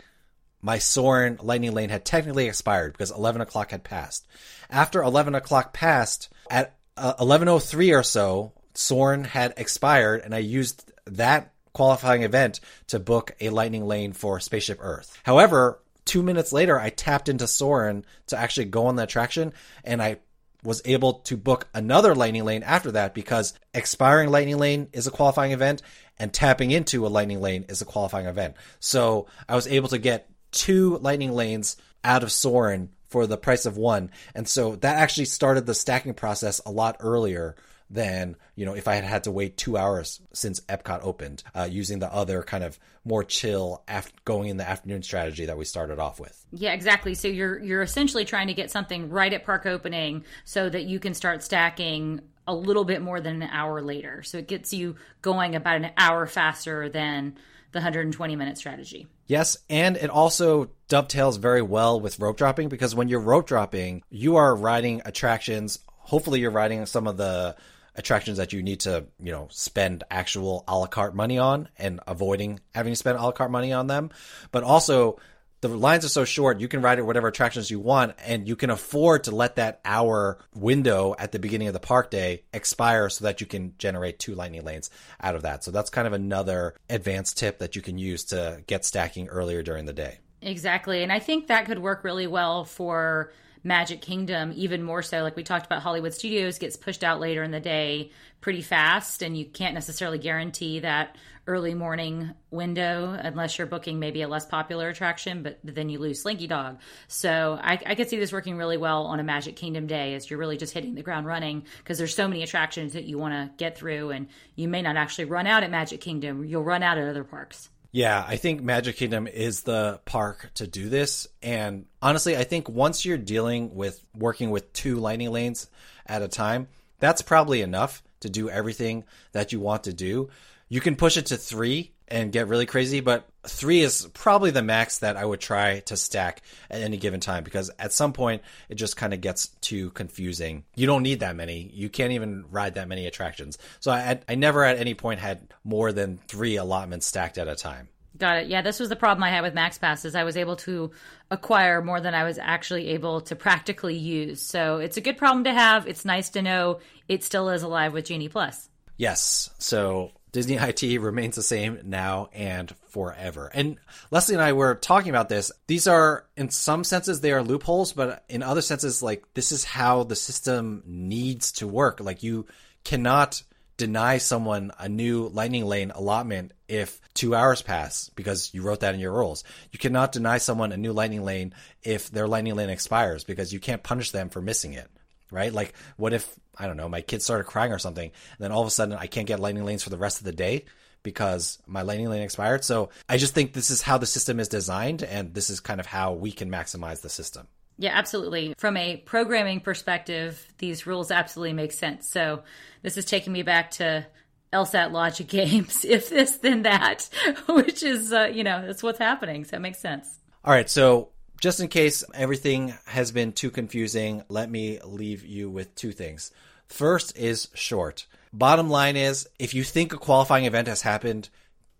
my 0.62 0.78
Soarin' 0.78 1.40
lightning 1.42 1.74
lane 1.74 1.90
had 1.90 2.06
technically 2.06 2.48
expired 2.48 2.94
because 2.94 3.12
11 3.12 3.42
o'clock 3.42 3.72
had 3.72 3.84
passed. 3.84 4.26
After 4.70 5.04
11 5.04 5.36
o'clock 5.36 5.74
passed, 5.74 6.30
at 6.50 6.76
uh, 6.96 7.16
11.03 7.16 7.98
or 7.98 8.04
so, 8.04 8.54
Soarin' 8.74 9.26
had 9.26 9.54
expired 9.58 10.22
and 10.22 10.34
I 10.34 10.40
used 10.40 10.92
that 11.06 11.54
qualifying 11.74 12.24
event 12.24 12.60
to 12.88 13.00
book 13.00 13.36
a 13.42 13.50
lightning 13.50 13.86
lane 13.86 14.14
for 14.14 14.40
Spaceship 14.40 14.78
Earth. 14.82 15.20
However, 15.24 15.80
two 16.06 16.24
minutes 16.24 16.52
later, 16.52 16.80
I 16.80 16.90
tapped 16.90 17.30
into 17.30 17.48
Soarin' 17.48 18.06
to 18.28 18.38
actually 18.38 18.66
go 18.66 18.88
on 18.88 18.96
the 18.96 19.04
attraction, 19.04 19.54
and 19.84 20.02
I 20.02 20.18
was 20.64 20.82
able 20.86 21.16
to 21.16 21.38
book 21.38 21.68
another 21.74 22.16
lightning 22.16 22.46
lane 22.46 22.64
after 22.64 22.92
that 22.92 23.14
because 23.14 23.54
expiring 23.74 24.30
lightning 24.30 24.58
lane 24.58 24.88
is 24.94 25.08
a 25.08 25.12
qualifying 25.12 25.52
event 25.52 25.82
and 26.18 26.34
tapping 26.34 26.72
into 26.72 27.06
a 27.06 27.10
lightning 27.10 27.42
lane 27.42 27.66
is 27.68 27.82
a 27.82 27.86
qualifying 27.86 28.28
event. 28.28 28.56
So 28.80 29.28
I 29.48 29.56
was 29.56 29.68
able 29.68 29.90
to 29.90 29.98
get 29.98 30.30
two 30.52 30.98
lightning 31.00 31.34
lanes 31.34 31.76
out 32.04 32.24
of 32.24 32.32
Soarin' 32.32 32.90
for 33.10 33.28
the 33.28 33.38
price 33.38 33.66
of 33.66 33.78
one. 33.78 34.10
And 34.34 34.48
so 34.48 34.76
that 34.78 34.98
actually 34.98 35.26
started 35.26 35.66
the 35.66 35.76
stacking 35.76 36.14
process 36.14 36.62
a 36.66 36.72
lot 36.72 36.98
earlier 37.00 37.56
than 37.90 38.36
you 38.56 38.66
know 38.66 38.76
if 38.76 38.88
I 38.88 38.96
had 38.96 39.04
had 39.04 39.24
to 39.26 39.32
wait 39.32 39.58
two 39.58 39.78
hours 39.78 40.22
since 40.34 40.60
Epcot 40.62 41.00
opened, 41.04 41.44
uh, 41.56 41.68
using 41.70 42.00
the 42.00 42.14
other 42.14 42.44
kind 42.44 42.64
of 42.64 42.80
more 43.06 43.24
chill 43.24 43.84
af- 43.88 44.14
going 44.26 44.50
in 44.50 44.58
the 44.58 44.68
afternoon 44.68 45.04
strategy 45.04 45.46
that 45.46 45.58
we 45.58 45.66
started 45.66 46.00
off 46.00 46.20
with. 46.20 46.46
Yeah, 46.52 46.74
exactly. 46.74 47.14
So 47.14 47.28
you're 47.28 47.60
you're 47.60 47.82
essentially 47.82 48.26
trying 48.26 48.48
to 48.48 48.54
get 48.54 48.72
something 48.72 49.10
right 49.10 49.34
at 49.34 49.46
park 49.46 49.66
opening 49.66 50.24
so 50.46 50.70
that 50.70 50.84
you 50.84 51.00
can 51.00 51.14
start 51.14 51.44
stacking 51.44 52.22
a 52.48 52.54
little 52.54 52.84
bit 52.84 53.02
more 53.02 53.22
than 53.22 53.42
an 53.42 53.50
hour 53.52 53.82
later. 53.82 54.22
So 54.24 54.38
it 54.38 54.48
gets 54.48 54.74
you 54.74 54.96
going 55.22 55.56
about 55.56 55.78
an 55.78 55.92
hour 55.98 56.26
faster 56.26 56.90
than 56.90 57.38
the 57.72 57.80
120 57.80 58.36
minute 58.36 58.58
strategy. 58.58 59.08
Yes, 59.28 59.58
and 59.70 59.98
it 59.98 60.10
also 60.10 60.70
dovetails 60.88 61.38
very 61.38 61.62
well 61.62 62.00
with 62.00 62.20
rope 62.20 62.38
dropping 62.38 62.70
because 62.70 62.94
when 62.94 63.08
you're 63.08 63.20
rope 63.20 63.48
dropping, 63.48 64.04
you 64.10 64.36
are 64.36 64.56
riding 64.56 65.02
attractions. 65.06 65.80
Hopefully, 65.98 66.40
you're 66.40 66.52
riding 66.52 66.86
some 66.86 67.08
of 67.08 67.18
the 67.18 67.56
attractions 67.96 68.38
that 68.38 68.54
you 68.54 68.64
need 68.64 68.82
to, 68.82 69.06
you 69.22 69.32
know, 69.32 69.48
spend 69.52 70.04
actual 70.10 70.64
a 70.68 70.78
la 70.78 70.88
carte 70.88 71.16
money 71.16 71.38
on 71.38 71.70
and 71.78 72.00
avoiding 72.08 72.60
having 72.74 72.92
to 72.92 72.98
spend 72.98 73.18
a 73.18 73.22
la 73.22 73.32
carte 73.32 73.52
money 73.52 73.74
on 73.74 73.88
them. 73.88 74.10
But 74.52 74.64
also, 74.64 75.20
the 75.62 75.70
lines 75.70 76.04
are 76.04 76.10
so 76.10 76.26
short, 76.26 76.60
you 76.60 76.68
can 76.68 76.82
ride 76.82 77.00
at 77.00 77.06
whatever 77.06 77.30
attractions 77.30 77.72
you 77.72 77.80
want, 77.80 78.16
and 78.26 78.48
you 78.48 78.56
can 78.56 78.70
afford 78.70 79.24
to 79.26 79.32
let 79.32 79.56
that 79.56 79.80
hour 79.86 80.38
window 80.54 81.16
at 81.18 81.32
the 81.32 81.40
beginning 81.40 81.68
of 81.68 81.74
the 81.74 81.80
park 81.80 82.12
day 82.12 82.44
expire 82.54 83.10
so 83.10 83.24
that 83.24 83.40
you 83.40 83.48
can 83.48 83.74
generate 83.78 84.20
two 84.20 84.36
lightning 84.36 84.64
lanes 84.64 84.90
out 85.22 85.36
of 85.36 85.44
that. 85.44 85.64
So 85.64 85.72
that's 85.72 85.90
kind 85.90 86.06
of 86.06 86.14
another 86.14 86.76
advanced 86.90 87.38
tip 87.38 87.60
that 87.60 87.76
you 87.78 87.82
can 87.82 87.98
use 87.98 88.26
to 88.26 88.62
get 88.68 88.84
stacking 88.84 89.30
earlier 89.30 89.64
during 89.64 89.86
the 89.86 89.94
day. 89.94 90.20
Exactly. 90.42 91.02
And 91.02 91.14
I 91.14 91.20
think 91.20 91.48
that 91.48 91.66
could 91.66 91.80
work 91.80 92.04
really 92.04 92.28
well 92.28 92.66
for 92.66 93.32
Magic 93.64 94.02
Kingdom, 94.02 94.52
even 94.56 94.84
more 94.84 95.02
so. 95.02 95.22
Like 95.22 95.36
we 95.36 95.44
talked 95.44 95.66
about, 95.66 95.82
Hollywood 95.82 96.14
Studios 96.14 96.60
gets 96.60 96.76
pushed 96.76 97.04
out 97.04 97.20
later 97.20 97.44
in 97.44 97.52
the 97.52 97.60
day 97.60 98.12
pretty 98.42 98.62
fast, 98.62 99.22
and 99.22 99.38
you 99.38 99.46
can't 99.46 99.74
necessarily 99.74 100.18
guarantee 100.18 100.80
that 100.80 101.16
early 101.46 101.74
morning 101.74 102.34
window 102.52 103.18
unless 103.20 103.58
you're 103.58 103.68
booking 103.68 104.00
maybe 104.00 104.22
a 104.22 104.28
less 104.28 104.46
popular 104.46 104.90
attraction, 104.90 105.44
but 105.44 105.60
then 105.64 105.90
you 105.90 106.00
lose 106.00 106.22
Slinky 106.22 106.48
Dog. 106.48 106.80
So 107.08 107.60
I, 107.62 107.80
I 107.86 107.96
could 107.96 108.10
see 108.10 108.18
this 108.18 108.32
working 108.32 108.58
really 108.58 108.78
well 108.78 109.04
on 109.06 109.20
a 109.20 109.24
Magic 109.24 109.56
Kingdom 109.56 109.88
day 109.88 110.14
as 110.14 110.30
you're 110.30 110.40
really 110.40 110.58
just 110.58 110.74
hitting 110.74 110.96
the 110.96 111.04
ground 111.04 111.26
running 111.26 111.66
because 111.78 111.98
there's 111.98 112.16
so 112.16 112.28
many 112.28 112.44
attractions 112.44 112.94
that 112.94 113.06
you 113.06 113.18
want 113.18 113.34
to 113.34 113.52
get 113.58 113.78
through, 113.78 114.12
and 114.12 114.28
you 114.56 114.68
may 114.68 114.82
not 114.82 114.96
actually 114.96 115.26
run 115.26 115.48
out 115.48 115.64
at 115.64 115.72
Magic 115.72 116.02
Kingdom. 116.02 116.46
You'll 116.46 116.64
run 116.64 116.84
out 116.84 116.98
at 116.98 117.08
other 117.08 117.24
parks. 117.26 117.70
Yeah, 117.94 118.26
I 118.28 118.38
think 118.38 118.64
Magic 118.64 118.96
Kingdom 118.96 119.28
is 119.28 119.62
the 119.62 120.02
park 120.04 120.50
to 120.56 120.66
do 120.66 120.90
this. 120.90 121.28
And 121.44 121.86
honestly, 122.02 122.36
I 122.36 122.44
think 122.44 122.68
once 122.68 123.06
you're 123.06 123.20
dealing 123.20 123.76
with 123.76 124.04
working 124.16 124.50
with 124.50 124.74
two 124.74 124.96
lightning 124.96 125.30
lanes 125.30 125.70
at 126.08 126.24
a 126.24 126.28
time, 126.28 126.68
that's 126.98 127.22
probably 127.22 127.62
enough 127.62 128.02
to 128.22 128.32
do 128.32 128.50
everything 128.50 129.04
that 129.34 129.54
you 129.54 129.60
want 129.60 129.84
to 129.84 129.94
do. 129.94 130.30
You 130.70 130.82
can 130.82 130.96
push 130.96 131.18
it 131.18 131.28
to 131.28 131.38
three 131.38 131.92
and 132.08 132.32
get 132.32 132.48
really 132.48 132.66
crazy, 132.66 133.00
but 133.00 133.28
three 133.46 133.82
is 133.82 134.08
probably 134.14 134.52
the 134.52 134.62
max 134.62 135.00
that 135.00 135.18
I 135.18 135.26
would 135.26 135.40
try 135.40 135.80
to 135.82 135.98
stack 135.98 136.42
at 136.70 136.82
any 136.82 136.98
given 136.98 137.20
time 137.20 137.44
because 137.44 137.72
at 137.80 137.92
some 137.92 138.14
point 138.14 138.42
it 138.70 138.76
just 138.76 138.96
kind 138.98 139.14
of 139.14 139.22
gets 139.22 139.48
too 139.62 139.90
confusing. 139.92 140.64
You 140.76 140.88
don't 140.88 141.04
need 141.04 141.22
that 141.22 141.36
many. 141.36 141.70
You 141.74 141.90
can't 141.90 142.14
even 142.14 142.46
ride 142.50 142.76
that 142.76 142.88
many 142.88 143.08
attractions. 143.08 143.58
So 143.80 143.92
I, 143.92 144.20
I 144.28 144.36
never 144.36 144.64
at 144.64 144.78
any 144.78 144.94
point 144.94 145.20
had 145.20 145.54
more 145.64 145.92
than 145.92 146.20
three 146.28 146.58
allotments 146.58 147.06
stacked 147.06 147.38
at 147.38 147.48
a 147.48 147.56
time. 147.56 147.90
Got 148.16 148.38
it. 148.38 148.48
Yeah, 148.48 148.62
this 148.62 148.80
was 148.80 148.90
the 148.90 148.96
problem 148.96 149.24
I 149.24 149.32
had 149.32 149.42
with 149.42 149.56
Max 149.56 149.80
Passes. 149.80 150.14
I 150.14 150.24
was 150.24 150.38
able 150.38 150.56
to 150.58 150.92
acquire 151.32 151.82
more 151.82 152.00
than 152.00 152.14
I 152.14 152.24
was 152.26 152.38
actually 152.38 152.90
able 152.90 153.22
to 153.22 153.36
practically 153.36 153.96
use. 153.96 154.40
So 154.40 154.78
it's 154.78 154.98
a 154.98 155.02
good 155.02 155.18
problem 155.18 155.46
to 155.46 155.54
have. 155.54 155.88
It's 155.88 156.06
nice 156.06 156.30
to 156.32 156.44
know 156.44 156.80
it 157.08 157.24
still 157.24 157.50
is 157.50 157.64
alive 157.64 157.92
with 157.92 158.06
Genie 158.06 158.30
Plus. 158.30 158.70
Yes. 158.98 159.50
So 159.58 160.12
Disney 160.34 160.56
IT 160.56 161.00
remains 161.00 161.36
the 161.36 161.44
same 161.44 161.80
now 161.86 162.28
and 162.34 162.76
forever. 162.90 163.52
And 163.54 163.78
Leslie 164.10 164.34
and 164.34 164.44
I 164.44 164.54
were 164.54 164.74
talking 164.74 165.12
about 165.12 165.30
this. 165.30 165.52
These 165.68 165.88
are, 165.88 166.26
in 166.36 166.50
some 166.50 166.84
senses, 166.84 167.22
they 167.22 167.32
are 167.32 167.44
loopholes, 167.44 167.94
but 167.94 168.26
in 168.28 168.42
other 168.42 168.62
senses, 168.62 169.04
like 169.04 169.24
this 169.36 169.52
is 169.52 169.64
how 169.64 170.04
the 170.04 170.16
system 170.16 170.82
needs 170.88 171.52
to 171.54 171.68
work. 171.68 172.00
Like 172.00 172.24
you 172.24 172.48
cannot 172.84 173.44
deny 173.78 174.18
someone 174.18 174.72
a 174.80 174.90
new 174.90 175.28
lightning 175.28 175.66
lane 175.66 175.92
allotment 175.92 176.52
if 176.68 177.00
two 177.14 177.36
hours 177.36 177.62
pass 177.62 178.10
because 178.16 178.52
you 178.56 178.64
wrote 178.64 178.80
that 178.80 178.96
in 178.96 179.00
your 179.00 179.14
rules. 179.14 179.44
You 179.72 179.78
cannot 179.78 180.12
deny 180.12 180.40
someone 180.40 180.72
a 180.72 180.78
new 180.78 180.94
lightning 180.94 181.24
lane 181.24 181.54
if 181.84 182.10
their 182.10 182.28
lightning 182.28 182.56
lane 182.56 182.70
expires 182.70 183.24
because 183.24 183.54
you 183.54 183.60
can't 183.60 183.84
punish 183.84 184.10
them 184.10 184.30
for 184.30 184.42
missing 184.42 184.74
it 184.74 184.90
right? 185.34 185.52
Like, 185.52 185.74
what 185.98 186.14
if 186.14 186.40
I 186.58 186.68
don't 186.68 186.78
know, 186.78 186.88
my 186.88 187.02
kid 187.02 187.22
started 187.22 187.46
crying 187.46 187.72
or 187.72 187.80
something, 187.80 188.06
and 188.06 188.40
then 188.40 188.52
all 188.52 188.62
of 188.62 188.68
a 188.68 188.72
sudden 188.72 188.98
I 188.98 189.08
can't 189.08 189.28
get 189.28 189.40
lightning 189.40 189.66
lanes 189.66 189.84
for 189.84 189.90
the 189.90 189.98
rest 189.98 190.20
of 190.20 190.26
the 190.26 190.32
day 190.32 190.66
because 191.02 191.60
my 191.68 191.82
lightning 191.82 192.10
lane 192.10 192.22
expired. 192.22 192.64
So 192.64 192.90
I 193.10 193.18
just 193.18 193.34
think 193.34 193.54
this 193.54 193.70
is 193.70 193.82
how 193.82 193.98
the 193.98 194.06
system 194.06 194.40
is 194.40 194.48
designed, 194.48 195.04
and 195.04 195.34
this 195.34 195.50
is 195.50 195.60
kind 195.60 195.80
of 195.80 195.86
how 195.86 196.14
we 196.14 196.32
can 196.32 196.50
maximize 196.50 197.02
the 197.02 197.10
system. 197.10 197.48
Yeah, 197.78 197.92
absolutely. 197.94 198.54
From 198.58 198.78
a 198.78 198.98
programming 198.98 199.60
perspective, 199.60 200.48
these 200.60 200.86
rules 200.86 201.12
absolutely 201.12 201.54
make 201.54 201.72
sense. 201.72 202.10
So 202.10 202.44
this 202.82 202.98
is 202.98 203.06
taking 203.06 203.34
me 203.34 203.42
back 203.42 203.72
to 203.72 204.06
LSAT 204.54 204.92
logic 204.92 205.28
games. 205.28 205.84
If 205.84 206.10
this, 206.10 206.38
then 206.38 206.64
that, 206.64 207.10
which 207.48 207.84
is, 207.84 208.14
uh, 208.14 208.30
you 208.32 208.44
know, 208.44 208.66
that's 208.66 208.84
what's 208.84 209.00
happening. 209.00 209.44
So 209.46 209.58
it 209.58 209.62
makes 209.62 209.80
sense. 209.80 210.20
All 210.46 210.54
right. 210.54 210.70
So 210.70 211.10
just 211.44 211.60
in 211.60 211.68
case 211.68 212.06
everything 212.14 212.74
has 212.86 213.12
been 213.12 213.34
too 213.34 213.52
confusing, 213.52 214.24
let 214.30 214.50
me 214.50 214.80
leave 214.82 215.26
you 215.26 215.50
with 215.50 215.76
two 215.76 215.92
things. 215.92 216.32
First 216.68 217.18
is 217.18 217.50
short. 217.54 218.06
Bottom 218.32 218.70
line 218.70 218.96
is 218.96 219.28
if 219.40 219.54
you 219.54 219.62
think 219.66 219.92
a 219.92 219.98
qualifying 219.98 220.46
event 220.46 220.70
has 220.70 220.82
happened, 220.82 221.28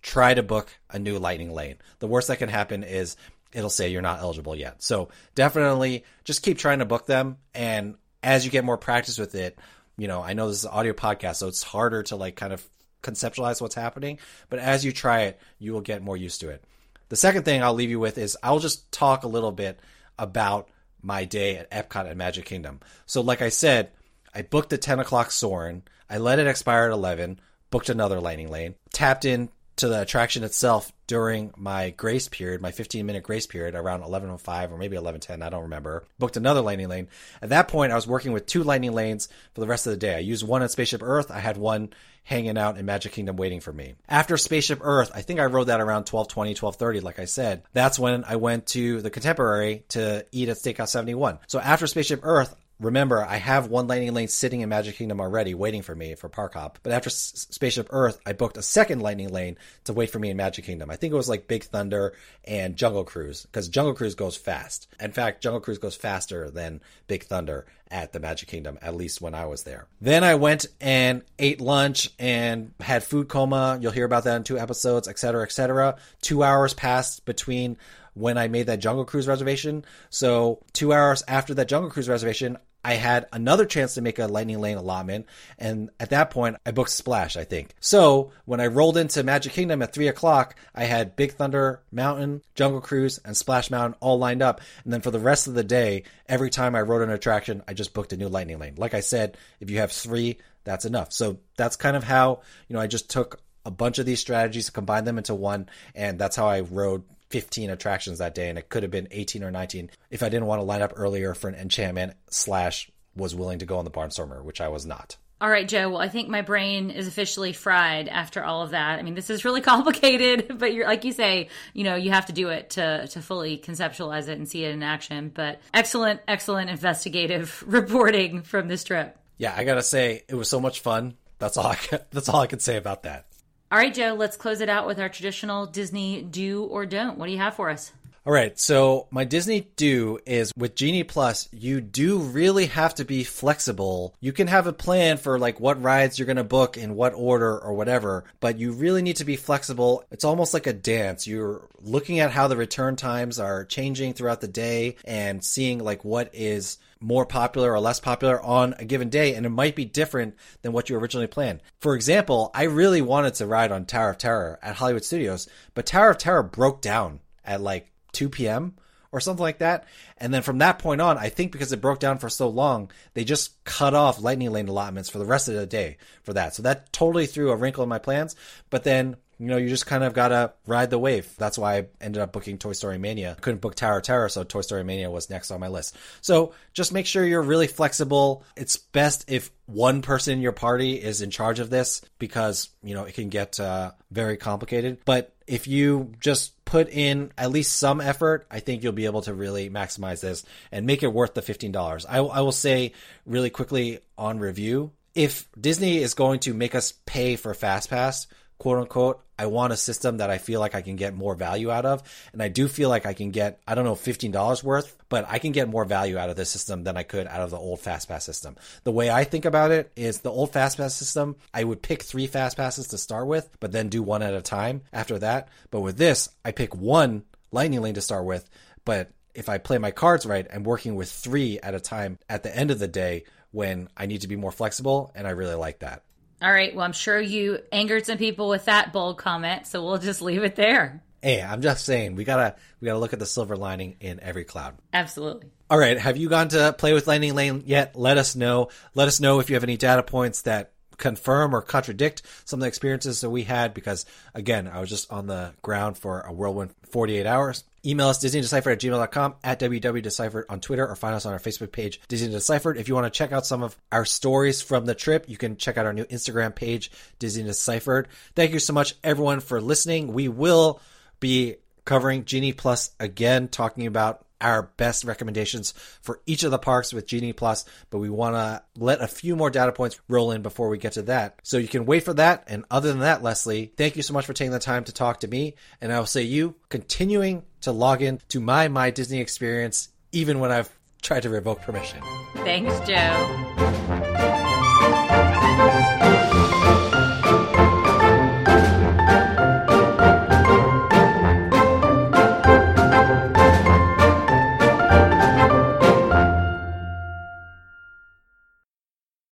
try 0.02 0.34
to 0.34 0.44
book 0.44 0.68
a 0.90 1.00
new 1.00 1.18
lightning 1.18 1.54
lane. 1.54 1.78
The 2.00 2.08
worst 2.08 2.28
that 2.28 2.40
can 2.40 2.50
happen 2.50 2.84
is 2.84 3.16
it'll 3.54 3.70
say 3.70 3.88
you're 3.88 4.02
not 4.02 4.20
eligible 4.20 4.54
yet. 4.54 4.84
So 4.84 5.08
definitely 5.34 6.04
just 6.26 6.44
keep 6.44 6.58
trying 6.58 6.80
to 6.80 6.86
book 6.86 7.06
them. 7.06 7.38
And 7.54 7.96
as 8.22 8.44
you 8.44 8.52
get 8.52 8.66
more 8.66 8.78
practice 8.78 9.18
with 9.18 9.34
it, 9.34 9.58
you 9.96 10.10
know, 10.10 10.22
I 10.22 10.34
know 10.34 10.50
this 10.50 10.58
is 10.58 10.66
an 10.66 10.72
audio 10.72 10.92
podcast, 10.92 11.36
so 11.36 11.48
it's 11.48 11.64
harder 11.64 12.04
to 12.04 12.18
like 12.18 12.36
kind 12.36 12.52
of 12.52 12.68
conceptualize 13.02 13.62
what's 13.62 13.76
happening. 13.76 14.20
But 14.50 14.60
as 14.60 14.84
you 14.84 14.92
try 14.92 15.22
it, 15.22 15.40
you 15.58 15.72
will 15.72 15.80
get 15.80 16.04
more 16.04 16.18
used 16.18 16.42
to 16.42 16.50
it. 16.50 16.66
The 17.14 17.18
second 17.18 17.44
thing 17.44 17.62
I'll 17.62 17.76
leave 17.76 17.92
you 17.92 18.00
with 18.00 18.18
is 18.18 18.36
I'll 18.42 18.58
just 18.58 18.92
talk 18.92 19.24
a 19.24 19.28
little 19.28 19.52
bit 19.52 19.80
about 20.18 20.70
my 21.00 21.26
day 21.26 21.58
at 21.58 21.70
Epcot 21.70 22.08
and 22.08 22.18
Magic 22.18 22.44
Kingdom. 22.44 22.80
So, 23.06 23.22
like 23.22 23.40
I 23.40 23.50
said, 23.50 23.92
I 24.34 24.42
booked 24.42 24.74
a 24.74 24.80
10 24.80 25.00
o'clock 25.00 25.30
Soarin'. 25.30 25.84
I 26.10 26.18
let 26.18 26.40
it 26.40 26.48
expire 26.48 26.86
at 26.86 26.92
11, 26.92 27.40
booked 27.70 27.90
another 27.90 28.20
Lightning 28.20 28.50
Lane, 28.50 28.74
tapped 28.94 29.26
in 29.26 29.50
to 29.76 29.88
the 29.88 30.02
attraction 30.02 30.44
itself 30.44 30.92
during 31.06 31.52
my 31.56 31.92
grace 31.92 32.28
period, 32.28 32.62
my 32.62 32.72
15 32.72 33.06
minute 33.06 33.22
grace 33.22 33.46
period 33.46 33.76
around 33.76 34.02
11:05 34.02 34.72
or 34.72 34.78
maybe 34.80 34.98
11:10, 34.98 35.44
I 35.44 35.50
don't 35.50 35.62
remember. 35.62 36.06
Booked 36.18 36.38
another 36.38 36.62
lightning 36.62 36.90
lane. 36.90 37.10
At 37.44 37.50
that 37.50 37.68
point, 37.68 37.92
I 37.92 37.96
was 37.96 38.08
working 38.08 38.32
with 38.32 38.48
two 38.48 38.64
lightning 38.64 38.94
lanes 38.94 39.30
for 39.54 39.62
the 39.62 39.68
rest 39.68 39.86
of 39.86 39.92
the 39.92 39.98
day. 39.98 40.16
I 40.16 40.20
used 40.20 40.48
one 40.48 40.64
at 40.64 40.72
Spaceship 40.72 41.04
Earth. 41.04 41.30
I 41.30 41.42
had 41.42 41.58
one 41.58 41.94
hanging 42.24 42.58
out 42.58 42.78
in 42.78 42.86
Magic 42.86 43.12
Kingdom 43.12 43.36
waiting 43.36 43.60
for 43.60 43.74
me. 43.74 43.96
After 44.08 44.38
Spaceship 44.38 44.80
Earth, 44.82 45.12
I 45.14 45.22
think 45.22 45.40
I 45.40 45.46
rode 45.46 45.66
that 45.66 45.82
around 45.82 46.06
12:20, 46.06 46.56
12:30 46.56 47.02
like 47.02 47.20
I 47.20 47.26
said. 47.26 47.64
That's 47.74 48.00
when 48.00 48.24
I 48.24 48.38
went 48.38 48.68
to 48.68 49.02
the 49.02 49.10
Contemporary 49.10 49.84
to 49.90 50.26
eat 50.32 50.50
at 50.50 50.58
Steakhouse 50.58 50.90
71. 50.90 51.40
So 51.48 51.60
after 51.60 51.88
Spaceship 51.88 52.22
Earth, 52.24 52.56
remember, 52.80 53.24
I 53.24 53.38
have 53.38 53.68
one 53.68 53.88
lightning 53.88 54.14
lane 54.14 54.28
sitting 54.28 54.62
in 54.62 54.70
Magic 54.70 54.96
Kingdom 54.96 55.20
already, 55.20 55.54
waiting 55.54 55.82
for 55.82 55.96
me 55.96 56.16
for 56.16 56.30
Park 56.30 56.54
Hop. 56.54 56.80
But 56.84 56.94
after 56.94 57.10
S- 57.10 57.48
Spaceship 57.52 57.88
Earth, 57.92 58.20
I 58.26 58.34
booked 58.34 58.58
a 58.58 58.62
second 58.62 59.02
lightning 59.02 59.30
lane 59.30 59.58
to 59.86 59.94
wait 59.94 60.10
for 60.10 60.20
me 60.20 60.30
in 60.30 60.38
Magic 60.38 60.66
Kingdom. 60.66 60.90
I 60.90 60.96
think 60.96 61.14
it 61.14 61.18
was 61.18 61.30
like 61.30 61.48
Big 61.48 61.64
Thunder 61.64 62.14
and 62.46 62.76
Jungle 62.76 63.04
Cruise 63.04 63.44
because 63.44 63.70
Jungle 63.70 63.94
Cruise 63.94 64.16
goes 64.16 64.36
fast. 64.36 64.88
In 65.00 65.12
fact, 65.12 65.42
Jungle 65.42 65.62
Cruise 65.62 65.78
goes 65.78 65.96
faster 65.96 66.50
than 66.50 66.82
Big 67.08 67.24
Thunder 67.24 67.66
at 67.90 68.12
the 68.12 68.20
Magic 68.20 68.50
Kingdom, 68.50 68.80
at 68.82 68.96
least 68.96 69.22
when 69.22 69.36
I 69.36 69.46
was 69.46 69.64
there. 69.64 69.86
Then 70.02 70.24
I 70.24 70.36
went 70.36 70.66
and 70.82 71.22
ate 71.38 71.62
lunch 71.62 72.10
and 72.18 72.74
had 72.80 73.04
food 73.04 73.30
coma. 73.30 73.78
You'll 73.80 73.92
hear 73.92 74.06
about 74.06 74.24
that 74.24 74.36
in 74.36 74.44
two 74.44 74.58
episodes, 74.58 75.08
etc., 75.08 75.44
etc. 75.44 75.98
Two 76.22 76.42
hours 76.44 76.74
passed 76.74 77.24
between 77.26 77.78
when 78.14 78.38
I 78.38 78.48
made 78.48 78.68
that 78.68 78.80
Jungle 78.80 79.06
Cruise 79.06 79.28
reservation. 79.28 79.86
So 80.10 80.62
two 80.74 80.94
hours 80.94 81.24
after 81.28 81.54
that 81.56 81.68
Jungle 81.68 81.90
Cruise 81.90 82.10
reservation, 82.10 82.58
I 82.86 82.96
had 82.96 83.28
another 83.32 83.66
chance 83.66 83.94
to 83.94 84.02
make 84.02 84.20
a 84.20 84.28
Lightning 84.28 84.60
Lane 84.60 84.76
allotment, 84.76 85.28
and 85.58 85.90
at 86.02 86.10
that 86.10 86.32
point, 86.32 86.58
I 86.66 86.72
booked 86.72 86.90
Splash, 86.90 87.38
I 87.38 87.46
think. 87.46 87.74
So 87.80 88.32
when 88.44 88.60
I 88.60 88.68
rolled 88.68 88.98
into 88.98 89.24
Magic 89.24 89.54
Kingdom 89.54 89.82
at 89.82 89.94
three 89.94 90.10
o'clock, 90.10 90.58
I 90.76 90.84
had 90.84 91.16
Big 91.16 91.32
Thunder 91.34 91.82
Mountain, 91.94 92.42
Jungle 92.56 92.82
Cruise, 92.82 93.20
and 93.24 93.38
Splash 93.38 93.72
Mountain 93.72 93.98
all 94.02 94.20
lined 94.20 94.42
up. 94.42 94.60
And 94.84 94.92
then 94.92 95.00
for 95.00 95.12
the 95.12 95.20
rest 95.20 95.48
of 95.48 95.54
the 95.54 95.64
day, 95.64 96.04
every 96.28 96.50
time 96.50 96.76
I 96.76 96.82
rode 96.82 97.04
an 97.04 97.10
attraction, 97.10 97.64
I 97.70 97.74
just 97.74 97.94
booked 97.94 98.12
a 98.12 98.18
new 98.18 98.28
Lightning 98.28 98.60
Lane. 98.60 98.76
Like 98.76 98.94
I 98.94 99.00
said, 99.00 99.38
if 99.62 99.70
you 99.70 99.78
have 99.78 99.94
three, 99.94 100.40
that's 100.66 100.84
enough. 100.84 101.14
So 101.14 101.40
that's 101.56 101.78
kind 101.78 101.96
of 101.96 102.04
how, 102.04 102.42
you 102.68 102.74
know, 102.74 102.82
I 102.82 102.88
just 102.88 103.10
took 103.10 103.40
a 103.66 103.72
bunch 103.72 103.98
of 103.98 104.06
these 104.06 104.20
strategies, 104.20 104.70
combined 104.70 105.08
them 105.08 105.18
into 105.18 105.34
one, 105.34 105.70
and 105.96 106.20
that's 106.20 106.36
how 106.36 106.48
I 106.48 106.60
rode 106.60 107.04
15 107.34 107.72
attractions 107.72 108.20
that 108.20 108.36
day, 108.36 108.48
and 108.48 108.60
it 108.60 108.70
could 108.70 108.84
have 108.84 108.92
been 108.92 109.08
18 109.10 109.44
or 109.44 109.50
19 109.50 109.90
if 110.12 110.22
I 110.22 110.30
didn't 110.30 110.46
want 110.46 110.60
to 110.60 110.64
line 110.64 110.84
up 110.84 110.94
earlier 110.96 111.34
for 111.34 111.48
an 111.48 111.56
enchantment 111.56 112.14
slash 112.30 112.92
was 113.16 113.34
willing 113.34 113.58
to 113.60 113.66
go 113.66 113.80
on 113.80 113.86
the 113.86 113.92
Barnstormer, 113.92 114.44
which 114.44 114.62
I 114.62 114.68
was 114.68 114.86
not. 114.86 115.18
All 115.42 115.50
right, 115.50 115.68
Joe. 115.68 115.90
Well, 115.90 116.00
I 116.00 116.10
think 116.10 116.30
my 116.30 116.44
brain 116.44 116.92
is 116.92 117.08
officially 117.08 117.52
fried 117.52 118.08
after 118.08 118.44
all 118.44 118.62
of 118.62 118.70
that. 118.70 119.00
I 119.00 119.02
mean, 119.02 119.16
this 119.16 119.32
is 119.32 119.44
really 119.44 119.62
complicated, 119.74 120.60
but 120.60 120.76
you're 120.76 120.86
like 120.86 121.06
you 121.06 121.12
say, 121.12 121.50
you 121.74 121.84
know, 121.84 121.96
you 121.96 122.12
have 122.12 122.28
to 122.28 122.34
do 122.34 122.50
it 122.50 122.70
to 122.72 123.08
to 123.08 123.22
fully 123.22 123.58
conceptualize 123.58 124.28
it 124.28 124.38
and 124.38 124.48
see 124.48 124.64
it 124.64 124.72
in 124.72 124.84
action. 124.84 125.32
But 125.34 125.60
excellent, 125.74 126.22
excellent 126.28 126.70
investigative 126.70 127.64
reporting 127.68 128.44
from 128.44 128.68
this 128.68 128.84
trip. 128.84 129.18
Yeah, 129.40 129.56
I 129.58 129.64
gotta 129.64 129.82
say, 129.82 130.22
it 130.30 130.36
was 130.36 130.52
so 130.52 130.60
much 130.60 130.82
fun. 130.82 131.16
That's 131.40 131.58
all 131.58 131.66
I 131.66 131.78
that's 132.12 132.30
all 132.30 132.42
I 132.42 132.48
can 132.48 132.60
say 132.60 132.78
about 132.78 133.04
that. 133.04 133.26
All 133.74 133.80
right, 133.80 133.92
Joe, 133.92 134.14
let's 134.14 134.38
close 134.38 134.62
it 134.62 134.70
out 134.70 134.86
with 134.86 135.00
our 135.00 135.10
traditional 135.10 135.66
Disney 135.66 136.22
do 136.22 136.66
or 136.66 136.86
don't. 136.86 137.18
What 137.18 137.26
do 137.26 137.32
you 137.32 137.40
have 137.40 137.56
for 137.56 137.72
us? 137.72 137.92
All 138.24 138.32
right, 138.32 138.58
so 138.60 139.08
my 139.10 139.24
Disney 139.24 139.68
do 139.76 140.20
is 140.28 140.54
with 140.56 140.76
Genie 140.76 141.04
Plus, 141.04 141.50
you 141.52 141.82
do 141.82 142.20
really 142.20 142.68
have 142.68 142.94
to 142.96 143.04
be 143.04 143.24
flexible. 143.24 144.14
You 144.22 144.32
can 144.32 144.46
have 144.46 144.68
a 144.68 144.74
plan 144.74 145.18
for 145.18 145.40
like 145.40 145.60
what 145.60 145.82
rides 145.82 146.20
you're 146.20 146.28
going 146.28 146.38
to 146.38 146.44
book 146.44 146.78
in 146.78 146.94
what 146.94 147.16
order 147.16 147.58
or 147.58 147.74
whatever, 147.74 148.26
but 148.40 148.60
you 148.60 148.74
really 148.74 149.02
need 149.02 149.16
to 149.16 149.26
be 149.26 149.38
flexible. 149.38 150.06
It's 150.12 150.24
almost 150.24 150.54
like 150.54 150.68
a 150.68 150.74
dance. 150.74 151.26
You're 151.26 151.68
looking 151.82 152.20
at 152.20 152.30
how 152.30 152.48
the 152.48 152.56
return 152.56 152.96
times 152.96 153.40
are 153.40 153.66
changing 153.66 154.14
throughout 154.14 154.40
the 154.40 154.48
day 154.48 154.98
and 155.04 155.44
seeing 155.44 155.80
like 155.80 156.06
what 156.06 156.30
is 156.34 156.78
more 157.04 157.26
popular 157.26 157.74
or 157.74 157.80
less 157.80 158.00
popular 158.00 158.42
on 158.42 158.74
a 158.80 158.86
given 158.86 159.10
day, 159.10 159.36
and 159.36 159.46
it 159.46 159.50
might 159.50 159.76
be 159.76 159.86
different 159.86 160.36
than 160.62 160.72
what 160.72 160.90
you 160.90 160.98
originally 160.98 161.28
planned. 161.28 161.62
For 161.80 161.96
example, 161.96 162.50
I 162.54 162.64
really 162.64 163.02
wanted 163.02 163.36
to 163.36 163.48
ride 163.48 163.72
on 163.72 163.86
Tower 163.86 164.12
of 164.12 164.18
Terror 164.18 164.60
at 164.64 164.76
Hollywood 164.76 165.04
Studios, 165.04 165.48
but 165.74 165.86
Tower 165.86 166.12
of 166.12 166.18
Terror 166.18 166.44
broke 166.44 166.82
down 166.82 167.20
at 167.44 167.62
like 167.62 167.92
2 168.14 168.30
p.m. 168.30 168.76
or 169.12 169.20
something 169.20 169.44
like 169.44 169.60
that. 169.60 169.86
And 170.18 170.34
then 170.34 170.42
from 170.42 170.60
that 170.60 170.80
point 170.80 171.02
on, 171.02 171.18
I 171.18 171.30
think 171.30 171.52
because 171.52 171.74
it 171.74 171.82
broke 171.82 172.00
down 172.00 172.18
for 172.18 172.30
so 172.30 172.48
long, 172.48 172.90
they 173.14 173.24
just 173.24 173.64
cut 173.66 173.94
off 173.94 174.22
Lightning 174.22 174.52
Lane 174.52 174.70
allotments 174.70 175.10
for 175.10 175.20
the 175.20 175.26
rest 175.26 175.50
of 175.50 175.56
the 175.56 175.66
day 175.66 175.98
for 176.24 176.34
that. 176.34 176.56
So 176.56 176.64
that 176.64 176.94
totally 176.94 177.26
threw 177.26 177.52
a 177.52 177.56
wrinkle 177.56 177.84
in 177.84 177.90
my 177.90 178.00
plans. 178.00 178.36
But 178.70 178.84
then 178.84 179.18
you 179.40 179.48
know, 179.48 179.58
you 179.58 179.70
just 179.70 179.86
kind 179.86 180.04
of 180.04 180.14
gotta 180.14 180.54
ride 180.66 180.90
the 180.90 181.00
wave. 181.00 181.34
That's 181.38 181.58
why 181.58 181.78
I 181.78 181.86
ended 182.02 182.22
up 182.22 182.34
booking 182.34 182.58
Toy 182.58 182.74
Story 182.74 182.98
Mania. 182.98 183.36
Couldn't 183.42 183.62
book 183.62 183.76
Tower 183.76 184.02
Terror, 184.02 184.30
so 184.30 184.44
Toy 184.44 184.62
Story 184.62 184.84
Mania 184.84 185.10
was 185.10 185.30
next 185.30 185.52
on 185.52 185.60
my 185.60 185.68
list. 185.68 185.98
So 186.22 186.54
just 186.74 186.94
make 186.94 187.06
sure 187.06 187.26
you're 187.26 187.42
really 187.42 187.68
flexible. 187.68 188.44
It's 188.56 188.78
best 188.78 189.26
if 189.30 189.52
one 189.66 190.02
person 190.02 190.34
in 190.34 190.42
your 190.42 190.52
party 190.52 190.94
is 190.94 191.22
in 191.22 191.32
charge 191.32 191.60
of 191.60 191.70
this 191.70 192.02
because, 192.20 192.70
you 192.84 192.94
know, 192.94 193.06
it 193.06 193.16
can 193.16 193.30
get 193.30 193.60
uh, 193.60 193.92
very 194.12 194.38
complicated. 194.38 195.00
But 195.06 195.34
if 195.48 195.68
you 195.68 196.14
just 196.20 196.64
put 196.66 196.90
in 196.90 197.32
at 197.38 197.52
least 197.52 197.78
some 197.78 198.02
effort, 198.02 198.48
I 198.50 198.60
think 198.60 198.84
you'll 198.84 198.94
be 198.94 199.06
able 199.06 199.22
to 199.24 199.34
really 199.34 199.70
maximize 199.70 200.22
this 200.22 200.44
and 200.72 200.86
make 200.86 201.04
it 201.04 201.14
worth 201.14 201.34
the 201.34 201.42
$15. 201.42 202.06
I, 202.08 202.18
I 202.18 202.42
will 202.42 202.52
say 202.52 202.94
really 203.26 203.50
quickly 203.50 204.00
on 204.18 204.40
review, 204.40 204.92
if 205.16 205.48
Disney 205.60 205.98
is 205.98 206.14
going 206.14 206.40
to 206.42 206.54
make 206.54 206.76
us 206.76 206.94
pay 207.06 207.36
for 207.36 207.54
FastPass, 207.54 208.28
quote 208.64 208.78
unquote, 208.78 209.22
I 209.38 209.48
want 209.48 209.74
a 209.74 209.78
system 209.78 210.20
that 210.20 210.30
I 210.30 210.38
feel 210.38 210.62
like 210.62 210.74
I 210.74 210.82
can 210.82 210.96
get 210.96 211.14
more 211.14 211.36
value 211.36 211.70
out 211.70 211.86
of. 211.86 212.02
And 212.32 212.42
I 212.42 212.48
do 212.48 212.70
feel 212.70 212.88
like 212.88 213.06
I 213.06 213.12
can 213.12 213.32
get, 213.32 213.60
I 213.68 213.76
don't 213.76 213.84
know, 213.84 213.94
$15 213.94 214.64
worth, 214.64 214.96
but 215.10 215.26
I 215.28 215.40
can 215.40 215.52
get 215.52 215.68
more 215.68 215.84
value 215.84 216.18
out 216.18 216.30
of 216.30 216.38
this 216.38 216.50
system 216.50 216.86
than 216.86 216.96
I 216.96 217.04
could 217.04 217.28
out 217.28 217.42
of 217.42 217.50
the 217.50 217.58
old 217.58 217.82
FastPass 217.82 218.22
system. 218.22 218.56
The 218.86 218.94
way 218.94 219.10
I 219.10 219.26
think 219.26 219.44
about 219.44 219.72
it 219.72 219.92
is 219.98 220.22
the 220.22 220.32
old 220.32 220.54
FastPass 220.54 220.92
system, 220.92 221.36
I 221.54 221.66
would 221.66 221.82
pick 221.82 222.04
three 222.04 222.26
FastPasses 222.26 222.90
to 222.92 222.98
start 222.98 223.28
with, 223.28 223.50
but 223.60 223.74
then 223.74 223.90
do 223.90 224.02
one 224.02 224.22
at 224.22 224.34
a 224.34 224.42
time 224.42 224.84
after 224.94 225.20
that. 225.20 225.50
But 225.70 225.82
with 225.82 225.98
this, 225.98 226.30
I 226.46 226.54
pick 226.54 226.74
one 226.74 227.24
Lightning 227.52 227.82
Lane 227.82 227.96
to 227.96 228.02
start 228.02 228.24
with, 228.24 228.50
but 228.86 229.12
if 229.36 229.50
I 229.50 229.58
play 229.58 229.78
my 229.78 229.92
cards 229.92 230.26
right, 230.26 230.48
I'm 230.54 230.64
working 230.64 230.96
with 230.96 231.12
three 231.12 231.60
at 231.60 231.76
a 231.76 231.82
time 231.82 232.18
at 232.30 232.44
the 232.44 232.56
end 232.56 232.72
of 232.72 232.80
the 232.80 232.88
day 232.88 233.26
when 233.52 233.90
I 233.98 234.06
need 234.06 234.22
to 234.22 234.30
be 234.30 234.38
more 234.38 234.54
flexible, 234.54 235.12
and 235.16 235.28
I 235.28 235.32
really 235.32 235.56
like 235.56 235.80
that. 235.80 236.04
All 236.44 236.52
right. 236.52 236.76
Well, 236.76 236.84
I'm 236.84 236.92
sure 236.92 237.20
you 237.20 237.60
angered 237.72 238.06
some 238.06 238.18
people 238.18 238.50
with 238.50 238.66
that 238.66 238.92
bold 238.92 239.18
comment, 239.18 239.66
so 239.66 239.84
we'll 239.84 239.98
just 239.98 240.22
leave 240.22 240.44
it 240.44 240.58
there. 240.58 241.02
Hey, 241.22 241.42
I'm 241.42 241.62
just 241.62 241.86
saying 241.86 242.16
we 242.16 242.26
gotta 242.26 242.58
we 242.82 242.88
gotta 242.88 243.00
look 243.00 243.14
at 243.14 243.20
the 243.20 243.26
silver 243.26 243.56
lining 243.56 243.96
in 244.02 244.20
every 244.20 244.44
cloud. 244.44 244.76
Absolutely. 244.92 245.48
All 245.70 245.80
right. 245.80 245.98
Have 245.98 246.18
you 246.18 246.28
gone 246.28 246.50
to 246.50 246.74
play 246.74 246.92
with 246.92 247.08
Lightning 247.08 247.34
Lane 247.34 247.64
yet? 247.66 247.96
Let 247.96 248.18
us 248.18 248.36
know. 248.36 248.68
Let 248.94 249.08
us 249.08 249.22
know 249.22 249.40
if 249.40 249.50
you 249.50 249.56
have 249.56 249.64
any 249.64 249.78
data 249.78 250.04
points 250.04 250.42
that 250.42 250.74
confirm 250.98 251.56
or 251.56 251.62
contradict 251.62 252.22
some 252.44 252.60
of 252.60 252.62
the 252.62 252.68
experiences 252.68 253.22
that 253.22 253.30
we 253.30 253.44
had 253.44 253.74
because 253.74 254.06
again 254.36 254.68
i 254.68 254.80
was 254.80 254.88
just 254.88 255.12
on 255.12 255.26
the 255.26 255.52
ground 255.64 255.98
for 255.98 256.22
a 256.22 256.32
whirlwind 256.32 256.72
48 256.92 257.26
hours 257.26 257.64
email 257.86 258.08
us 258.08 258.20
disneydeciphered 258.20 258.74
at 258.74 258.80
gmail.com 258.80 259.36
at 259.44 259.60
www.deciphered 259.60 260.46
on 260.50 260.60
twitter 260.60 260.88
or 260.88 260.96
find 260.96 261.16
us 261.16 261.26
on 261.26 261.34
our 261.34 261.40
facebook 261.40 261.72
page 261.72 262.00
disney 262.08 262.30
deciphered 262.30 262.78
if 262.78 262.88
you 262.88 262.96
want 262.96 263.06
to 263.06 263.18
check 263.18 263.32
out 263.32 263.46
some 263.46 263.64
of 263.64 263.78
our 263.92 264.06
stories 264.06 264.62
from 264.62 264.86
the 264.86 264.96
trip 264.96 265.26
you 265.28 265.38
can 265.38 265.58
check 265.58 265.78
out 265.78 265.86
our 265.86 265.94
new 265.94 266.06
instagram 266.06 266.54
page 266.54 266.92
disney 267.20 267.44
deciphered 267.44 268.08
thank 268.36 268.52
you 268.52 268.60
so 268.60 268.74
much 268.74 268.96
everyone 269.04 269.40
for 269.40 269.62
listening 269.62 270.14
we 270.14 270.28
will 270.28 270.80
be 271.20 271.56
covering 271.86 272.26
genie 272.26 272.54
plus 272.54 272.92
again 273.00 273.48
talking 273.48 273.88
about 273.88 274.26
our 274.44 274.64
best 274.78 275.06
recommendations 275.06 275.72
for 276.02 276.20
each 276.26 276.44
of 276.44 276.52
the 276.52 276.60
parks 276.60 276.94
with 276.94 277.08
Genie 277.08 277.34
Plus, 277.34 277.66
but 277.90 278.00
we 278.00 278.10
want 278.10 278.36
to 278.36 278.62
let 278.78 279.02
a 279.02 279.08
few 279.08 279.36
more 279.36 279.50
data 279.50 279.72
points 279.72 280.00
roll 280.08 280.32
in 280.32 280.42
before 280.42 280.70
we 280.70 280.78
get 280.78 280.94
to 280.94 281.04
that. 281.04 281.40
So 281.44 281.58
you 281.58 281.68
can 281.68 281.86
wait 281.86 282.04
for 282.04 282.14
that. 282.16 282.44
And 282.48 282.66
other 282.70 282.90
than 282.90 283.00
that, 283.00 283.24
Leslie, 283.24 283.72
thank 283.78 283.96
you 283.96 284.04
so 284.04 284.14
much 284.14 284.26
for 284.26 284.34
taking 284.34 284.52
the 284.52 284.60
time 284.60 284.84
to 284.84 284.94
talk 284.94 285.22
to 285.22 285.28
me. 285.28 285.56
And 285.80 285.92
I 285.92 285.98
will 285.98 286.06
say 286.06 286.24
you 286.24 286.56
continuing 286.70 287.44
to 287.64 287.72
log 287.72 288.02
in 288.02 288.20
to 288.30 288.40
my 288.40 288.68
My 288.68 288.92
Disney 288.92 289.20
experience 289.20 289.90
even 290.12 290.40
when 290.40 290.52
I've 290.52 290.70
tried 291.02 291.24
to 291.24 291.30
revoke 291.30 291.62
permission. 291.62 292.02
Thanks, 292.36 292.80
Joe. 292.88 294.50